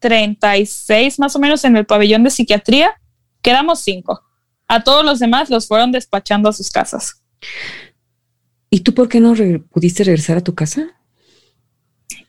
36 0.00 1.18
más 1.18 1.34
o 1.34 1.38
menos 1.38 1.64
en 1.64 1.76
el 1.76 1.86
pabellón 1.86 2.22
de 2.22 2.30
psiquiatría, 2.30 2.92
quedamos 3.42 3.80
cinco. 3.80 4.22
A 4.68 4.84
todos 4.84 5.04
los 5.04 5.18
demás 5.18 5.50
los 5.50 5.66
fueron 5.66 5.92
despachando 5.92 6.48
a 6.48 6.52
sus 6.52 6.70
casas. 6.70 7.22
¿Y 8.70 8.80
tú 8.80 8.94
por 8.94 9.08
qué 9.08 9.20
no 9.20 9.34
pudiste 9.70 10.04
regresar 10.04 10.38
a 10.38 10.44
tu 10.44 10.54
casa? 10.54 10.88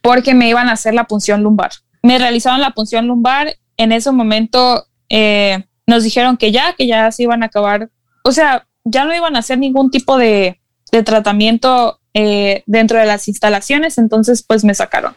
Porque 0.02 0.34
me 0.34 0.50
iban 0.50 0.70
a 0.70 0.74
hacer 0.74 0.94
la 0.94 1.06
punción 1.06 1.44
lumbar. 1.44 1.72
Me 2.04 2.18
realizaron 2.18 2.62
la 2.62 2.72
punción 2.72 3.08
lumbar. 3.08 3.58
En 3.76 3.92
ese 3.92 4.12
momento 4.12 4.88
eh, 5.10 5.66
nos 5.86 6.04
dijeron 6.04 6.38
que 6.38 6.52
ya, 6.52 6.74
que 6.74 6.88
ya 6.88 7.12
se 7.12 7.24
iban 7.24 7.44
a 7.44 7.48
acabar. 7.48 7.90
O 8.24 8.32
sea, 8.32 8.68
ya 8.84 9.06
no 9.06 9.16
iban 9.16 9.36
a 9.36 9.40
hacer 9.40 9.58
ningún 9.58 9.92
tipo 9.92 10.18
de, 10.18 10.60
tratamiento 11.06 12.00
eh, 12.14 12.64
dentro 12.66 12.98
de 12.98 13.06
las 13.06 13.28
instalaciones. 13.28 13.98
Entonces, 13.98 14.44
pues 14.44 14.64
me 14.64 14.74
sacaron. 14.74 15.16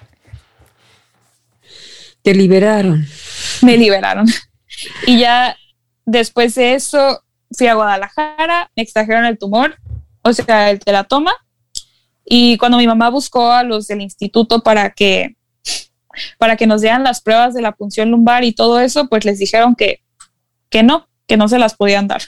Te 2.23 2.35
liberaron. 2.35 3.07
Me 3.63 3.77
liberaron. 3.77 4.27
y 5.07 5.21
ya 5.21 5.57
después 6.05 6.55
de 6.55 6.75
eso 6.75 7.23
fui 7.57 7.67
a 7.67 7.75
Guadalajara, 7.75 8.71
me 8.77 8.83
extrajeron 8.83 9.25
el 9.25 9.39
tumor 9.39 9.77
o 10.23 10.33
sea, 10.33 10.71
el 10.71 10.81
telatoma. 10.81 11.33
Y 12.25 12.57
cuando 12.59 12.79
mi 12.79 12.87
mamá 12.87 13.11
buscó 13.11 13.51
a 13.51 13.63
los 13.63 13.87
del 13.87 14.01
instituto 14.03 14.63
para 14.63 14.91
que, 14.91 15.37
para 16.39 16.57
que 16.57 16.67
nos 16.67 16.81
dieran 16.81 17.03
las 17.03 17.21
pruebas 17.21 17.55
de 17.55 17.63
la 17.63 17.73
punción 17.73 18.11
lumbar 18.11 18.45
y 18.45 18.53
todo 18.53 18.81
eso, 18.81 19.09
pues 19.09 19.25
les 19.25 19.39
dijeron 19.39 19.75
que, 19.75 20.01
que 20.69 20.83
no, 20.83 21.09
que 21.27 21.37
no 21.37 21.49
se 21.49 21.59
las 21.59 21.75
podían 21.75 22.07
dar. 22.07 22.23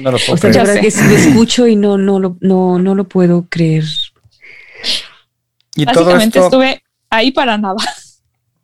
No 0.00 0.10
lo 0.10 0.18
puedo 0.18 0.34
o 0.34 0.36
sea, 0.36 0.50
creer. 0.50 0.66
verdad 0.66 0.80
que 0.80 0.90
lo 0.90 1.16
escucho 1.16 1.66
y 1.66 1.76
no, 1.76 1.98
no, 1.98 2.18
lo, 2.18 2.36
no, 2.40 2.78
no 2.78 2.94
lo 2.94 3.06
puedo 3.06 3.46
creer. 3.48 3.84
Y 5.74 5.84
Básicamente 5.84 6.38
estuve 6.38 6.82
ahí 7.10 7.30
para 7.30 7.58
nada. 7.58 7.76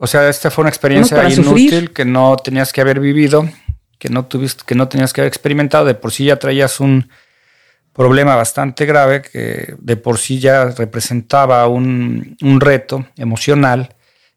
O 0.02 0.08
sea, 0.08 0.28
esta 0.28 0.50
fue 0.50 0.62
una 0.62 0.70
experiencia 0.70 1.30
inútil 1.30 1.92
que 1.92 2.04
no 2.04 2.36
tenías 2.36 2.72
que 2.72 2.80
haber 2.80 2.98
vivido 2.98 3.48
que 4.00 4.08
no 4.08 4.24
tuviste, 4.24 4.64
que 4.66 4.74
no 4.74 4.88
tenías 4.88 5.12
que 5.12 5.20
haber 5.20 5.28
experimentado, 5.28 5.84
de 5.84 5.94
por 5.94 6.10
sí 6.10 6.24
ya 6.24 6.40
traías 6.40 6.80
un 6.80 7.08
problema 7.92 8.34
bastante 8.34 8.84
grave 8.84 9.22
que 9.22 9.76
de 9.78 9.96
por 9.96 10.18
sí 10.18 10.40
ya 10.40 10.64
representaba 10.64 11.68
un, 11.68 12.36
reto 12.58 13.06
emocional 13.16 13.94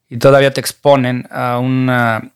y 0.08 0.18
todavía 0.18 0.54
te 0.54 0.62
exponen 0.62 1.28
a, 1.32 1.58
una, 1.58 2.32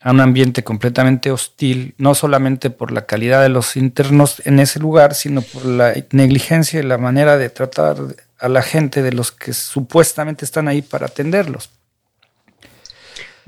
a 0.00 0.10
un 0.12 0.20
ambiente 0.20 0.62
completamente 0.62 1.32
hostil, 1.32 1.96
no 1.98 2.14
solamente 2.14 2.70
por 2.70 2.92
la 2.92 3.06
calidad 3.06 3.42
de 3.42 3.48
los 3.48 3.76
internos 3.76 4.40
en 4.44 4.60
ese 4.60 4.78
lugar, 4.78 5.16
sino 5.16 5.42
por 5.42 5.64
la 5.64 5.94
negligencia 6.12 6.78
y 6.78 6.84
la 6.84 6.96
manera 6.96 7.38
de 7.38 7.50
tratar 7.50 7.96
a 8.38 8.48
la 8.48 8.62
gente 8.62 9.02
de 9.02 9.10
los 9.10 9.32
que 9.32 9.52
supuestamente 9.52 10.44
están 10.44 10.68
ahí 10.68 10.80
para 10.80 11.06
atenderlos 11.06 11.70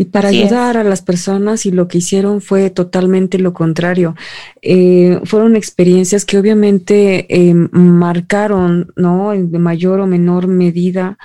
y 0.01 0.07
para 0.07 0.31
ayudar 0.31 0.79
a 0.79 0.83
las 0.83 1.03
personas 1.03 1.67
y 1.67 1.73
lo 1.73 1.87
que 1.87 1.99
hicieron 1.99 2.41
fue 2.41 2.71
totalmente 2.71 3.39
lo 3.39 3.53
contrario. 3.53 4.17
Eh, 4.63 5.21
fueron 5.25 5.57
experiencias 5.57 6.25
que 6.25 6.39
obviamente 6.39 7.27
eh, 7.29 7.53
marcaron, 7.53 8.95
¿no? 8.97 9.33
De 9.33 9.59
mayor 9.59 10.01
o 10.01 10.07
menor 10.07 10.47
medida, 10.47 11.19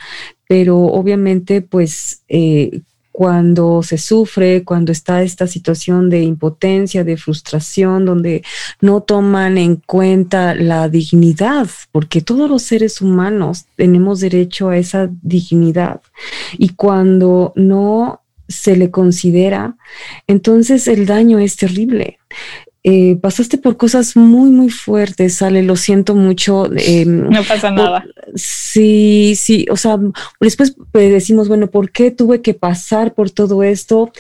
pero 0.45 0.78
obviamente 0.80 1.61
pues... 1.61 2.23
Eh, 2.28 2.82
cuando 3.13 3.82
se 3.82 3.97
sufre, 3.97 4.65
cuando 4.65 4.91
está 4.91 5.23
esta 5.23 5.47
situación 5.47 6.09
de 6.09 6.23
impotencia, 6.23 7.05
de 7.05 7.15
frustración, 7.15 8.03
donde 8.03 8.43
no 8.82 9.03
toman 9.03 9.57
en 9.57 9.78
cuenta 9.78 10.53
la 10.53 10.89
dignidad, 10.89 11.69
porque 11.93 12.19
todos 12.19 12.49
los 12.49 12.63
seres 12.63 12.99
humanos 12.99 13.67
tenemos 13.78 14.19
derecho 14.19 14.67
a 14.67 14.78
esa 14.78 15.09
dignidad. 15.21 16.01
Y 16.57 16.71
cuando 16.73 17.53
no 17.55 18.24
se 18.48 18.76
le 18.76 18.91
considera, 18.91 19.76
entonces 20.28 20.88
el 20.88 21.06
daño 21.06 21.39
es 21.39 21.56
terrible. 21.56 22.20
Eh, 22.88 23.18
pasaste 23.20 23.58
por 23.58 23.78
cosas 23.78 24.16
muy, 24.16 24.52
muy 24.52 24.70
fuertes, 24.70 25.42
Ale, 25.42 25.64
lo 25.64 25.76
siento 25.76 26.14
mucho. 26.14 26.70
Em, 26.76 27.28
no 27.32 27.42
pasa 27.44 27.72
nada. 27.72 28.06
Sí, 28.36 29.34
sí, 29.36 29.66
o 29.72 29.76
sea, 29.76 29.98
después 30.40 30.76
pues, 30.92 31.12
decimos, 31.12 31.48
bueno, 31.48 31.66
¿por 31.66 31.90
qué 31.90 32.12
tuve 32.12 32.44
que 32.44 32.54
pasar 32.54 33.16
por 33.16 33.32
todo 33.32 33.64
esto? 33.64 34.12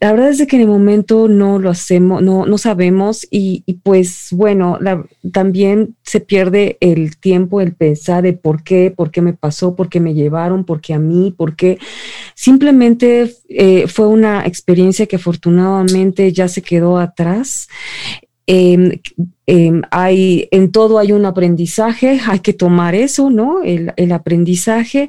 La 0.00 0.10
verdad 0.12 0.30
es 0.30 0.46
que 0.46 0.56
en 0.56 0.62
el 0.62 0.68
momento 0.68 1.28
no 1.28 1.58
lo 1.58 1.68
hacemos, 1.68 2.22
no, 2.22 2.46
no 2.46 2.56
sabemos 2.56 3.26
y, 3.30 3.62
pues 3.82 4.28
bueno, 4.30 4.78
también 5.30 5.94
se 6.02 6.20
pierde 6.20 6.78
el 6.80 7.18
tiempo, 7.18 7.60
el 7.60 7.74
pensar 7.74 8.22
de 8.22 8.32
por 8.32 8.62
qué, 8.62 8.90
por 8.90 9.10
qué 9.10 9.20
me 9.20 9.34
pasó, 9.34 9.76
por 9.76 9.90
qué 9.90 10.00
me 10.00 10.14
llevaron, 10.14 10.64
por 10.64 10.80
qué 10.80 10.94
a 10.94 10.98
mí, 10.98 11.34
por 11.36 11.56
qué. 11.56 11.78
Simplemente 12.34 13.34
eh, 13.50 13.86
fue 13.86 14.06
una 14.06 14.46
experiencia 14.46 15.04
que 15.04 15.16
afortunadamente 15.16 16.32
ya 16.32 16.48
se 16.48 16.62
quedó 16.62 16.96
atrás 16.96 17.68
Em, 18.46 19.00
em, 19.46 19.80
hay, 19.90 20.48
en 20.50 20.70
todo 20.70 20.98
hay 20.98 21.12
un 21.12 21.24
aprendizaje, 21.24 22.20
hay 22.26 22.40
que 22.40 22.52
tomar 22.52 22.94
eso, 22.94 23.30
¿no? 23.30 23.62
El, 23.62 24.12
aprendizaje. 24.12 25.08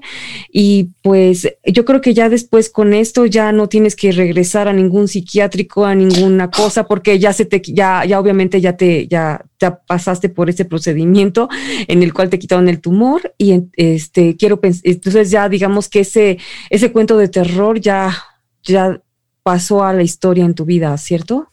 Y 0.52 0.92
pues 1.02 1.48
yo 1.66 1.84
creo 1.84 2.00
que 2.00 2.14
ya 2.14 2.30
después 2.30 2.70
con 2.70 2.94
esto 2.94 3.26
ya 3.26 3.52
no 3.52 3.68
tienes 3.68 3.96
que 3.96 4.12
regresar 4.14 4.68
a 4.70 4.74
ningún 4.74 5.08
psiquiátrico, 5.10 5.86
a 5.86 5.96
ninguna 5.96 6.50
cosa, 6.50 6.88
porque 6.88 7.20
ya 7.20 7.34
se 7.34 7.46
te, 7.46 7.62
ya, 7.62 8.06
ya 8.06 8.20
obviamente 8.20 8.62
ya 8.62 8.78
te, 8.78 9.08
ya, 9.08 9.44
pasaste 9.88 10.30
por 10.30 10.50
ese 10.50 10.64
procedimiento 10.64 11.50
en 11.88 12.04
el 12.04 12.14
cual 12.14 12.30
te 12.30 12.40
quitaron 12.40 12.70
el 12.70 12.80
tumor. 12.80 13.34
Y 13.38 13.64
este, 13.76 14.38
quiero 14.38 14.62
pensar, 14.62 14.82
entonces 14.86 15.30
ya 15.32 15.50
digamos 15.50 15.90
que 15.90 16.02
ese, 16.02 16.38
ese 16.70 16.92
cuento 16.92 17.18
de 17.18 17.28
terror 17.28 17.80
ya, 17.82 18.16
ya 18.64 19.02
pasó 19.44 19.84
a 19.84 19.94
la 19.94 20.04
historia 20.04 20.46
en 20.46 20.56
tu 20.56 20.66
vida, 20.66 20.98
¿cierto? 20.98 21.50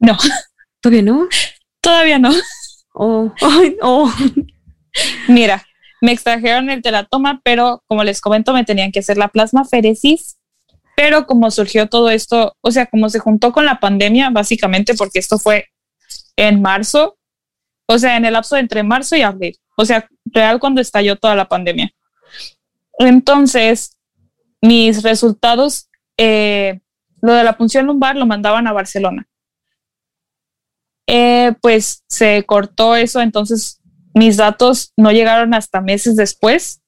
No. 0.00 0.16
¿Todavía 0.80 1.02
no? 1.02 1.28
Todavía 1.80 2.18
no. 2.18 2.30
Oh, 2.94 3.32
oh. 3.82 4.12
Mira, 5.28 5.64
me 6.00 6.12
extrajeron 6.12 6.70
el 6.70 6.82
telatoma, 6.82 7.40
pero 7.44 7.82
como 7.86 8.04
les 8.04 8.20
comento, 8.20 8.52
me 8.52 8.64
tenían 8.64 8.92
que 8.92 9.00
hacer 9.00 9.16
la 9.16 9.28
plasmaféresis. 9.28 10.38
Pero 10.96 11.26
como 11.26 11.50
surgió 11.50 11.88
todo 11.88 12.10
esto, 12.10 12.56
o 12.60 12.70
sea, 12.72 12.86
como 12.86 13.08
se 13.08 13.20
juntó 13.20 13.52
con 13.52 13.64
la 13.64 13.78
pandemia, 13.78 14.30
básicamente, 14.30 14.94
porque 14.94 15.20
esto 15.20 15.38
fue 15.38 15.66
en 16.36 16.60
marzo, 16.60 17.16
o 17.86 17.98
sea, 17.98 18.16
en 18.16 18.24
el 18.24 18.32
lapso 18.32 18.56
entre 18.56 18.82
marzo 18.82 19.14
y 19.16 19.22
abril, 19.22 19.56
o 19.76 19.84
sea, 19.84 20.08
real 20.24 20.58
cuando 20.58 20.80
estalló 20.80 21.16
toda 21.16 21.36
la 21.36 21.48
pandemia. 21.48 21.90
Entonces, 22.98 23.96
mis 24.60 25.02
resultados, 25.02 25.88
eh, 26.16 26.80
lo 27.22 27.32
de 27.32 27.44
la 27.44 27.56
punción 27.56 27.86
lumbar 27.86 28.16
lo 28.16 28.26
mandaban 28.26 28.66
a 28.66 28.72
Barcelona. 28.72 29.28
Eh, 31.10 31.54
pues 31.62 32.04
se 32.06 32.44
cortó 32.44 32.94
eso, 32.94 33.22
entonces 33.22 33.80
mis 34.12 34.36
datos 34.36 34.92
no 34.94 35.10
llegaron 35.10 35.54
hasta 35.54 35.80
meses 35.80 36.16
después 36.16 36.82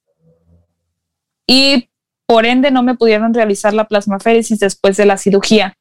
y 1.47 1.89
por 2.27 2.45
ende 2.45 2.69
no 2.69 2.83
me 2.83 2.93
pudieron 2.93 3.33
realizar 3.33 3.73
la 3.73 3.87
plasmaféresis 3.87 4.59
después 4.59 4.95
de 4.95 5.07
la 5.07 5.17
cirugía. 5.17 5.75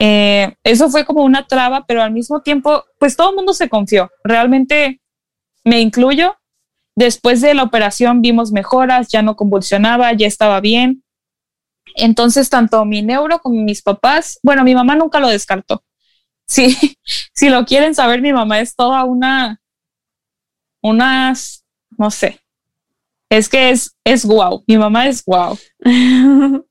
Eh, 0.00 0.56
eso 0.64 0.90
fue 0.90 1.04
como 1.04 1.22
una 1.22 1.46
traba, 1.46 1.86
pero 1.86 2.02
al 2.02 2.10
mismo 2.10 2.42
tiempo, 2.42 2.82
pues 2.98 3.16
todo 3.16 3.30
el 3.30 3.36
mundo 3.36 3.54
se 3.54 3.68
confió. 3.68 4.10
Realmente 4.24 5.00
me 5.64 5.80
incluyo. 5.80 6.34
Después 6.96 7.40
de 7.40 7.54
la 7.54 7.62
operación 7.62 8.22
vimos 8.22 8.50
mejoras, 8.50 9.06
ya 9.08 9.22
no 9.22 9.36
convulsionaba, 9.36 10.12
ya 10.14 10.26
estaba 10.26 10.60
bien. 10.60 11.04
Entonces, 11.94 12.50
tanto 12.50 12.84
mi 12.84 13.02
neuro 13.02 13.38
como 13.38 13.62
mis 13.62 13.82
papás, 13.82 14.40
bueno, 14.42 14.64
mi 14.64 14.74
mamá 14.74 14.96
nunca 14.96 15.20
lo 15.20 15.28
descartó 15.28 15.84
si, 16.52 16.76
si 17.34 17.48
lo 17.48 17.64
quieren 17.64 17.94
saber, 17.94 18.20
mi 18.20 18.32
mamá 18.32 18.60
es 18.60 18.76
toda 18.76 19.04
una, 19.04 19.60
unas, 20.82 21.64
no 21.96 22.10
sé, 22.10 22.40
es 23.30 23.48
que 23.48 23.70
es, 23.70 23.96
es 24.04 24.26
guau, 24.26 24.62
mi 24.66 24.76
mamá 24.76 25.08
es 25.08 25.24
guau. 25.24 25.58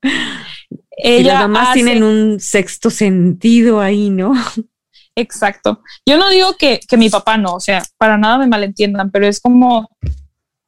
Ella 0.96 1.32
las 1.32 1.42
mamás 1.48 1.72
tienen 1.72 2.02
un 2.04 2.38
sexto 2.38 2.90
sentido 2.90 3.80
ahí, 3.80 4.10
¿no? 4.10 4.32
Exacto. 5.16 5.82
Yo 6.06 6.16
no 6.16 6.30
digo 6.30 6.54
que, 6.56 6.78
que 6.88 6.96
mi 6.96 7.10
papá 7.10 7.36
no, 7.36 7.54
o 7.54 7.60
sea, 7.60 7.82
para 7.98 8.16
nada 8.16 8.38
me 8.38 8.46
malentiendan, 8.46 9.10
pero 9.10 9.26
es 9.26 9.40
como 9.40 9.90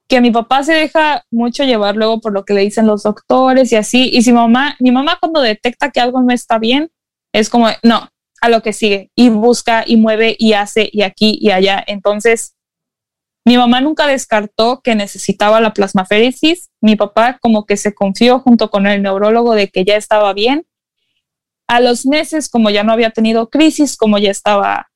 que 0.09 0.21
mi 0.21 0.31
papá 0.33 0.65
se 0.65 0.75
deja 0.75 1.25
mucho 1.31 1.65
llevar 1.65 1.97
luego 1.97 2.21
por 2.21 2.33
lo 2.33 2.45
que 2.45 2.55
le 2.55 2.63
dicen 2.63 2.87
los 2.87 3.05
doctores 3.05 3.71
y 3.73 3.77
así. 3.77 4.11
Y 4.13 4.23
si 4.23 4.33
mamá, 4.33 4.77
mi 4.81 4.91
mamá 4.91 5.19
cuando 5.21 5.41
detecta 5.41 5.91
que 5.91 6.01
algo 6.01 6.21
no 6.21 6.33
está 6.33 6.59
bien, 6.59 6.91
es 7.33 7.49
como, 7.49 7.69
no, 7.83 8.09
a 8.45 8.51
lo 8.51 8.61
que 8.61 8.75
sigue 8.75 9.11
y 9.15 9.31
busca 9.31 9.85
y 9.87 9.97
mueve 9.97 10.37
y 10.39 10.53
hace 10.53 10.91
y 10.93 11.01
aquí 11.01 11.39
y 11.41 11.51
allá. 11.51 11.83
Entonces, 11.87 12.55
mi 13.47 13.57
mamá 13.57 13.81
nunca 13.81 14.07
descartó 14.07 14.83
que 14.83 14.95
necesitaba 14.95 15.63
la 15.63 15.73
plasmaféresis. 15.73 16.69
Mi 16.83 16.95
papá 16.95 17.39
como 17.41 17.65
que 17.65 17.79
se 17.79 17.95
confió 17.95 18.41
junto 18.41 18.69
con 18.69 18.87
el 18.87 19.01
neurólogo 19.01 19.55
de 19.55 19.69
que 19.69 19.87
ya 19.87 19.97
estaba 19.97 20.35
bien. 20.35 20.67
A 21.69 21.81
los 21.81 22.05
meses, 22.05 22.51
como 22.51 22.69
ya 22.69 22.85
no 22.85 22.93
había 22.93 23.09
tenido 23.09 23.49
crisis, 23.49 23.97
como 23.97 24.19
ya 24.19 24.31
estaba 24.31 24.91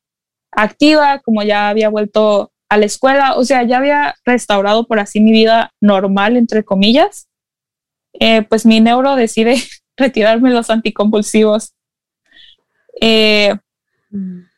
activa, 0.52 1.20
como 1.20 1.42
ya 1.42 1.70
había 1.70 1.88
vuelto 1.88 2.52
a 2.68 2.76
la 2.76 2.84
escuela, 2.84 3.34
o 3.34 3.44
sea, 3.44 3.62
ya 3.62 3.78
había 3.78 4.14
restaurado 4.26 4.86
por 4.86 5.00
así 5.00 5.20
mi 5.22 5.32
vida 5.32 5.72
normal, 5.80 6.36
entre 6.36 6.64
comillas, 6.64 7.28
eh, 8.12 8.42
pues 8.42 8.66
mi 8.66 8.80
neuro 8.80 9.16
decide 9.16 9.56
retirarme 9.96 10.50
los 10.50 10.68
anticonvulsivos 10.68 11.72
eh, 13.00 13.54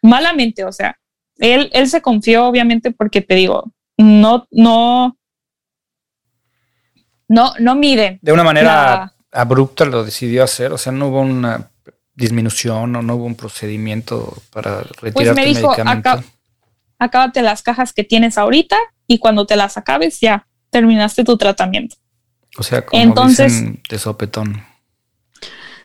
malamente, 0.02 0.64
o 0.64 0.72
sea, 0.72 0.98
él, 1.38 1.70
él 1.72 1.88
se 1.88 2.02
confió 2.02 2.46
obviamente 2.46 2.90
porque 2.90 3.20
te 3.20 3.34
digo, 3.34 3.72
no, 3.96 4.46
no, 4.50 5.16
no, 7.28 7.54
no 7.58 7.74
miden. 7.74 8.18
De 8.22 8.32
una 8.32 8.44
manera 8.44 9.14
abrupta 9.32 9.84
lo 9.84 10.04
decidió 10.04 10.44
hacer, 10.44 10.72
o 10.72 10.78
sea, 10.78 10.92
no 10.92 11.08
hubo 11.08 11.20
una 11.20 11.70
disminución 12.14 12.96
o 12.96 13.02
no 13.02 13.14
hubo 13.14 13.24
un 13.24 13.34
procedimiento 13.34 14.36
para 14.52 14.80
retirar 14.80 15.12
pues 15.14 15.34
me 15.34 15.46
dijo, 15.46 15.68
medicamento. 15.68 16.22
acábate 16.98 17.40
las 17.42 17.62
cajas 17.62 17.92
que 17.92 18.04
tienes 18.04 18.36
ahorita 18.36 18.76
y 19.06 19.18
cuando 19.18 19.46
te 19.46 19.56
las 19.56 19.76
acabes 19.76 20.20
ya 20.20 20.46
terminaste 20.70 21.24
tu 21.24 21.36
tratamiento. 21.36 21.96
O 22.58 22.62
sea, 22.62 22.84
como 22.84 23.02
Entonces, 23.02 23.52
dicen 23.52 23.82
de 23.88 23.98
sopetón. 23.98 24.69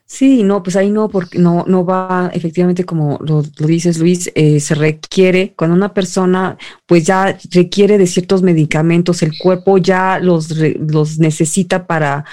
Sí, 0.07 0.43
no, 0.43 0.61
pues 0.61 0.75
ahí 0.75 0.91
no, 0.91 1.09
porque 1.09 1.39
no, 1.39 1.65
no 1.67 1.83
va, 1.83 2.29
efectivamente, 2.31 2.85
como 2.85 3.17
lo, 3.21 3.41
dices 3.41 3.97
Luis, 3.97 4.31
eh, 4.35 4.59
se 4.59 4.75
requiere, 4.75 5.55
cuando 5.57 5.75
una 5.75 5.95
persona 5.95 6.57
pues 6.85 7.05
ya 7.05 7.35
requiere 7.51 7.97
de 7.97 8.05
ciertos 8.05 8.43
medicamentos, 8.43 9.23
el 9.23 9.35
cuerpo 9.35 9.79
ya 9.79 10.19
los, 10.19 10.51
los 10.51 11.17
necesita 11.17 11.87
para, 11.87 12.23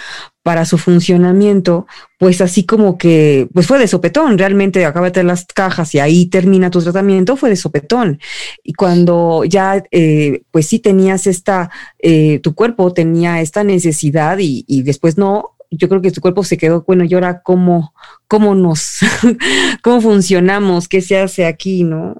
para 0.42 0.64
su 0.66 0.76
funcionamiento, 0.76 1.86
pues 2.18 2.40
así 2.40 2.64
como 2.64 2.98
que, 2.98 3.48
pues 3.54 3.66
fue 3.66 3.78
de 3.78 3.88
sopetón, 3.88 4.36
realmente 4.36 4.84
acábate 4.84 5.22
las 5.22 5.46
cajas 5.46 5.94
y 5.94 6.00
ahí 6.00 6.26
termina 6.26 6.70
tu 6.70 6.82
tratamiento, 6.82 7.36
fue 7.36 7.48
de 7.48 7.56
sopetón. 7.56 8.20
Y 8.62 8.74
cuando 8.74 9.44
ya, 9.44 9.82
eh, 9.92 10.42
pues 10.50 10.66
sí 10.66 10.78
tenías 10.80 11.26
esta, 11.26 11.70
eh, 12.00 12.40
tu 12.40 12.54
cuerpo 12.54 12.92
tenía 12.92 13.40
esta 13.40 13.64
necesidad 13.64 14.38
y, 14.40 14.64
y 14.66 14.82
después 14.82 15.16
no, 15.16 15.51
yo 15.72 15.88
creo 15.88 16.02
que 16.02 16.10
tu 16.10 16.20
cuerpo 16.20 16.44
se 16.44 16.58
quedó, 16.58 16.84
bueno, 16.86 17.04
y 17.04 17.14
ahora 17.14 17.42
cómo, 17.42 17.94
cómo 18.28 18.54
nos, 18.54 18.98
cómo 19.82 20.00
funcionamos, 20.00 20.88
qué 20.88 21.00
se 21.00 21.18
hace 21.18 21.46
aquí, 21.46 21.82
¿no? 21.82 22.16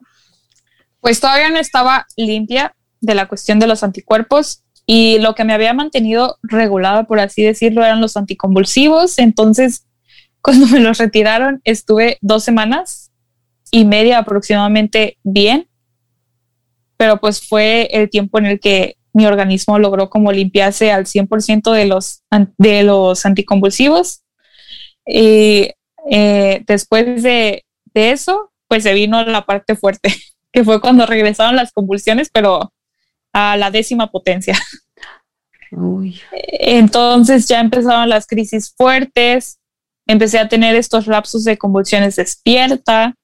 Pues 1.00 1.20
todavía 1.20 1.50
no 1.50 1.58
estaba 1.58 2.06
limpia 2.16 2.74
de 3.00 3.14
la 3.14 3.28
cuestión 3.28 3.58
de 3.58 3.66
los 3.66 3.82
anticuerpos 3.82 4.62
y 4.86 5.18
lo 5.18 5.34
que 5.34 5.44
me 5.44 5.52
había 5.52 5.74
mantenido 5.74 6.38
regulada, 6.42 7.04
por 7.04 7.20
así 7.20 7.42
decirlo, 7.42 7.84
eran 7.84 8.00
los 8.00 8.16
anticonvulsivos. 8.16 9.18
Entonces, 9.18 9.86
cuando 10.40 10.66
me 10.66 10.80
los 10.80 10.98
retiraron, 10.98 11.60
estuve 11.64 12.18
dos 12.20 12.44
semanas 12.44 13.10
y 13.70 13.84
media 13.84 14.18
aproximadamente 14.18 15.18
bien, 15.22 15.68
pero 16.96 17.20
pues 17.20 17.46
fue 17.46 17.88
el 17.92 18.10
tiempo 18.10 18.38
en 18.38 18.46
el 18.46 18.60
que 18.60 18.96
mi 19.12 19.26
organismo 19.26 19.78
logró 19.78 20.10
como 20.10 20.32
limpiarse 20.32 20.90
al 20.90 21.06
100% 21.06 21.72
de 21.72 21.86
los, 21.86 22.22
de 22.58 22.82
los 22.82 23.24
anticonvulsivos. 23.26 24.22
Y 25.06 25.70
eh, 26.10 26.62
después 26.66 27.22
de, 27.22 27.64
de 27.94 28.10
eso, 28.10 28.52
pues 28.68 28.84
se 28.84 28.94
vino 28.94 29.24
la 29.24 29.44
parte 29.44 29.76
fuerte, 29.76 30.14
que 30.52 30.64
fue 30.64 30.80
cuando 30.80 31.06
regresaron 31.06 31.56
las 31.56 31.72
convulsiones, 31.72 32.30
pero 32.32 32.72
a 33.32 33.56
la 33.56 33.70
décima 33.70 34.10
potencia. 34.10 34.58
Entonces 36.30 37.48
ya 37.48 37.60
empezaron 37.60 38.08
las 38.08 38.26
crisis 38.26 38.74
fuertes, 38.76 39.58
empecé 40.06 40.38
a 40.38 40.48
tener 40.48 40.76
estos 40.76 41.06
lapsos 41.06 41.44
de 41.44 41.56
convulsiones 41.56 42.16
despierta 42.16 43.14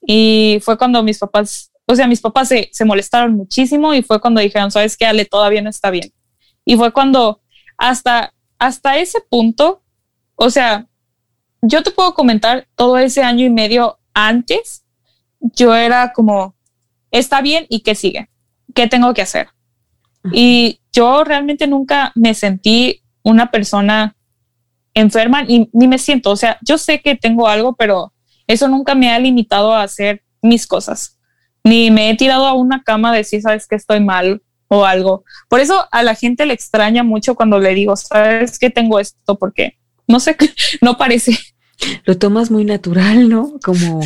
y 0.00 0.58
fue 0.62 0.76
cuando 0.78 1.02
mis 1.02 1.18
papás, 1.18 1.70
o 1.90 1.96
sea, 1.96 2.06
mis 2.06 2.20
papás 2.20 2.48
se, 2.48 2.68
se 2.70 2.84
molestaron 2.84 3.34
muchísimo 3.34 3.94
y 3.94 4.02
fue 4.02 4.20
cuando 4.20 4.42
dijeron, 4.42 4.70
sabes 4.70 4.94
que 4.94 5.06
Ale 5.06 5.24
todavía 5.24 5.62
no 5.62 5.70
está 5.70 5.90
bien. 5.90 6.12
Y 6.66 6.76
fue 6.76 6.92
cuando 6.92 7.40
hasta, 7.78 8.34
hasta 8.58 8.98
ese 8.98 9.20
punto, 9.22 9.82
o 10.34 10.50
sea, 10.50 10.86
yo 11.62 11.82
te 11.82 11.90
puedo 11.90 12.12
comentar 12.12 12.68
todo 12.74 12.98
ese 12.98 13.22
año 13.22 13.46
y 13.46 13.50
medio 13.50 13.98
antes, 14.12 14.84
yo 15.40 15.74
era 15.74 16.12
como, 16.12 16.54
está 17.10 17.40
bien 17.40 17.64
y 17.70 17.80
qué 17.80 17.94
sigue, 17.94 18.28
qué 18.74 18.86
tengo 18.86 19.14
que 19.14 19.22
hacer. 19.22 19.48
Y 20.30 20.80
yo 20.92 21.24
realmente 21.24 21.66
nunca 21.66 22.12
me 22.14 22.34
sentí 22.34 23.02
una 23.22 23.50
persona 23.50 24.14
enferma 24.92 25.44
y 25.48 25.70
ni 25.72 25.88
me 25.88 25.98
siento, 25.98 26.32
o 26.32 26.36
sea, 26.36 26.58
yo 26.60 26.76
sé 26.76 27.00
que 27.00 27.14
tengo 27.14 27.48
algo, 27.48 27.74
pero 27.76 28.12
eso 28.46 28.68
nunca 28.68 28.94
me 28.94 29.10
ha 29.10 29.18
limitado 29.18 29.72
a 29.72 29.84
hacer 29.84 30.22
mis 30.42 30.66
cosas. 30.66 31.17
Ni 31.64 31.90
me 31.90 32.10
he 32.10 32.16
tirado 32.16 32.46
a 32.46 32.54
una 32.54 32.82
cama 32.82 33.12
de 33.12 33.18
decir, 33.18 33.42
sabes 33.42 33.66
que 33.66 33.76
estoy 33.76 34.00
mal 34.00 34.42
o 34.68 34.84
algo. 34.84 35.24
Por 35.48 35.60
eso 35.60 35.86
a 35.90 36.02
la 36.02 36.14
gente 36.14 36.46
le 36.46 36.54
extraña 36.54 37.02
mucho 37.02 37.34
cuando 37.34 37.58
le 37.58 37.74
digo, 37.74 37.96
sabes 37.96 38.58
que 38.58 38.70
tengo 38.70 39.00
esto, 39.00 39.38
porque 39.38 39.76
no 40.06 40.20
sé, 40.20 40.36
no 40.80 40.96
parece 40.96 41.38
lo 42.04 42.18
tomas 42.18 42.50
muy 42.50 42.64
natural, 42.64 43.28
¿no? 43.28 43.54
Como 43.62 44.00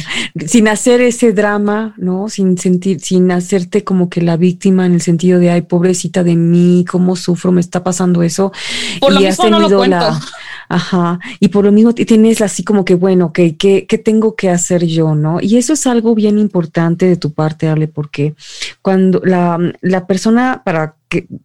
sin 0.47 0.69
hacer 0.69 1.01
ese 1.01 1.33
drama, 1.33 1.95
¿no? 1.97 2.29
Sin 2.29 2.59
sentir, 2.59 3.01
sin 3.01 3.31
hacerte 3.31 3.83
como 3.83 4.11
que 4.11 4.21
la 4.21 4.37
víctima 4.37 4.85
en 4.85 4.95
el 4.95 5.01
sentido 5.01 5.39
de, 5.39 5.51
ay, 5.51 5.63
pobrecita 5.63 6.23
de 6.23 6.37
mí, 6.37 6.85
cómo 6.89 7.17
sufro, 7.17 7.51
me 7.51 7.61
está 7.61 7.83
pasando 7.83 8.23
eso. 8.23 8.53
Por 9.01 9.13
lo 9.13 9.21
mismo 9.21 9.49
no 9.49 9.59
lo 9.59 9.77
cuento. 9.77 10.21
Ajá, 10.73 11.21
y 11.39 11.49
por 11.49 11.67
lo 11.67 11.73
mismo 11.73 11.95
tienes 11.95 12.41
así 12.41 12.65
como 12.65 12.85
que, 12.85 12.95
bueno, 12.95 13.31
¿qué, 13.33 13.57
qué 13.57 13.99
tengo 13.99 14.35
que 14.37 14.49
hacer 14.49 14.87
yo, 14.87 15.15
no? 15.15 15.39
Y 15.41 15.59
eso 15.59 15.75
es 15.75 15.87
algo 15.87 16.15
bien 16.15 16.39
importante 16.39 17.07
de 17.07 17.17
tu 17.17 17.35
parte, 17.35 17.69
Ale, 17.69 17.89
porque 17.89 18.35
cuando 18.81 19.21
la, 19.23 19.59
la 19.83 20.07
persona 20.07 20.63
para 20.65 20.97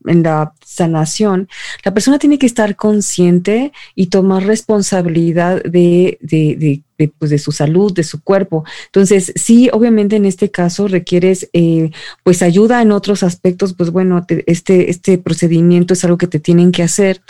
en 0.05 0.23
la 0.23 0.53
sanación, 0.65 1.49
la 1.83 1.93
persona 1.93 2.19
tiene 2.19 2.39
que 2.39 2.45
estar 2.45 2.77
consciente 2.77 3.71
y 3.95 4.07
tomar 4.07 4.45
responsabilidad 4.45 5.61
de, 5.63 6.17
de, 6.21 6.81
de, 6.97 7.07
pues 7.19 7.31
de 7.31 7.37
su 7.37 7.51
salud, 7.51 7.93
de 7.93 8.03
su 8.03 8.21
cuerpo. 8.21 8.63
Entonces, 8.85 9.33
sí, 9.35 9.69
obviamente 9.73 10.15
en 10.15 10.25
este 10.25 10.51
caso 10.51 10.87
requieres 10.87 11.49
eh, 11.51 11.91
pues 12.23 12.41
ayuda 12.41 12.81
en 12.81 12.91
otros 12.93 13.23
aspectos, 13.23 13.73
pues 13.73 13.91
bueno, 13.91 14.25
este, 14.45 14.89
este 14.89 15.17
procedimiento 15.17 15.93
es 15.93 16.05
algo 16.05 16.17
que 16.17 16.27
te 16.27 16.39
tienen 16.39 16.71
que 16.71 16.83
hacer, 16.83 17.21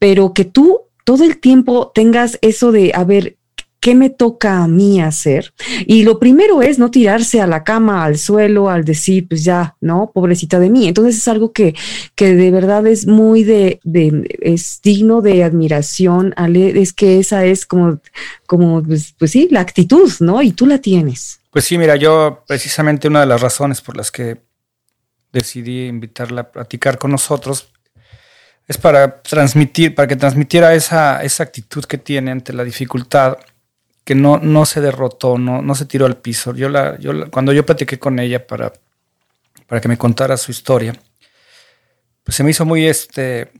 pero 0.00 0.32
que 0.32 0.44
tú 0.44 0.80
todo 1.04 1.24
el 1.24 1.38
tiempo 1.38 1.92
tengas 1.94 2.38
eso 2.42 2.72
de, 2.72 2.92
a 2.94 3.04
ver, 3.04 3.36
¿qué 3.84 3.94
me 3.94 4.08
toca 4.08 4.64
a 4.64 4.66
mí 4.66 5.02
hacer? 5.02 5.52
Y 5.86 6.04
lo 6.04 6.18
primero 6.18 6.62
es 6.62 6.78
no 6.78 6.90
tirarse 6.90 7.42
a 7.42 7.46
la 7.46 7.64
cama, 7.64 8.02
al 8.02 8.16
suelo, 8.16 8.70
al 8.70 8.82
decir, 8.82 9.28
pues 9.28 9.44
ya, 9.44 9.76
¿no? 9.82 10.10
Pobrecita 10.14 10.58
de 10.58 10.70
mí. 10.70 10.88
Entonces 10.88 11.18
es 11.18 11.28
algo 11.28 11.52
que, 11.52 11.74
que 12.14 12.34
de 12.34 12.50
verdad 12.50 12.86
es 12.86 13.06
muy 13.06 13.44
de, 13.44 13.80
de, 13.84 14.38
es 14.40 14.80
digno 14.82 15.20
de 15.20 15.44
admiración, 15.44 16.34
es 16.38 16.94
que 16.94 17.18
esa 17.18 17.44
es 17.44 17.66
como, 17.66 18.00
como, 18.46 18.82
pues, 18.82 19.14
pues 19.18 19.32
sí, 19.32 19.48
la 19.50 19.60
actitud, 19.60 20.10
¿no? 20.20 20.40
Y 20.40 20.52
tú 20.52 20.64
la 20.66 20.78
tienes. 20.78 21.40
Pues 21.50 21.66
sí, 21.66 21.76
mira, 21.76 21.96
yo 21.96 22.42
precisamente 22.46 23.06
una 23.06 23.20
de 23.20 23.26
las 23.26 23.42
razones 23.42 23.82
por 23.82 23.98
las 23.98 24.10
que 24.10 24.38
decidí 25.30 25.88
invitarla 25.88 26.40
a 26.40 26.50
platicar 26.50 26.96
con 26.96 27.10
nosotros 27.10 27.68
es 28.66 28.78
para 28.78 29.22
transmitir, 29.22 29.94
para 29.94 30.08
que 30.08 30.16
transmitiera 30.16 30.74
esa, 30.74 31.22
esa 31.22 31.42
actitud 31.42 31.84
que 31.84 31.98
tiene 31.98 32.30
ante 32.30 32.52
la 32.52 32.64
dificultad 32.64 33.38
que 34.04 34.14
no, 34.14 34.38
no 34.38 34.66
se 34.66 34.80
derrotó, 34.80 35.38
no, 35.38 35.62
no 35.62 35.74
se 35.74 35.86
tiró 35.86 36.06
al 36.06 36.16
piso. 36.16 36.54
Yo 36.54 36.68
la, 36.68 36.98
yo 36.98 37.30
cuando 37.30 37.52
yo 37.52 37.64
platiqué 37.64 37.98
con 37.98 38.18
ella 38.18 38.46
para, 38.46 38.72
para 39.66 39.80
que 39.80 39.88
me 39.88 39.98
contara 39.98 40.36
su 40.36 40.50
historia, 40.50 40.94
pues 42.22 42.36
se 42.36 42.44
me 42.44 42.50
hizo 42.50 42.64
muy, 42.64 42.86
este, 42.86 43.50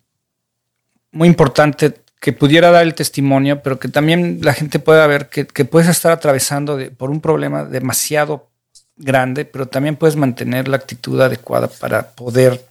muy 1.13 1.29
importante 1.29 1.95
que 2.21 2.33
pudiera 2.33 2.71
dar 2.71 2.83
el 2.83 2.95
testimonio, 2.95 3.63
pero 3.63 3.79
que 3.79 3.89
también 3.89 4.41
la 4.43 4.55
gente 4.55 4.79
pueda 4.79 5.07
ver 5.07 5.29
que, 5.29 5.47
que 5.47 5.65
puedes 5.65 5.89
estar 5.89 6.13
atravesando 6.13 6.79
por 6.97 7.11
un 7.11 7.21
problema 7.21 7.65
demasiado 7.65 8.51
grande, 8.97 9.45
pero 9.45 9.67
también 9.67 9.97
puedes 9.97 10.17
mantener 10.17 10.69
la 10.69 10.77
actitud 10.77 11.21
adecuada 11.21 11.69
para 11.69 12.11
poder 12.11 12.65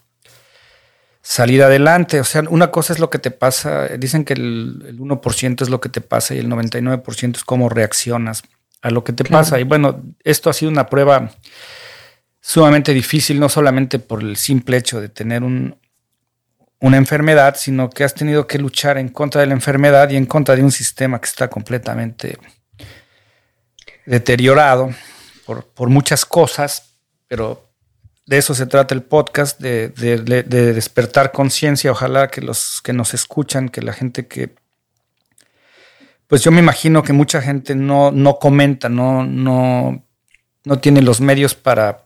salir 1.24 1.64
adelante. 1.64 2.20
O 2.20 2.24
sea, 2.24 2.44
una 2.50 2.70
cosa 2.70 2.94
es 2.94 3.00
lo 3.00 3.10
que 3.10 3.18
te 3.18 3.32
pasa, 3.32 3.88
dicen 3.98 4.26
que 4.26 4.34
el, 4.34 5.00
1% 5.00 5.62
es 5.62 5.70
lo 5.70 5.82
que 5.82 5.90
te 5.90 6.02
pasa 6.02 6.36
y 6.36 6.40
el 6.40 6.50
99% 6.50 7.38
es 7.38 7.44
cómo 7.44 7.70
reaccionas 7.70 8.44
a 8.82 8.92
lo 8.92 9.04
que 9.04 9.14
te 9.14 9.24
pasa. 9.24 9.60
Y 9.60 9.64
bueno, 9.64 10.04
esto 10.24 10.50
ha 10.50 10.54
sido 10.54 10.70
una 10.70 10.88
prueba 10.88 11.32
sumamente 12.42 12.94
difícil, 12.94 13.40
no 13.40 13.48
solamente 13.48 13.98
por 13.98 14.22
el 14.22 14.36
simple 14.36 14.76
hecho 14.76 15.00
de 15.00 15.08
tener 15.08 15.44
un, 15.44 15.78
una 16.80 16.98
enfermedad, 16.98 17.56
sino 17.58 17.90
que 17.90 18.04
has 18.04 18.14
tenido 18.14 18.46
que 18.46 18.60
luchar 18.60 18.98
en 18.98 19.08
contra 19.08 19.40
de 19.40 19.48
la 19.48 19.54
enfermedad 19.54 20.10
y 20.10 20.18
en 20.18 20.26
contra 20.26 20.58
de 20.58 20.64
un 20.64 20.72
sistema 20.72 21.22
que 21.22 21.28
está 21.28 21.50
completamente 21.50 22.38
deteriorado 24.06 24.90
por, 25.46 25.66
por 25.68 25.88
muchas 25.88 26.26
cosas, 26.26 26.98
pero 27.30 27.73
de 28.26 28.38
eso 28.38 28.56
se 28.56 28.66
trata 28.66 28.96
el 28.96 29.04
podcast, 29.04 29.60
de, 29.60 29.90
despertar 29.90 31.32
conciencia. 31.32 31.92
Ojalá 31.92 32.30
que 32.30 32.42
los 32.42 32.82
que 32.82 32.94
nos 32.94 33.14
escuchan, 33.14 33.70
que 33.70 33.82
la 33.82 33.94
gente 33.94 34.28
que. 34.28 34.56
Pues 36.28 36.42
yo 36.42 36.52
me 36.52 36.60
imagino 36.60 37.04
que 37.04 37.14
mucha 37.14 37.42
gente 37.42 37.76
no, 37.76 38.12
no 38.12 38.40
comenta, 38.40 38.90
no, 38.90 39.26
no, 39.26 40.04
no 40.64 40.80
tiene 40.80 41.02
los 41.02 41.20
medios 41.20 41.54
para, 41.54 42.06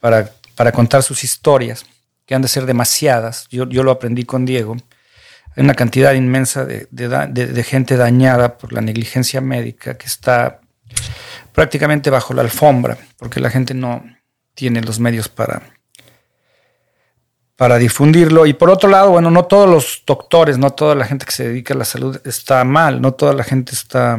para, 0.00 0.30
para, 0.54 0.72
contar 0.72 1.02
sus 1.02 1.24
historias, 1.24 1.84
que 2.24 2.34
han 2.34 2.42
de 2.42 2.48
ser 2.48 2.64
demasiadas. 2.64 3.48
Yo, 3.50 3.68
yo 3.68 3.82
lo 3.82 3.90
aprendí 3.90 4.24
con 4.24 4.46
Diego. 4.46 4.76
Hay 5.54 5.64
una 5.64 5.74
cantidad 5.74 6.14
inmensa 6.14 6.64
de, 6.64 6.86
de 6.90 7.64
gente 7.64 7.96
dañada 7.96 8.56
por 8.56 8.72
la 8.72 8.80
negligencia 8.80 9.40
médica 9.40 9.98
que 9.98 10.06
está 10.06 10.60
prácticamente 11.52 12.08
bajo 12.08 12.32
la 12.32 12.42
alfombra, 12.42 12.96
porque 13.18 13.40
la 13.40 13.50
gente 13.50 13.74
no, 13.74 14.02
tiene 14.54 14.82
los 14.82 14.98
medios 14.98 15.28
para, 15.28 15.62
para 17.56 17.78
difundirlo. 17.78 18.46
Y 18.46 18.52
por 18.52 18.70
otro 18.70 18.88
lado, 18.88 19.10
bueno, 19.10 19.30
no 19.30 19.44
todos 19.44 19.68
los 19.68 20.02
doctores, 20.06 20.58
no 20.58 20.70
toda 20.70 20.94
la 20.94 21.04
gente 21.04 21.26
que 21.26 21.32
se 21.32 21.48
dedica 21.48 21.74
a 21.74 21.76
la 21.76 21.84
salud 21.84 22.20
está 22.24 22.64
mal, 22.64 23.00
no 23.00 23.12
toda 23.12 23.32
la 23.32 23.44
gente 23.44 23.72
está 23.72 24.18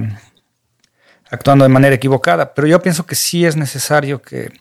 actuando 1.30 1.66
de 1.66 1.70
manera 1.70 1.96
equivocada, 1.96 2.54
pero 2.54 2.68
yo 2.68 2.82
pienso 2.82 3.06
que 3.06 3.16
sí 3.16 3.44
es 3.46 3.56
necesario 3.56 4.22
que, 4.22 4.52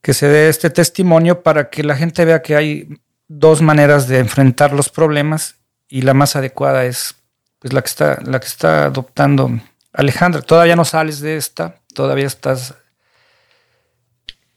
que 0.00 0.14
se 0.14 0.26
dé 0.26 0.48
este 0.48 0.70
testimonio 0.70 1.42
para 1.42 1.68
que 1.68 1.84
la 1.84 1.94
gente 1.94 2.24
vea 2.24 2.42
que 2.42 2.56
hay 2.56 2.88
dos 3.28 3.60
maneras 3.60 4.08
de 4.08 4.18
enfrentar 4.18 4.72
los 4.72 4.88
problemas 4.88 5.56
y 5.88 6.02
la 6.02 6.14
más 6.14 6.36
adecuada 6.36 6.86
es 6.86 7.14
pues, 7.58 7.72
la, 7.72 7.82
que 7.82 7.88
está, 7.88 8.18
la 8.24 8.40
que 8.40 8.46
está 8.46 8.86
adoptando 8.86 9.50
Alejandra. 9.92 10.40
Todavía 10.40 10.74
no 10.74 10.84
sales 10.84 11.20
de 11.20 11.36
esta, 11.36 11.76
todavía 11.94 12.26
estás 12.26 12.74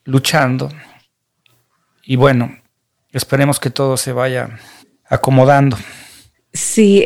luchando. 0.06 0.70
Y 2.04 2.16
bueno, 2.16 2.56
esperemos 3.12 3.60
que 3.60 3.70
todo 3.70 3.98
se 3.98 4.14
vaya 4.14 4.60
acomodando. 5.08 5.78
Sí, 6.54 7.04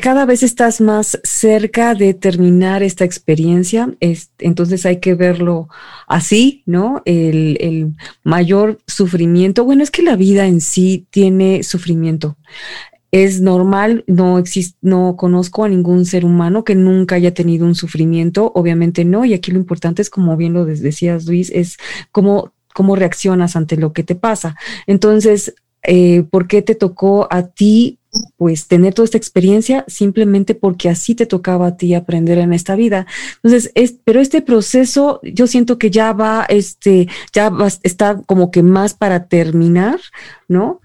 cada 0.00 0.24
vez 0.24 0.42
estás 0.42 0.80
más 0.80 1.20
cerca 1.22 1.94
de 1.94 2.14
terminar 2.14 2.82
esta 2.82 3.04
experiencia, 3.04 3.94
entonces 4.38 4.86
hay 4.86 4.98
que 4.98 5.12
verlo 5.14 5.68
así, 6.06 6.62
¿no? 6.64 7.02
El, 7.04 7.58
el, 7.60 7.92
mayor 8.24 8.78
sufrimiento, 8.86 9.66
bueno, 9.66 9.82
es 9.82 9.90
que 9.90 10.00
la 10.00 10.16
vida 10.16 10.46
en 10.46 10.62
sí 10.62 11.06
tiene 11.10 11.64
sufrimiento 11.64 12.38
es 13.10 13.40
normal, 13.40 14.04
no 14.06 14.38
existe, 14.38 14.76
no 14.82 15.16
conozco 15.16 15.64
a 15.64 15.68
ningún 15.68 16.04
ser 16.04 16.24
humano 16.24 16.64
que 16.64 16.74
nunca 16.74 17.14
haya 17.14 17.32
tenido 17.32 17.66
un 17.66 17.74
sufrimiento, 17.74 18.52
obviamente 18.54 19.04
no, 19.04 19.24
y 19.24 19.34
aquí 19.34 19.50
lo 19.50 19.58
importante 19.58 20.02
es, 20.02 20.10
como 20.10 20.36
bien 20.36 20.52
lo 20.52 20.64
decías 20.64 21.26
Luis, 21.26 21.50
es 21.50 21.78
cómo, 22.12 22.52
cómo 22.74 22.96
reaccionas 22.96 23.56
ante 23.56 23.76
lo 23.76 23.92
que 23.92 24.02
te 24.02 24.14
pasa. 24.14 24.56
Entonces, 24.86 25.54
eh, 25.82 26.24
por 26.30 26.48
qué 26.48 26.60
te 26.60 26.74
tocó 26.74 27.28
a 27.30 27.46
ti 27.46 27.98
pues 28.36 28.66
tener 28.68 28.94
toda 28.94 29.04
esta 29.04 29.18
experiencia 29.18 29.84
simplemente 29.86 30.54
porque 30.54 30.88
así 30.88 31.14
te 31.14 31.26
tocaba 31.26 31.68
a 31.68 31.76
ti 31.76 31.94
aprender 31.94 32.38
en 32.38 32.52
esta 32.52 32.74
vida. 32.74 33.06
Entonces, 33.36 33.70
es, 33.74 33.96
pero 34.04 34.20
este 34.20 34.42
proceso 34.42 35.20
yo 35.22 35.46
siento 35.46 35.78
que 35.78 35.90
ya 35.90 36.12
va, 36.12 36.46
este, 36.48 37.08
ya 37.32 37.50
va, 37.50 37.68
está 37.82 38.20
como 38.26 38.50
que 38.50 38.62
más 38.62 38.94
para 38.94 39.26
terminar, 39.28 40.00
¿no? 40.48 40.80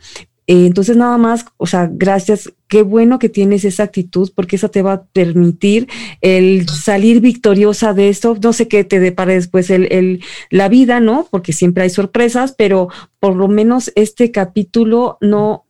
Eh, 0.48 0.66
entonces, 0.66 0.98
nada 0.98 1.18
más, 1.18 1.46
o 1.58 1.66
sea, 1.66 1.90
gracias, 1.92 2.52
qué 2.68 2.82
bueno 2.82 3.20
que 3.20 3.30
tienes 3.30 3.64
esa 3.66 3.84
actitud 3.84 4.32
porque 4.36 4.58
eso 4.58 4.70
te 4.70 4.82
va 4.82 4.94
a 4.94 5.04
permitir 5.06 5.88
el 6.22 6.68
salir 6.68 7.22
victoriosa 7.22 7.94
de 7.94 8.10
esto. 8.10 8.38
No 8.42 8.54
sé 8.54 8.68
qué 8.68 8.84
te 8.84 9.00
depara 9.00 9.34
después 9.34 9.70
el, 9.70 9.92
el, 9.92 10.24
la 10.50 10.70
vida, 10.70 11.00
¿no? 11.00 11.28
Porque 11.32 11.54
siempre 11.54 11.84
hay 11.84 11.90
sorpresas, 11.90 12.54
pero 12.58 12.90
por 13.20 13.36
lo 13.36 13.48
menos 13.48 13.92
este 13.96 14.32
capítulo 14.32 15.18
no 15.22 15.66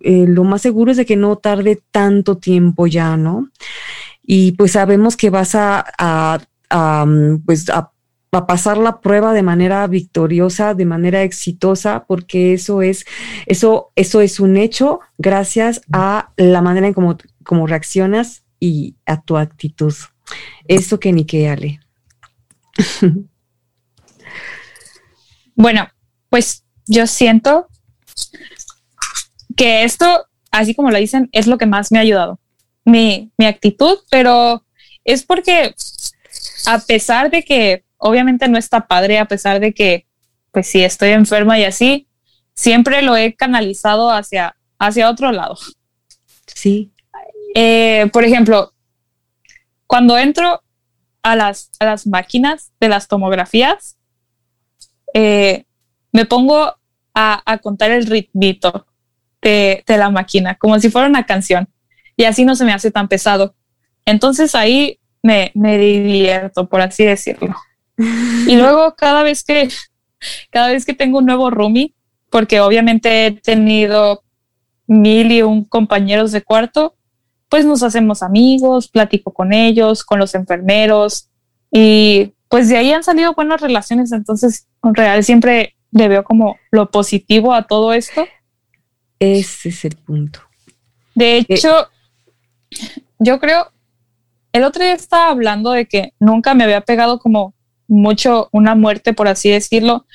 eh, 0.00 0.26
lo 0.28 0.44
más 0.44 0.62
seguro 0.62 0.92
es 0.92 0.96
de 0.96 1.06
que 1.06 1.16
no 1.16 1.36
tarde 1.36 1.82
tanto 1.90 2.36
tiempo 2.36 2.86
ya, 2.86 3.16
¿no? 3.16 3.50
Y 4.22 4.52
pues 4.52 4.72
sabemos 4.72 5.16
que 5.16 5.30
vas 5.30 5.54
a, 5.54 5.84
a, 5.98 7.04
mm, 7.04 7.42
pues 7.44 7.68
a, 7.70 7.92
a, 8.32 8.46
pasar 8.46 8.78
la 8.78 9.00
prueba 9.00 9.32
de 9.32 9.42
manera 9.42 9.86
victoriosa, 9.86 10.74
de 10.74 10.84
manera 10.84 11.22
exitosa, 11.22 12.04
porque 12.06 12.52
eso 12.54 12.82
es, 12.82 13.04
eso, 13.46 13.92
eso 13.96 14.20
es 14.20 14.40
un 14.40 14.56
hecho 14.56 15.00
gracias 15.18 15.82
a 15.92 16.32
la 16.36 16.62
manera 16.62 16.86
en 16.86 16.94
cómo, 16.94 17.18
cómo 17.44 17.66
reaccionas 17.66 18.44
y 18.58 18.96
a 19.06 19.20
tu 19.20 19.36
actitud. 19.36 19.94
Eso 20.68 21.00
que 21.00 21.12
ni 21.12 21.24
que 21.24 21.48
Ale. 21.48 21.80
bueno, 25.54 25.88
pues 26.28 26.64
yo 26.86 27.06
siento 27.06 27.68
que 29.56 29.84
esto, 29.84 30.26
así 30.50 30.74
como 30.74 30.90
lo 30.90 30.98
dicen, 30.98 31.28
es 31.32 31.46
lo 31.46 31.58
que 31.58 31.66
más 31.66 31.90
me 31.90 31.98
ha 31.98 32.02
ayudado. 32.02 32.38
Mi, 32.84 33.30
mi 33.36 33.46
actitud, 33.46 33.98
pero 34.10 34.64
es 35.04 35.22
porque 35.22 35.74
a 36.66 36.78
pesar 36.78 37.30
de 37.30 37.42
que 37.42 37.84
obviamente 38.00 38.48
no 38.48 38.58
está 38.58 38.86
padre, 38.86 39.18
a 39.18 39.26
pesar 39.26 39.60
de 39.60 39.72
que, 39.72 40.06
pues 40.50 40.66
sí, 40.66 40.82
estoy 40.82 41.10
enferma 41.10 41.58
y 41.58 41.64
así, 41.64 42.08
siempre 42.54 43.02
lo 43.02 43.16
he 43.16 43.34
canalizado 43.34 44.10
hacia, 44.10 44.56
hacia 44.78 45.08
otro 45.08 45.30
lado. 45.30 45.56
Sí. 46.46 46.92
Eh, 47.54 48.08
por 48.12 48.24
ejemplo, 48.24 48.72
cuando 49.86 50.18
entro 50.18 50.62
a 51.22 51.36
las, 51.36 51.70
a 51.78 51.84
las 51.84 52.06
máquinas 52.06 52.72
de 52.80 52.88
las 52.88 53.06
tomografías, 53.06 53.96
eh, 55.14 55.64
me 56.12 56.24
pongo 56.24 56.74
a, 57.14 57.42
a, 57.44 57.58
contar 57.58 57.90
el 57.90 58.06
ritmito 58.06 58.86
de, 59.42 59.84
de, 59.86 59.96
la 59.98 60.10
máquina, 60.10 60.54
como 60.56 60.78
si 60.78 60.90
fuera 60.90 61.08
una 61.08 61.26
canción. 61.26 61.68
Y 62.16 62.24
así 62.24 62.44
no 62.44 62.54
se 62.54 62.64
me 62.64 62.72
hace 62.72 62.90
tan 62.90 63.08
pesado. 63.08 63.54
Entonces 64.04 64.54
ahí 64.54 65.00
me, 65.22 65.50
me 65.54 65.78
divierto, 65.78 66.68
por 66.68 66.80
así 66.80 67.04
decirlo. 67.04 67.54
Y 68.46 68.56
luego 68.56 68.94
cada 68.96 69.22
vez 69.22 69.44
que, 69.44 69.68
cada 70.50 70.68
vez 70.68 70.84
que 70.84 70.94
tengo 70.94 71.18
un 71.18 71.26
nuevo 71.26 71.50
roomie, 71.50 71.94
porque 72.30 72.60
obviamente 72.60 73.26
he 73.26 73.32
tenido 73.32 74.22
mil 74.86 75.30
y 75.32 75.42
un 75.42 75.64
compañeros 75.64 76.32
de 76.32 76.42
cuarto, 76.42 76.96
pues 77.48 77.64
nos 77.64 77.82
hacemos 77.82 78.22
amigos, 78.22 78.88
platico 78.88 79.32
con 79.32 79.52
ellos, 79.52 80.04
con 80.04 80.18
los 80.18 80.34
enfermeros 80.34 81.28
y 81.70 82.32
pues 82.48 82.68
de 82.68 82.76
ahí 82.76 82.92
han 82.92 83.04
salido 83.04 83.34
buenas 83.34 83.60
relaciones. 83.60 84.12
Entonces, 84.12 84.66
en 84.82 84.94
real 84.94 85.22
siempre 85.24 85.76
le 85.92 86.08
veo 86.08 86.24
como 86.24 86.56
lo 86.70 86.90
positivo 86.90 87.54
a 87.54 87.66
todo 87.66 87.92
esto. 87.92 88.26
Ese 89.18 89.68
es 89.68 89.84
el 89.84 89.96
punto. 89.96 90.40
De 91.14 91.38
eh, 91.38 91.46
hecho, 91.48 91.88
eh. 92.70 92.76
yo 93.18 93.38
creo, 93.38 93.70
el 94.52 94.64
otro 94.64 94.82
día 94.82 94.94
estaba 94.94 95.30
hablando 95.30 95.70
de 95.70 95.86
que 95.86 96.12
nunca 96.18 96.54
me 96.54 96.64
había 96.64 96.80
pegado 96.80 97.18
como 97.18 97.54
mucho 97.90 98.48
una 98.52 98.74
muerte, 98.74 99.12
por 99.12 99.28
así 99.28 99.50
decirlo. 99.50 100.06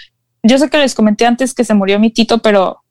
Yo 0.41 0.57
sé 0.57 0.69
que 0.69 0.77
les 0.77 0.95
comenté 0.95 1.25
antes 1.25 1.53
que 1.53 1.65
se 1.65 1.73
murió 1.73 1.99
mi 1.99 2.09
tito, 2.09 2.39
pero 2.39 2.81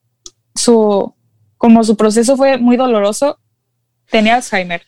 su, 0.55 1.15
como 1.57 1.83
su 1.85 1.97
proceso 1.97 2.37
fue 2.37 2.59
muy 2.59 2.77
doloroso, 2.77 3.41
tenía 4.11 4.37
Alzheimer. 4.37 4.83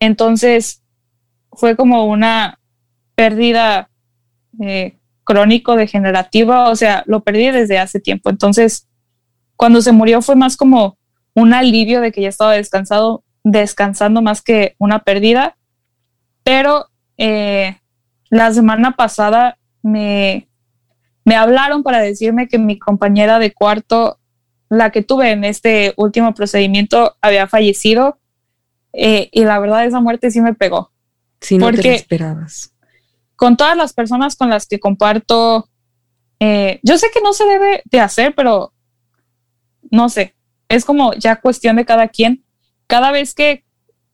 Entonces 0.00 0.82
fue 1.52 1.76
como 1.76 2.06
una 2.06 2.60
pérdida 3.16 3.90
eh, 4.60 4.98
crónico-degenerativa, 5.24 6.68
o 6.68 6.76
sea, 6.76 7.02
lo 7.06 7.24
perdí 7.24 7.50
desde 7.50 7.78
hace 7.78 7.98
tiempo. 7.98 8.30
Entonces, 8.30 8.88
cuando 9.56 9.82
se 9.82 9.92
murió 9.92 10.22
fue 10.22 10.36
más 10.36 10.56
como 10.56 10.98
un 11.34 11.54
alivio 11.54 12.00
de 12.00 12.12
que 12.12 12.22
ya 12.22 12.28
estaba 12.28 12.52
descansado, 12.52 13.24
descansando 13.42 14.22
más 14.22 14.42
que 14.42 14.76
una 14.78 15.00
pérdida. 15.00 15.56
Pero 16.44 16.86
eh, 17.16 17.78
la 18.34 18.52
semana 18.52 18.96
pasada 18.96 19.58
me, 19.80 20.48
me 21.24 21.36
hablaron 21.36 21.84
para 21.84 22.00
decirme 22.00 22.48
que 22.48 22.58
mi 22.58 22.80
compañera 22.80 23.38
de 23.38 23.52
cuarto, 23.52 24.18
la 24.68 24.90
que 24.90 25.02
tuve 25.02 25.30
en 25.30 25.44
este 25.44 25.94
último 25.96 26.34
procedimiento, 26.34 27.16
había 27.20 27.46
fallecido. 27.46 28.18
Eh, 28.92 29.28
y 29.30 29.44
la 29.44 29.60
verdad, 29.60 29.86
esa 29.86 30.00
muerte 30.00 30.32
sí 30.32 30.40
me 30.40 30.52
pegó. 30.52 30.90
Si 31.40 31.58
no 31.58 31.66
porque 31.66 31.82
te 31.82 31.94
esperabas. 31.94 32.74
Con 33.36 33.56
todas 33.56 33.76
las 33.76 33.92
personas 33.92 34.34
con 34.34 34.50
las 34.50 34.66
que 34.66 34.80
comparto, 34.80 35.68
eh, 36.40 36.80
yo 36.82 36.98
sé 36.98 37.06
que 37.14 37.20
no 37.20 37.34
se 37.34 37.44
debe 37.44 37.82
de 37.84 38.00
hacer, 38.00 38.34
pero 38.34 38.72
no 39.92 40.08
sé, 40.08 40.34
es 40.68 40.84
como 40.84 41.14
ya 41.14 41.36
cuestión 41.36 41.76
de 41.76 41.84
cada 41.84 42.08
quien. 42.08 42.44
Cada 42.88 43.12
vez 43.12 43.32
que, 43.32 43.64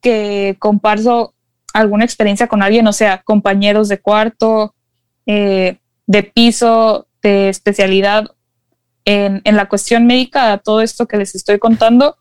que 0.02 0.56
comparto 0.58 1.34
alguna 1.72 2.04
experiencia 2.04 2.46
con 2.46 2.62
alguien, 2.62 2.86
o 2.86 2.92
sea, 2.92 3.22
compañeros 3.22 3.88
de 3.88 4.00
cuarto, 4.00 4.74
eh, 5.26 5.78
de 6.06 6.22
piso, 6.22 7.06
de 7.22 7.48
especialidad, 7.48 8.30
en, 9.04 9.40
en, 9.44 9.56
la 9.56 9.68
cuestión 9.68 10.06
médica, 10.06 10.58
todo 10.58 10.80
esto 10.80 11.06
que 11.06 11.16
les 11.16 11.34
estoy 11.34 11.58
contando, 11.58 12.16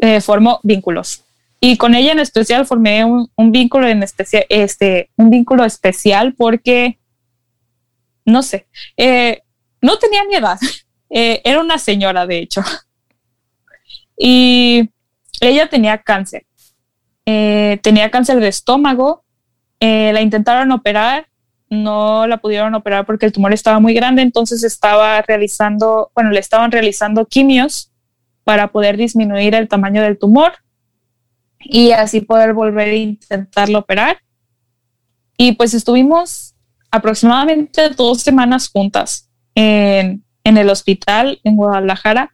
eh, 0.00 0.20
formo 0.20 0.60
vínculos. 0.62 1.24
Y 1.60 1.78
con 1.78 1.94
ella 1.94 2.12
en 2.12 2.20
especial 2.20 2.66
formé 2.66 3.04
un, 3.04 3.52
vínculo 3.52 3.88
en 3.88 4.02
especial, 4.02 4.44
este, 4.48 5.10
un 5.16 5.30
vínculo 5.30 5.64
especial 5.64 6.34
porque, 6.34 6.98
no 8.24 8.42
sé, 8.42 8.66
eh, 8.96 9.42
no 9.80 9.98
tenía 9.98 10.24
mi 10.24 10.34
edad. 10.34 10.58
Eh, 11.08 11.40
era 11.44 11.60
una 11.60 11.78
señora, 11.78 12.26
de 12.26 12.38
hecho. 12.38 12.62
Y 14.18 14.90
ella 15.40 15.68
tenía 15.68 16.02
cáncer. 16.02 16.45
Eh, 17.26 17.80
tenía 17.82 18.10
cáncer 18.10 18.40
de 18.40 18.48
estómago. 18.48 19.24
Eh, 19.80 20.12
la 20.12 20.22
intentaron 20.22 20.72
operar, 20.72 21.28
no 21.68 22.26
la 22.26 22.38
pudieron 22.38 22.74
operar 22.74 23.04
porque 23.04 23.26
el 23.26 23.32
tumor 23.32 23.52
estaba 23.52 23.80
muy 23.80 23.92
grande, 23.92 24.22
entonces 24.22 24.64
estaba 24.64 25.20
realizando, 25.22 26.10
bueno, 26.14 26.30
le 26.30 26.40
estaban 26.40 26.70
realizando 26.70 27.26
quimios 27.26 27.92
para 28.44 28.68
poder 28.68 28.96
disminuir 28.96 29.54
el 29.54 29.68
tamaño 29.68 30.00
del 30.02 30.18
tumor 30.18 30.52
y 31.58 31.90
así 31.90 32.20
poder 32.20 32.54
volver 32.54 32.88
a 32.88 32.94
intentarlo 32.94 33.80
operar. 33.80 34.18
Y 35.36 35.52
pues 35.52 35.74
estuvimos 35.74 36.54
aproximadamente 36.90 37.90
dos 37.90 38.22
semanas 38.22 38.70
juntas 38.70 39.28
en, 39.54 40.24
en 40.44 40.56
el 40.56 40.70
hospital 40.70 41.40
en 41.44 41.56
Guadalajara. 41.56 42.32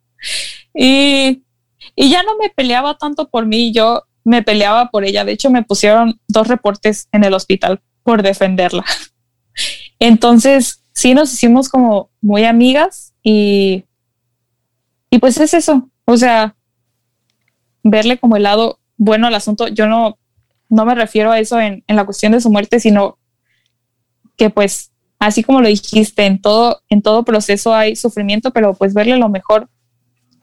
y, 0.74 1.44
y 1.94 2.10
ya 2.10 2.22
no 2.24 2.36
me 2.36 2.50
peleaba 2.50 2.98
tanto 2.98 3.30
por 3.30 3.46
mí, 3.46 3.72
yo 3.72 4.02
me 4.26 4.42
peleaba 4.42 4.90
por 4.90 5.04
ella. 5.04 5.24
De 5.24 5.30
hecho, 5.30 5.50
me 5.50 5.62
pusieron 5.62 6.20
dos 6.26 6.48
reportes 6.48 7.08
en 7.12 7.22
el 7.22 7.32
hospital 7.32 7.80
por 8.02 8.22
defenderla. 8.22 8.84
Entonces, 10.00 10.82
sí 10.92 11.14
nos 11.14 11.32
hicimos 11.32 11.68
como 11.68 12.10
muy 12.20 12.44
amigas 12.44 13.14
y, 13.22 13.84
y 15.10 15.18
pues 15.18 15.38
es 15.38 15.54
eso. 15.54 15.88
O 16.04 16.16
sea, 16.16 16.56
verle 17.84 18.18
como 18.18 18.36
el 18.36 18.42
lado 18.42 18.80
bueno 18.96 19.28
al 19.28 19.34
asunto. 19.36 19.68
Yo 19.68 19.86
no, 19.86 20.18
no 20.68 20.84
me 20.84 20.96
refiero 20.96 21.30
a 21.30 21.38
eso 21.38 21.60
en, 21.60 21.84
en 21.86 21.94
la 21.94 22.04
cuestión 22.04 22.32
de 22.32 22.40
su 22.40 22.50
muerte, 22.50 22.80
sino 22.80 23.18
que 24.36 24.50
pues 24.50 24.90
así 25.20 25.44
como 25.44 25.60
lo 25.60 25.68
dijiste, 25.68 26.26
en 26.26 26.40
todo, 26.40 26.82
en 26.88 27.00
todo 27.00 27.24
proceso 27.24 27.72
hay 27.72 27.94
sufrimiento, 27.94 28.50
pero 28.50 28.74
pues 28.74 28.92
verle 28.92 29.16
lo 29.18 29.28
mejor 29.28 29.70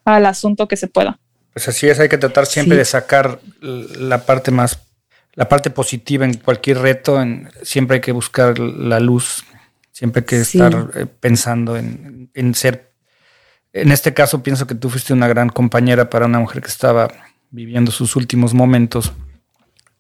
al 0.06 0.26
asunto 0.26 0.70
que 0.70 0.78
se 0.78 0.88
pueda. 0.88 1.20
Pues 1.54 1.68
así 1.68 1.88
es, 1.88 2.00
hay 2.00 2.10
que 2.10 2.18
tratar 2.18 2.46
siempre 2.46 2.76
sí. 2.76 2.80
de 2.80 2.86
sacar 2.86 3.40
la 3.62 4.26
parte 4.26 4.52
más, 4.52 4.80
la 5.34 5.48
parte 5.48 5.70
positiva 5.70 6.26
en 6.26 6.34
cualquier 6.36 6.80
reto, 6.80 7.22
en, 7.22 7.50
siempre 7.62 7.96
hay 7.96 8.02
que 8.02 8.12
buscar 8.12 8.58
la 8.60 9.00
luz, 9.00 9.46
siempre 9.92 10.22
hay 10.22 10.26
que 10.26 10.44
sí. 10.44 10.58
estar 10.58 10.92
eh, 10.96 11.06
pensando 11.06 11.78
en, 11.78 12.32
en 12.34 12.56
ser, 12.56 12.92
en 13.72 13.92
este 13.92 14.14
caso 14.14 14.42
pienso 14.42 14.66
que 14.66 14.76
tú 14.76 14.90
fuiste 14.90 15.14
una 15.14 15.28
gran 15.28 15.50
compañera 15.50 16.10
para 16.10 16.26
una 16.26 16.40
mujer 16.40 16.62
que 16.62 16.70
estaba 16.70 17.08
viviendo 17.52 17.92
sus 17.92 18.16
últimos 18.16 18.54
momentos 18.54 19.14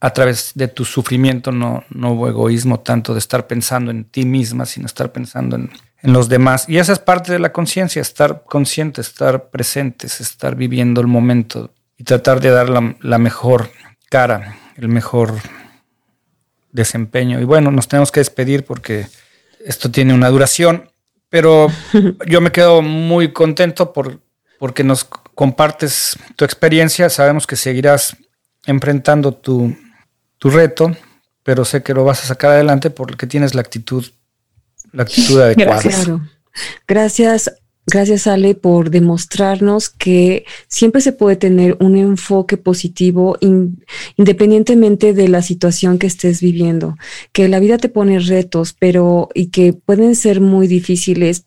a 0.03 0.09
través 0.11 0.51
de 0.55 0.67
tu 0.67 0.83
sufrimiento 0.83 1.53
no, 1.53 1.85
no 1.89 2.11
hubo 2.11 2.27
egoísmo 2.27 2.81
tanto 2.81 3.13
de 3.13 3.19
estar 3.19 3.47
pensando 3.47 3.89
en 3.89 4.03
ti 4.03 4.25
misma, 4.25 4.65
sino 4.65 4.85
estar 4.85 5.13
pensando 5.13 5.55
en, 5.55 5.71
en 6.01 6.11
los 6.11 6.27
demás. 6.27 6.67
Y 6.67 6.77
esa 6.77 6.91
es 6.91 6.99
parte 6.99 7.31
de 7.31 7.39
la 7.39 7.53
conciencia, 7.53 8.01
estar 8.01 8.43
consciente, 8.43 8.99
estar 8.99 9.49
presentes, 9.49 10.19
estar 10.19 10.57
viviendo 10.57 10.99
el 10.99 11.07
momento 11.07 11.71
y 11.97 12.03
tratar 12.03 12.41
de 12.41 12.49
dar 12.49 12.67
la, 12.67 12.97
la 12.99 13.17
mejor 13.17 13.69
cara, 14.09 14.57
el 14.75 14.89
mejor 14.89 15.35
desempeño. 16.73 17.39
Y 17.39 17.45
bueno, 17.45 17.71
nos 17.71 17.87
tenemos 17.87 18.11
que 18.11 18.19
despedir 18.19 18.65
porque 18.65 19.07
esto 19.65 19.89
tiene 19.89 20.13
una 20.13 20.27
duración, 20.27 20.91
pero 21.29 21.67
yo 22.27 22.41
me 22.41 22.51
quedo 22.51 22.81
muy 22.81 23.31
contento 23.31 23.93
por, 23.93 24.19
porque 24.59 24.83
nos 24.83 25.05
compartes 25.05 26.19
tu 26.35 26.43
experiencia. 26.43 27.09
Sabemos 27.09 27.47
que 27.47 27.55
seguirás 27.55 28.17
enfrentando 28.65 29.33
tu, 29.33 29.73
tu 30.43 30.49
reto, 30.49 30.93
pero 31.41 31.63
sé 31.63 31.83
que 31.83 31.93
lo 31.93 32.03
vas 32.03 32.21
a 32.21 32.27
sacar 32.27 32.51
adelante 32.51 32.89
porque 32.89 33.27
tienes 33.27 33.55
la 33.55 33.61
actitud, 33.61 34.05
la 34.91 35.03
actitud 35.03 35.39
adecuada. 35.39 35.81
Gracias. 35.81 36.09
Gracias 36.85 37.53
Gracias, 37.85 38.27
Ale, 38.27 38.53
por 38.53 38.89
demostrarnos 38.89 39.89
que 39.89 40.45
siempre 40.67 41.01
se 41.01 41.13
puede 41.13 41.37
tener 41.37 41.77
un 41.79 41.97
enfoque 41.97 42.57
positivo 42.57 43.37
independientemente 44.17 45.13
de 45.13 45.27
la 45.29 45.41
situación 45.41 45.97
que 45.97 46.07
estés 46.07 46.41
viviendo, 46.41 46.97
que 47.31 47.47
la 47.47 47.59
vida 47.59 47.77
te 47.77 47.89
pone 47.89 48.19
retos, 48.19 48.73
pero 48.77 49.29
y 49.33 49.47
que 49.47 49.71
pueden 49.73 50.15
ser 50.15 50.41
muy 50.41 50.67
difíciles, 50.67 51.45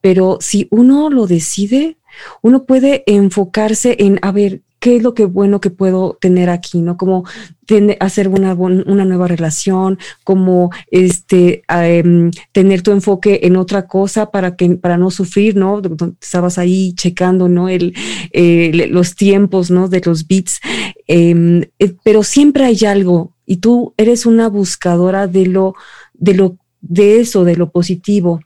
pero 0.00 0.38
si 0.40 0.68
uno 0.70 1.08
lo 1.08 1.26
decide, 1.26 1.96
uno 2.42 2.64
puede 2.64 3.02
enfocarse 3.06 3.96
en, 3.98 4.18
a 4.22 4.32
ver, 4.32 4.62
qué 4.80 4.96
es 4.96 5.02
lo 5.02 5.14
que 5.14 5.26
bueno 5.26 5.60
que 5.60 5.70
puedo 5.70 6.18
tener 6.20 6.48
aquí, 6.48 6.80
¿no? 6.80 6.96
Como 6.96 7.24
hacer 8.00 8.28
una, 8.28 8.54
una 8.54 9.04
nueva 9.04 9.28
relación, 9.28 9.98
como 10.24 10.70
este, 10.90 11.62
em, 11.68 12.32
tener 12.50 12.82
tu 12.82 12.90
enfoque 12.90 13.40
en 13.44 13.56
otra 13.56 13.86
cosa 13.86 14.30
para 14.32 14.56
que, 14.56 14.70
para 14.70 14.96
no 14.96 15.10
sufrir, 15.10 15.54
¿no? 15.54 15.80
Estabas 16.20 16.58
ahí 16.58 16.94
checando, 16.94 17.48
¿no? 17.48 17.68
El, 17.68 17.94
los 18.90 19.14
tiempos, 19.14 19.70
¿no? 19.70 19.88
De 19.88 20.00
los 20.04 20.26
beats, 20.26 20.60
em, 21.06 21.62
eh, 21.78 21.94
pero 22.02 22.24
siempre 22.24 22.64
hay 22.64 22.78
algo 22.86 23.34
y 23.46 23.58
tú 23.58 23.94
eres 23.98 24.26
una 24.26 24.48
buscadora 24.48 25.26
de 25.26 25.46
lo, 25.46 25.74
de 26.14 26.34
lo, 26.34 26.56
de 26.80 27.20
eso, 27.20 27.44
de 27.44 27.56
lo 27.56 27.70
positivo. 27.70 28.40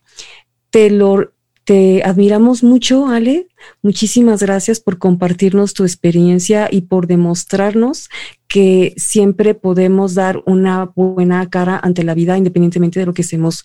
Te 0.71 0.91
lo 0.91 1.34
te 1.65 2.03
admiramos 2.05 2.63
mucho, 2.63 3.09
Ale. 3.09 3.49
Muchísimas 3.83 4.43
gracias 4.43 4.81
por 4.81 4.99
compartirnos 4.99 5.73
tu 5.73 5.85
experiencia 5.85 6.69
y 6.71 6.83
por 6.83 7.07
demostrarnos 7.07 8.11
que 8.49 8.95
siempre 8.97 9.55
podemos 9.55 10.15
dar 10.15 10.43
una 10.45 10.85
buena 10.85 11.49
cara 11.49 11.81
ante 11.83 12.05
la 12.05 12.15
vida 12.15 12.37
independientemente 12.37 13.01
de 13.01 13.07
lo 13.07 13.15
que 13.15 13.23
estemos 13.23 13.65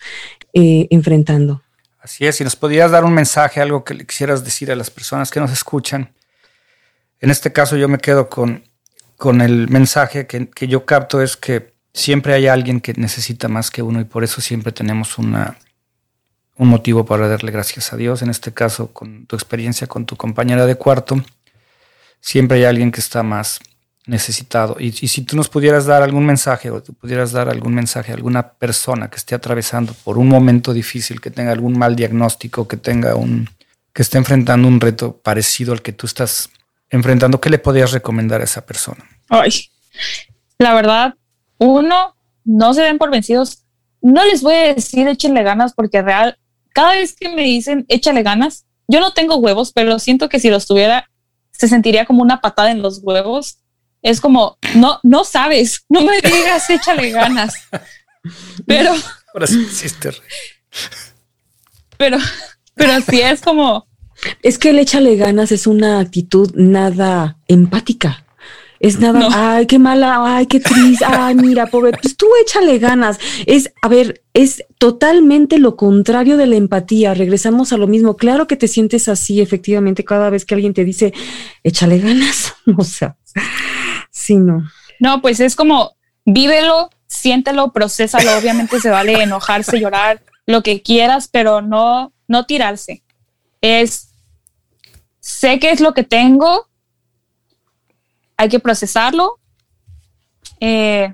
eh, 0.54 0.88
enfrentando. 0.90 1.62
Así 2.00 2.26
es, 2.26 2.38
si 2.38 2.46
nos 2.46 2.56
podías 2.56 2.92
dar 2.92 3.04
un 3.04 3.14
mensaje, 3.14 3.60
algo 3.60 3.84
que 3.84 3.94
le 3.94 4.06
quisieras 4.06 4.46
decir 4.46 4.72
a 4.72 4.76
las 4.76 4.90
personas 4.90 5.30
que 5.30 5.42
nos 5.42 5.52
escuchan. 5.52 6.14
En 7.20 7.30
este 7.30 7.52
caso 7.52 7.76
yo 7.76 7.90
me 7.90 7.98
quedo 7.98 8.30
con, 8.30 8.64
con 9.18 9.42
el 9.42 9.68
mensaje 9.68 10.26
que, 10.26 10.50
que 10.50 10.70
yo 10.70 10.86
capto 10.86 11.22
es 11.22 11.36
que 11.36 11.74
siempre 11.94 12.34
hay 12.34 12.48
alguien 12.48 12.80
que 12.80 12.94
necesita 12.94 13.50
más 13.50 13.70
que 13.70 13.82
uno 13.82 14.00
y 14.00 14.06
por 14.06 14.24
eso 14.24 14.40
siempre 14.40 14.72
tenemos 14.72 15.18
una 15.18 15.58
un 16.60 16.68
motivo 16.68 17.06
para 17.06 17.28
darle 17.28 17.52
gracias 17.52 17.94
a 17.94 17.98
Dios. 17.98 18.22
En 18.22 18.30
este 18.30 18.54
caso, 18.54 18.92
con 18.92 19.26
tu 19.26 19.36
experiencia 19.36 19.88
con 19.88 20.06
tu 20.06 20.18
compañera 20.18 20.66
de 20.66 20.76
cuarto, 20.76 21.24
siempre 22.20 22.58
hay 22.58 22.66
alguien 22.66 22.92
que 22.92 23.00
está 23.00 23.24
más 23.24 23.60
necesitado. 24.06 24.76
Y, 24.78 24.92
si 24.92 25.22
tú 25.22 25.38
nos 25.38 25.48
pudieras 25.48 25.86
dar 25.86 26.04
algún 26.04 26.26
mensaje 26.26 26.70
o 26.70 26.84
tú 26.84 26.94
pudieras 26.94 27.32
dar 27.32 27.48
algún 27.48 27.74
mensaje 27.74 28.12
a 28.12 28.16
alguna 28.16 28.52
persona 28.54 29.10
que 29.10 29.16
esté 29.16 29.36
atravesando 29.36 29.94
por 30.04 30.18
un 30.18 30.28
momento 30.28 30.74
difícil, 30.74 31.22
que 31.22 31.32
tenga 31.32 31.54
algún 31.54 31.78
mal 31.78 31.96
diagnóstico, 31.96 32.68
que 32.68 32.78
tenga 32.78 33.16
un 33.16 33.50
que 33.94 34.02
esté 34.02 34.18
enfrentando 34.18 34.68
un 34.68 34.82
reto 34.82 35.18
parecido 35.18 35.74
al 35.74 35.82
que 35.82 35.94
tú 35.94 36.08
estás 36.08 36.50
enfrentando, 36.90 37.40
¿qué 37.40 37.50
le 37.50 37.58
podrías 37.58 37.92
recomendar 37.92 38.42
a 38.42 38.44
esa 38.44 38.66
persona? 38.66 39.04
Ay, 39.30 39.52
la 40.58 40.74
verdad, 40.74 41.16
uno, 41.58 42.16
no 42.44 42.74
se 42.74 42.82
den 42.82 42.98
por 42.98 43.12
vencidos. 43.12 43.64
No 44.02 44.26
les 44.26 44.42
voy 44.42 44.56
a 44.56 44.74
decir 44.74 45.08
échenle 45.08 45.44
ganas 45.44 45.74
porque 45.74 46.02
real, 46.02 46.38
cada 46.80 46.94
vez 46.94 47.14
que 47.14 47.28
me 47.28 47.44
dicen 47.44 47.86
échale 47.90 48.24
ganas, 48.24 48.66
yo 48.88 49.02
no 49.02 49.12
tengo 49.12 49.36
huevos, 49.36 49.74
pero 49.74 50.00
siento 50.00 50.30
que 50.30 50.40
si 50.40 50.50
los 50.50 50.66
tuviera, 50.66 51.10
se 51.52 51.68
sentiría 51.68 52.06
como 52.06 52.22
una 52.22 52.40
patada 52.40 52.72
en 52.72 52.82
los 52.82 53.02
huevos. 53.04 53.58
Es 54.02 54.22
como, 54.22 54.58
no, 54.76 54.98
no 55.04 55.26
sabes, 55.26 55.84
no 55.90 56.00
me 56.00 56.22
digas 56.22 56.70
échale 56.70 57.12
ganas. 57.12 57.54
Pero. 58.66 58.94
Ahora 59.34 59.46
sí 59.46 59.60
hiciste. 59.60 60.12
Pero, 61.98 62.18
pero 62.76 63.02
sí 63.02 63.20
es 63.20 63.42
como. 63.42 63.86
Es 64.42 64.58
que 64.58 64.70
el 64.70 64.80
échale 64.80 65.18
ganas 65.18 65.52
es 65.52 65.68
una 65.68 66.00
actitud 66.00 66.52
nada 66.56 67.38
empática. 67.50 68.26
Es 68.80 69.00
nada, 69.00 69.28
ay, 69.58 69.68
qué 69.68 69.78
mala, 69.78 70.20
ay, 70.24 70.48
qué 70.48 70.60
triste, 70.60 71.06
ay, 71.06 71.36
mira, 71.36 71.68
pobre, 71.68 71.92
pues 72.02 72.16
tú 72.16 72.28
échale 72.42 72.80
ganas. 72.80 73.20
Es, 73.46 73.74
a 73.82 73.90
ver, 73.90 74.24
es 74.34 74.64
totalmente 74.78 75.60
lo 75.60 75.76
contrario 75.76 76.38
de 76.38 76.48
la 76.48 76.56
empatía. 76.56 77.14
Regresamos 77.14 77.74
a 77.74 77.78
lo 77.78 77.88
mismo. 77.88 78.16
Claro 78.16 78.48
que 78.48 78.56
te 78.56 78.68
sientes 78.68 79.10
así, 79.10 79.42
efectivamente, 79.42 80.06
cada 80.06 80.30
vez 80.30 80.46
que 80.46 80.56
alguien 80.56 80.74
te 80.74 80.86
dice, 80.86 81.14
échale 81.64 82.00
ganas. 82.00 82.54
O 82.78 82.84
sea, 82.84 83.18
sí, 84.12 84.36
no. 84.36 84.64
No, 85.00 85.22
pues 85.22 85.40
es 85.40 85.56
como, 85.56 85.96
vívelo, 86.24 86.92
siéntelo, 87.08 87.74
procésalo. 87.74 88.38
Obviamente 88.38 88.80
se 88.80 88.92
vale 88.92 89.24
enojarse, 89.24 89.80
llorar, 89.80 90.22
lo 90.46 90.62
que 90.62 90.82
quieras, 90.84 91.28
pero 91.28 91.62
no, 91.62 92.14
no 92.28 92.46
tirarse. 92.46 93.04
Es, 93.62 94.12
sé 95.20 95.60
qué 95.60 95.72
es 95.72 95.82
lo 95.82 95.94
que 95.94 96.04
tengo, 96.04 96.69
hay 98.40 98.48
que 98.48 98.62
procesarlo, 98.62 99.38
eh, 100.62 101.14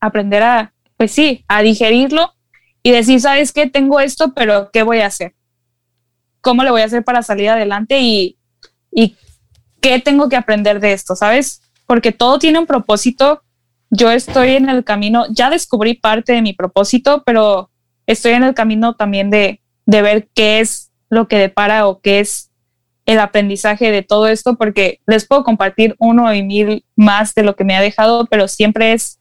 aprender 0.00 0.42
a, 0.42 0.74
pues 0.96 1.12
sí, 1.12 1.44
a 1.46 1.62
digerirlo 1.62 2.34
y 2.82 2.90
decir, 2.90 3.20
¿sabes 3.20 3.52
qué? 3.52 3.68
Tengo 3.70 4.00
esto, 4.00 4.34
pero 4.34 4.68
¿qué 4.72 4.82
voy 4.82 4.98
a 4.98 5.06
hacer? 5.06 5.36
¿Cómo 6.40 6.64
le 6.64 6.72
voy 6.72 6.82
a 6.82 6.86
hacer 6.86 7.04
para 7.04 7.22
salir 7.22 7.50
adelante? 7.50 8.00
Y, 8.00 8.36
y 8.90 9.14
qué 9.80 10.00
tengo 10.00 10.28
que 10.28 10.34
aprender 10.34 10.80
de 10.80 10.92
esto, 10.92 11.14
¿sabes? 11.14 11.62
Porque 11.86 12.10
todo 12.10 12.40
tiene 12.40 12.58
un 12.58 12.66
propósito. 12.66 13.42
Yo 13.88 14.10
estoy 14.10 14.56
en 14.56 14.68
el 14.68 14.82
camino, 14.82 15.26
ya 15.30 15.50
descubrí 15.50 15.94
parte 15.94 16.32
de 16.32 16.42
mi 16.42 16.52
propósito, 16.52 17.22
pero 17.24 17.70
estoy 18.06 18.32
en 18.32 18.42
el 18.42 18.54
camino 18.54 18.96
también 18.96 19.30
de, 19.30 19.62
de 19.86 20.02
ver 20.02 20.28
qué 20.34 20.58
es 20.58 20.90
lo 21.10 21.28
que 21.28 21.38
depara 21.38 21.86
o 21.86 22.00
qué 22.00 22.18
es 22.18 22.49
el 23.06 23.18
aprendizaje 23.18 23.90
de 23.90 24.02
todo 24.02 24.28
esto, 24.28 24.56
porque 24.56 25.00
les 25.06 25.26
puedo 25.26 25.44
compartir 25.44 25.96
uno 25.98 26.32
y 26.34 26.42
mil 26.42 26.84
más 26.96 27.34
de 27.34 27.42
lo 27.42 27.56
que 27.56 27.64
me 27.64 27.76
ha 27.76 27.80
dejado, 27.80 28.26
pero 28.26 28.48
siempre 28.48 28.92
es, 28.92 29.18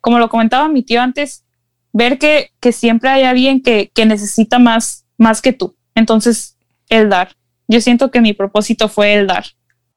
como 0.00 0.18
lo 0.18 0.28
comentaba 0.28 0.68
mi 0.68 0.82
tío 0.82 1.00
antes, 1.00 1.44
ver 1.92 2.18
que, 2.18 2.50
que 2.60 2.72
siempre 2.72 3.10
hay 3.10 3.22
alguien 3.22 3.62
que, 3.62 3.90
que 3.94 4.06
necesita 4.06 4.58
más, 4.58 5.06
más 5.16 5.40
que 5.40 5.52
tú. 5.52 5.76
Entonces, 5.94 6.56
el 6.88 7.08
dar. 7.08 7.36
Yo 7.68 7.80
siento 7.80 8.10
que 8.10 8.20
mi 8.20 8.32
propósito 8.32 8.88
fue 8.88 9.14
el 9.14 9.26
dar. 9.26 9.44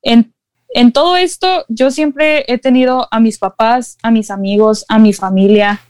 En, 0.01 0.33
en 0.69 0.91
todo 0.91 1.17
esto, 1.17 1.65
yo 1.69 1.91
siempre 1.91 2.45
he 2.47 2.57
tenido 2.57 3.07
a 3.11 3.19
mis 3.19 3.39
papás, 3.39 3.97
a 4.03 4.11
mis 4.11 4.29
amigos, 4.29 4.85
a 4.87 4.99
mi 4.99 5.13
familia. 5.13 5.81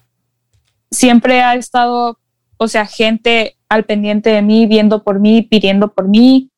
Siempre 0.92 1.42
ha 1.42 1.56
estado, 1.56 2.20
o 2.58 2.68
sea, 2.68 2.86
gente 2.86 3.58
al 3.70 3.84
pendiente 3.84 4.30
de 4.30 4.42
mí, 4.42 4.66
viendo 4.66 5.04
por 5.04 5.20
mí, 5.20 5.42
pidiendo 5.42 5.94
por 5.94 6.08
mí, 6.08 6.52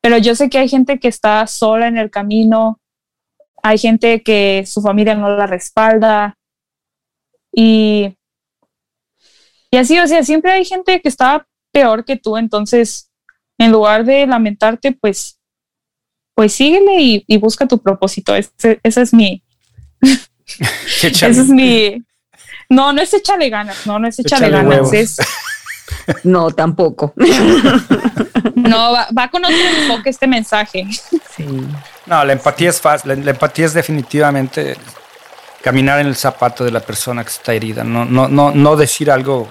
pero 0.00 0.18
yo 0.18 0.34
sé 0.34 0.48
que 0.48 0.58
hay 0.58 0.68
gente 0.68 0.98
que 0.98 1.08
está 1.08 1.46
sola 1.46 1.88
en 1.88 1.98
el 1.98 2.10
camino, 2.10 2.80
hay 3.62 3.78
gente 3.78 4.22
que 4.22 4.64
su 4.66 4.80
familia 4.80 5.14
no 5.14 5.28
la 5.36 5.46
respalda 5.46 6.36
y, 7.52 8.16
y 9.70 9.76
así, 9.76 9.98
o 9.98 10.06
sea, 10.06 10.22
siempre 10.24 10.52
hay 10.52 10.64
gente 10.64 11.00
que 11.00 11.08
está 11.08 11.46
peor 11.72 12.04
que 12.04 12.16
tú, 12.16 12.36
entonces 12.36 13.10
en 13.60 13.70
lugar 13.70 14.04
de 14.04 14.26
lamentarte, 14.26 14.92
pues, 14.92 15.38
pues 16.34 16.54
síguele 16.54 17.24
y, 17.26 17.36
busca 17.36 17.68
tu 17.68 17.78
propósito. 17.82 18.34
Ese, 18.34 18.80
es 18.82 19.12
mi... 19.12 19.42
ese 21.02 21.28
es 21.28 21.48
mi... 21.48 22.02
No, 22.70 22.92
no 22.94 23.02
es 23.02 23.12
échale 23.12 23.50
ganas, 23.50 23.86
no, 23.86 23.98
no 23.98 24.08
es 24.08 24.18
échale, 24.18 24.48
ganas, 24.48 24.92
es... 24.94 25.18
No, 26.24 26.50
tampoco. 26.50 27.12
No, 28.54 28.92
va, 28.92 29.28
con 29.28 29.44
otro 29.44 29.56
enfoque 29.56 30.10
este 30.10 30.26
mensaje. 30.26 30.86
Sí. 30.90 31.46
No, 32.06 32.24
la 32.24 32.32
empatía 32.32 32.70
es 32.70 32.80
fácil. 32.80 33.24
La, 33.24 33.30
empatía 33.30 33.66
es 33.66 33.74
definitivamente 33.74 34.76
caminar 35.62 36.00
en 36.00 36.06
el 36.06 36.16
zapato 36.16 36.64
de 36.64 36.70
la 36.70 36.80
persona 36.80 37.22
que 37.22 37.30
está 37.30 37.54
herida. 37.54 37.84
No, 37.84 38.04
no, 38.04 38.28
no, 38.28 38.50
no 38.50 38.76
decir 38.76 39.10
algo 39.10 39.48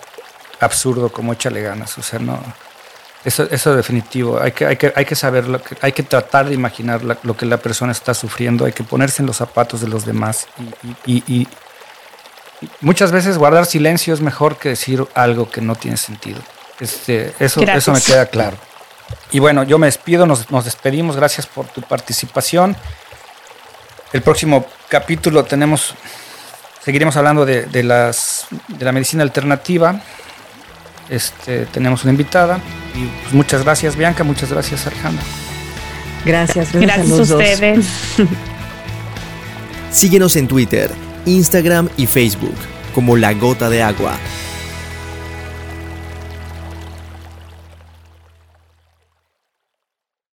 absurdo 0.60 1.12
como 1.12 1.34
échale 1.34 1.62
ganas. 1.62 1.98
O 1.98 2.04
sea, 2.04 2.20
no. 2.20 2.40
Eso, 3.24 3.48
eso 3.52 3.76
definitivo. 3.76 4.40
Hay 4.40 4.52
que, 4.54 4.66
hay 4.66 4.78
que, 4.78 4.94
hay 4.96 5.06
que 5.06 5.16
saber, 5.16 5.48
lo 5.48 5.62
que, 5.62 5.76
hay 5.82 5.92
que 5.92 6.04
tratar 6.04 6.48
de 6.48 6.54
imaginar 6.54 7.02
lo 7.04 7.36
que 7.36 7.46
la 7.46 7.58
persona 7.58 7.92
está 7.92 8.14
sufriendo, 8.14 8.66
hay 8.66 8.72
que 8.72 8.84
ponerse 8.84 9.22
en 9.22 9.28
los 9.28 9.38
zapatos 9.38 9.82
de 9.82 9.88
los 9.88 10.06
demás 10.06 10.48
y, 11.06 11.24
y, 11.28 11.48
muchas 12.82 13.12
veces 13.12 13.38
guardar 13.38 13.66
silencio 13.66 14.14
es 14.14 14.22
mejor 14.22 14.58
que 14.58 14.70
decir 14.70 15.06
algo 15.14 15.50
que 15.50 15.62
no 15.62 15.76
tiene 15.76 15.98
sentido. 15.98 16.42
Este, 16.80 17.34
eso, 17.40 17.62
eso 17.62 17.92
me 17.92 18.02
queda 18.02 18.26
claro. 18.26 18.58
Y 19.32 19.40
bueno, 19.40 19.64
yo 19.64 19.78
me 19.78 19.88
despido, 19.88 20.26
nos, 20.26 20.50
nos 20.52 20.66
despedimos, 20.66 21.16
gracias 21.16 21.46
por 21.46 21.68
tu 21.68 21.82
participación. 21.82 22.76
El 24.14 24.22
próximo 24.22 24.66
capítulo 24.88 25.44
tenemos, 25.44 25.94
seguiremos 26.84 27.16
hablando 27.16 27.46
de, 27.46 27.66
de, 27.66 27.84
las, 27.84 28.48
de 28.68 28.86
la 28.86 28.92
medicina 28.92 29.24
alternativa. 29.24 30.02
Este, 31.10 31.66
tenemos 31.66 32.04
una 32.04 32.12
invitada 32.12 32.60
y 32.96 33.06
pues, 33.22 33.34
muchas 33.34 33.64
gracias 33.64 33.96
Bianca, 33.96 34.24
muchas 34.24 34.52
gracias 34.52 34.86
Alejandra. 34.86 35.24
Gracias, 36.26 36.72
gracias, 36.72 37.10
gracias 37.10 37.32
a, 37.32 37.36
ustedes. 37.36 37.86
Síguenos 39.92 40.36
en 40.36 40.48
Twitter, 40.48 40.92
Instagram 41.26 41.90
y 41.98 42.06
Facebook 42.06 42.56
como 42.94 43.16
La 43.16 43.34
Gota 43.34 43.70
de 43.70 43.82
Agua. 43.84 44.18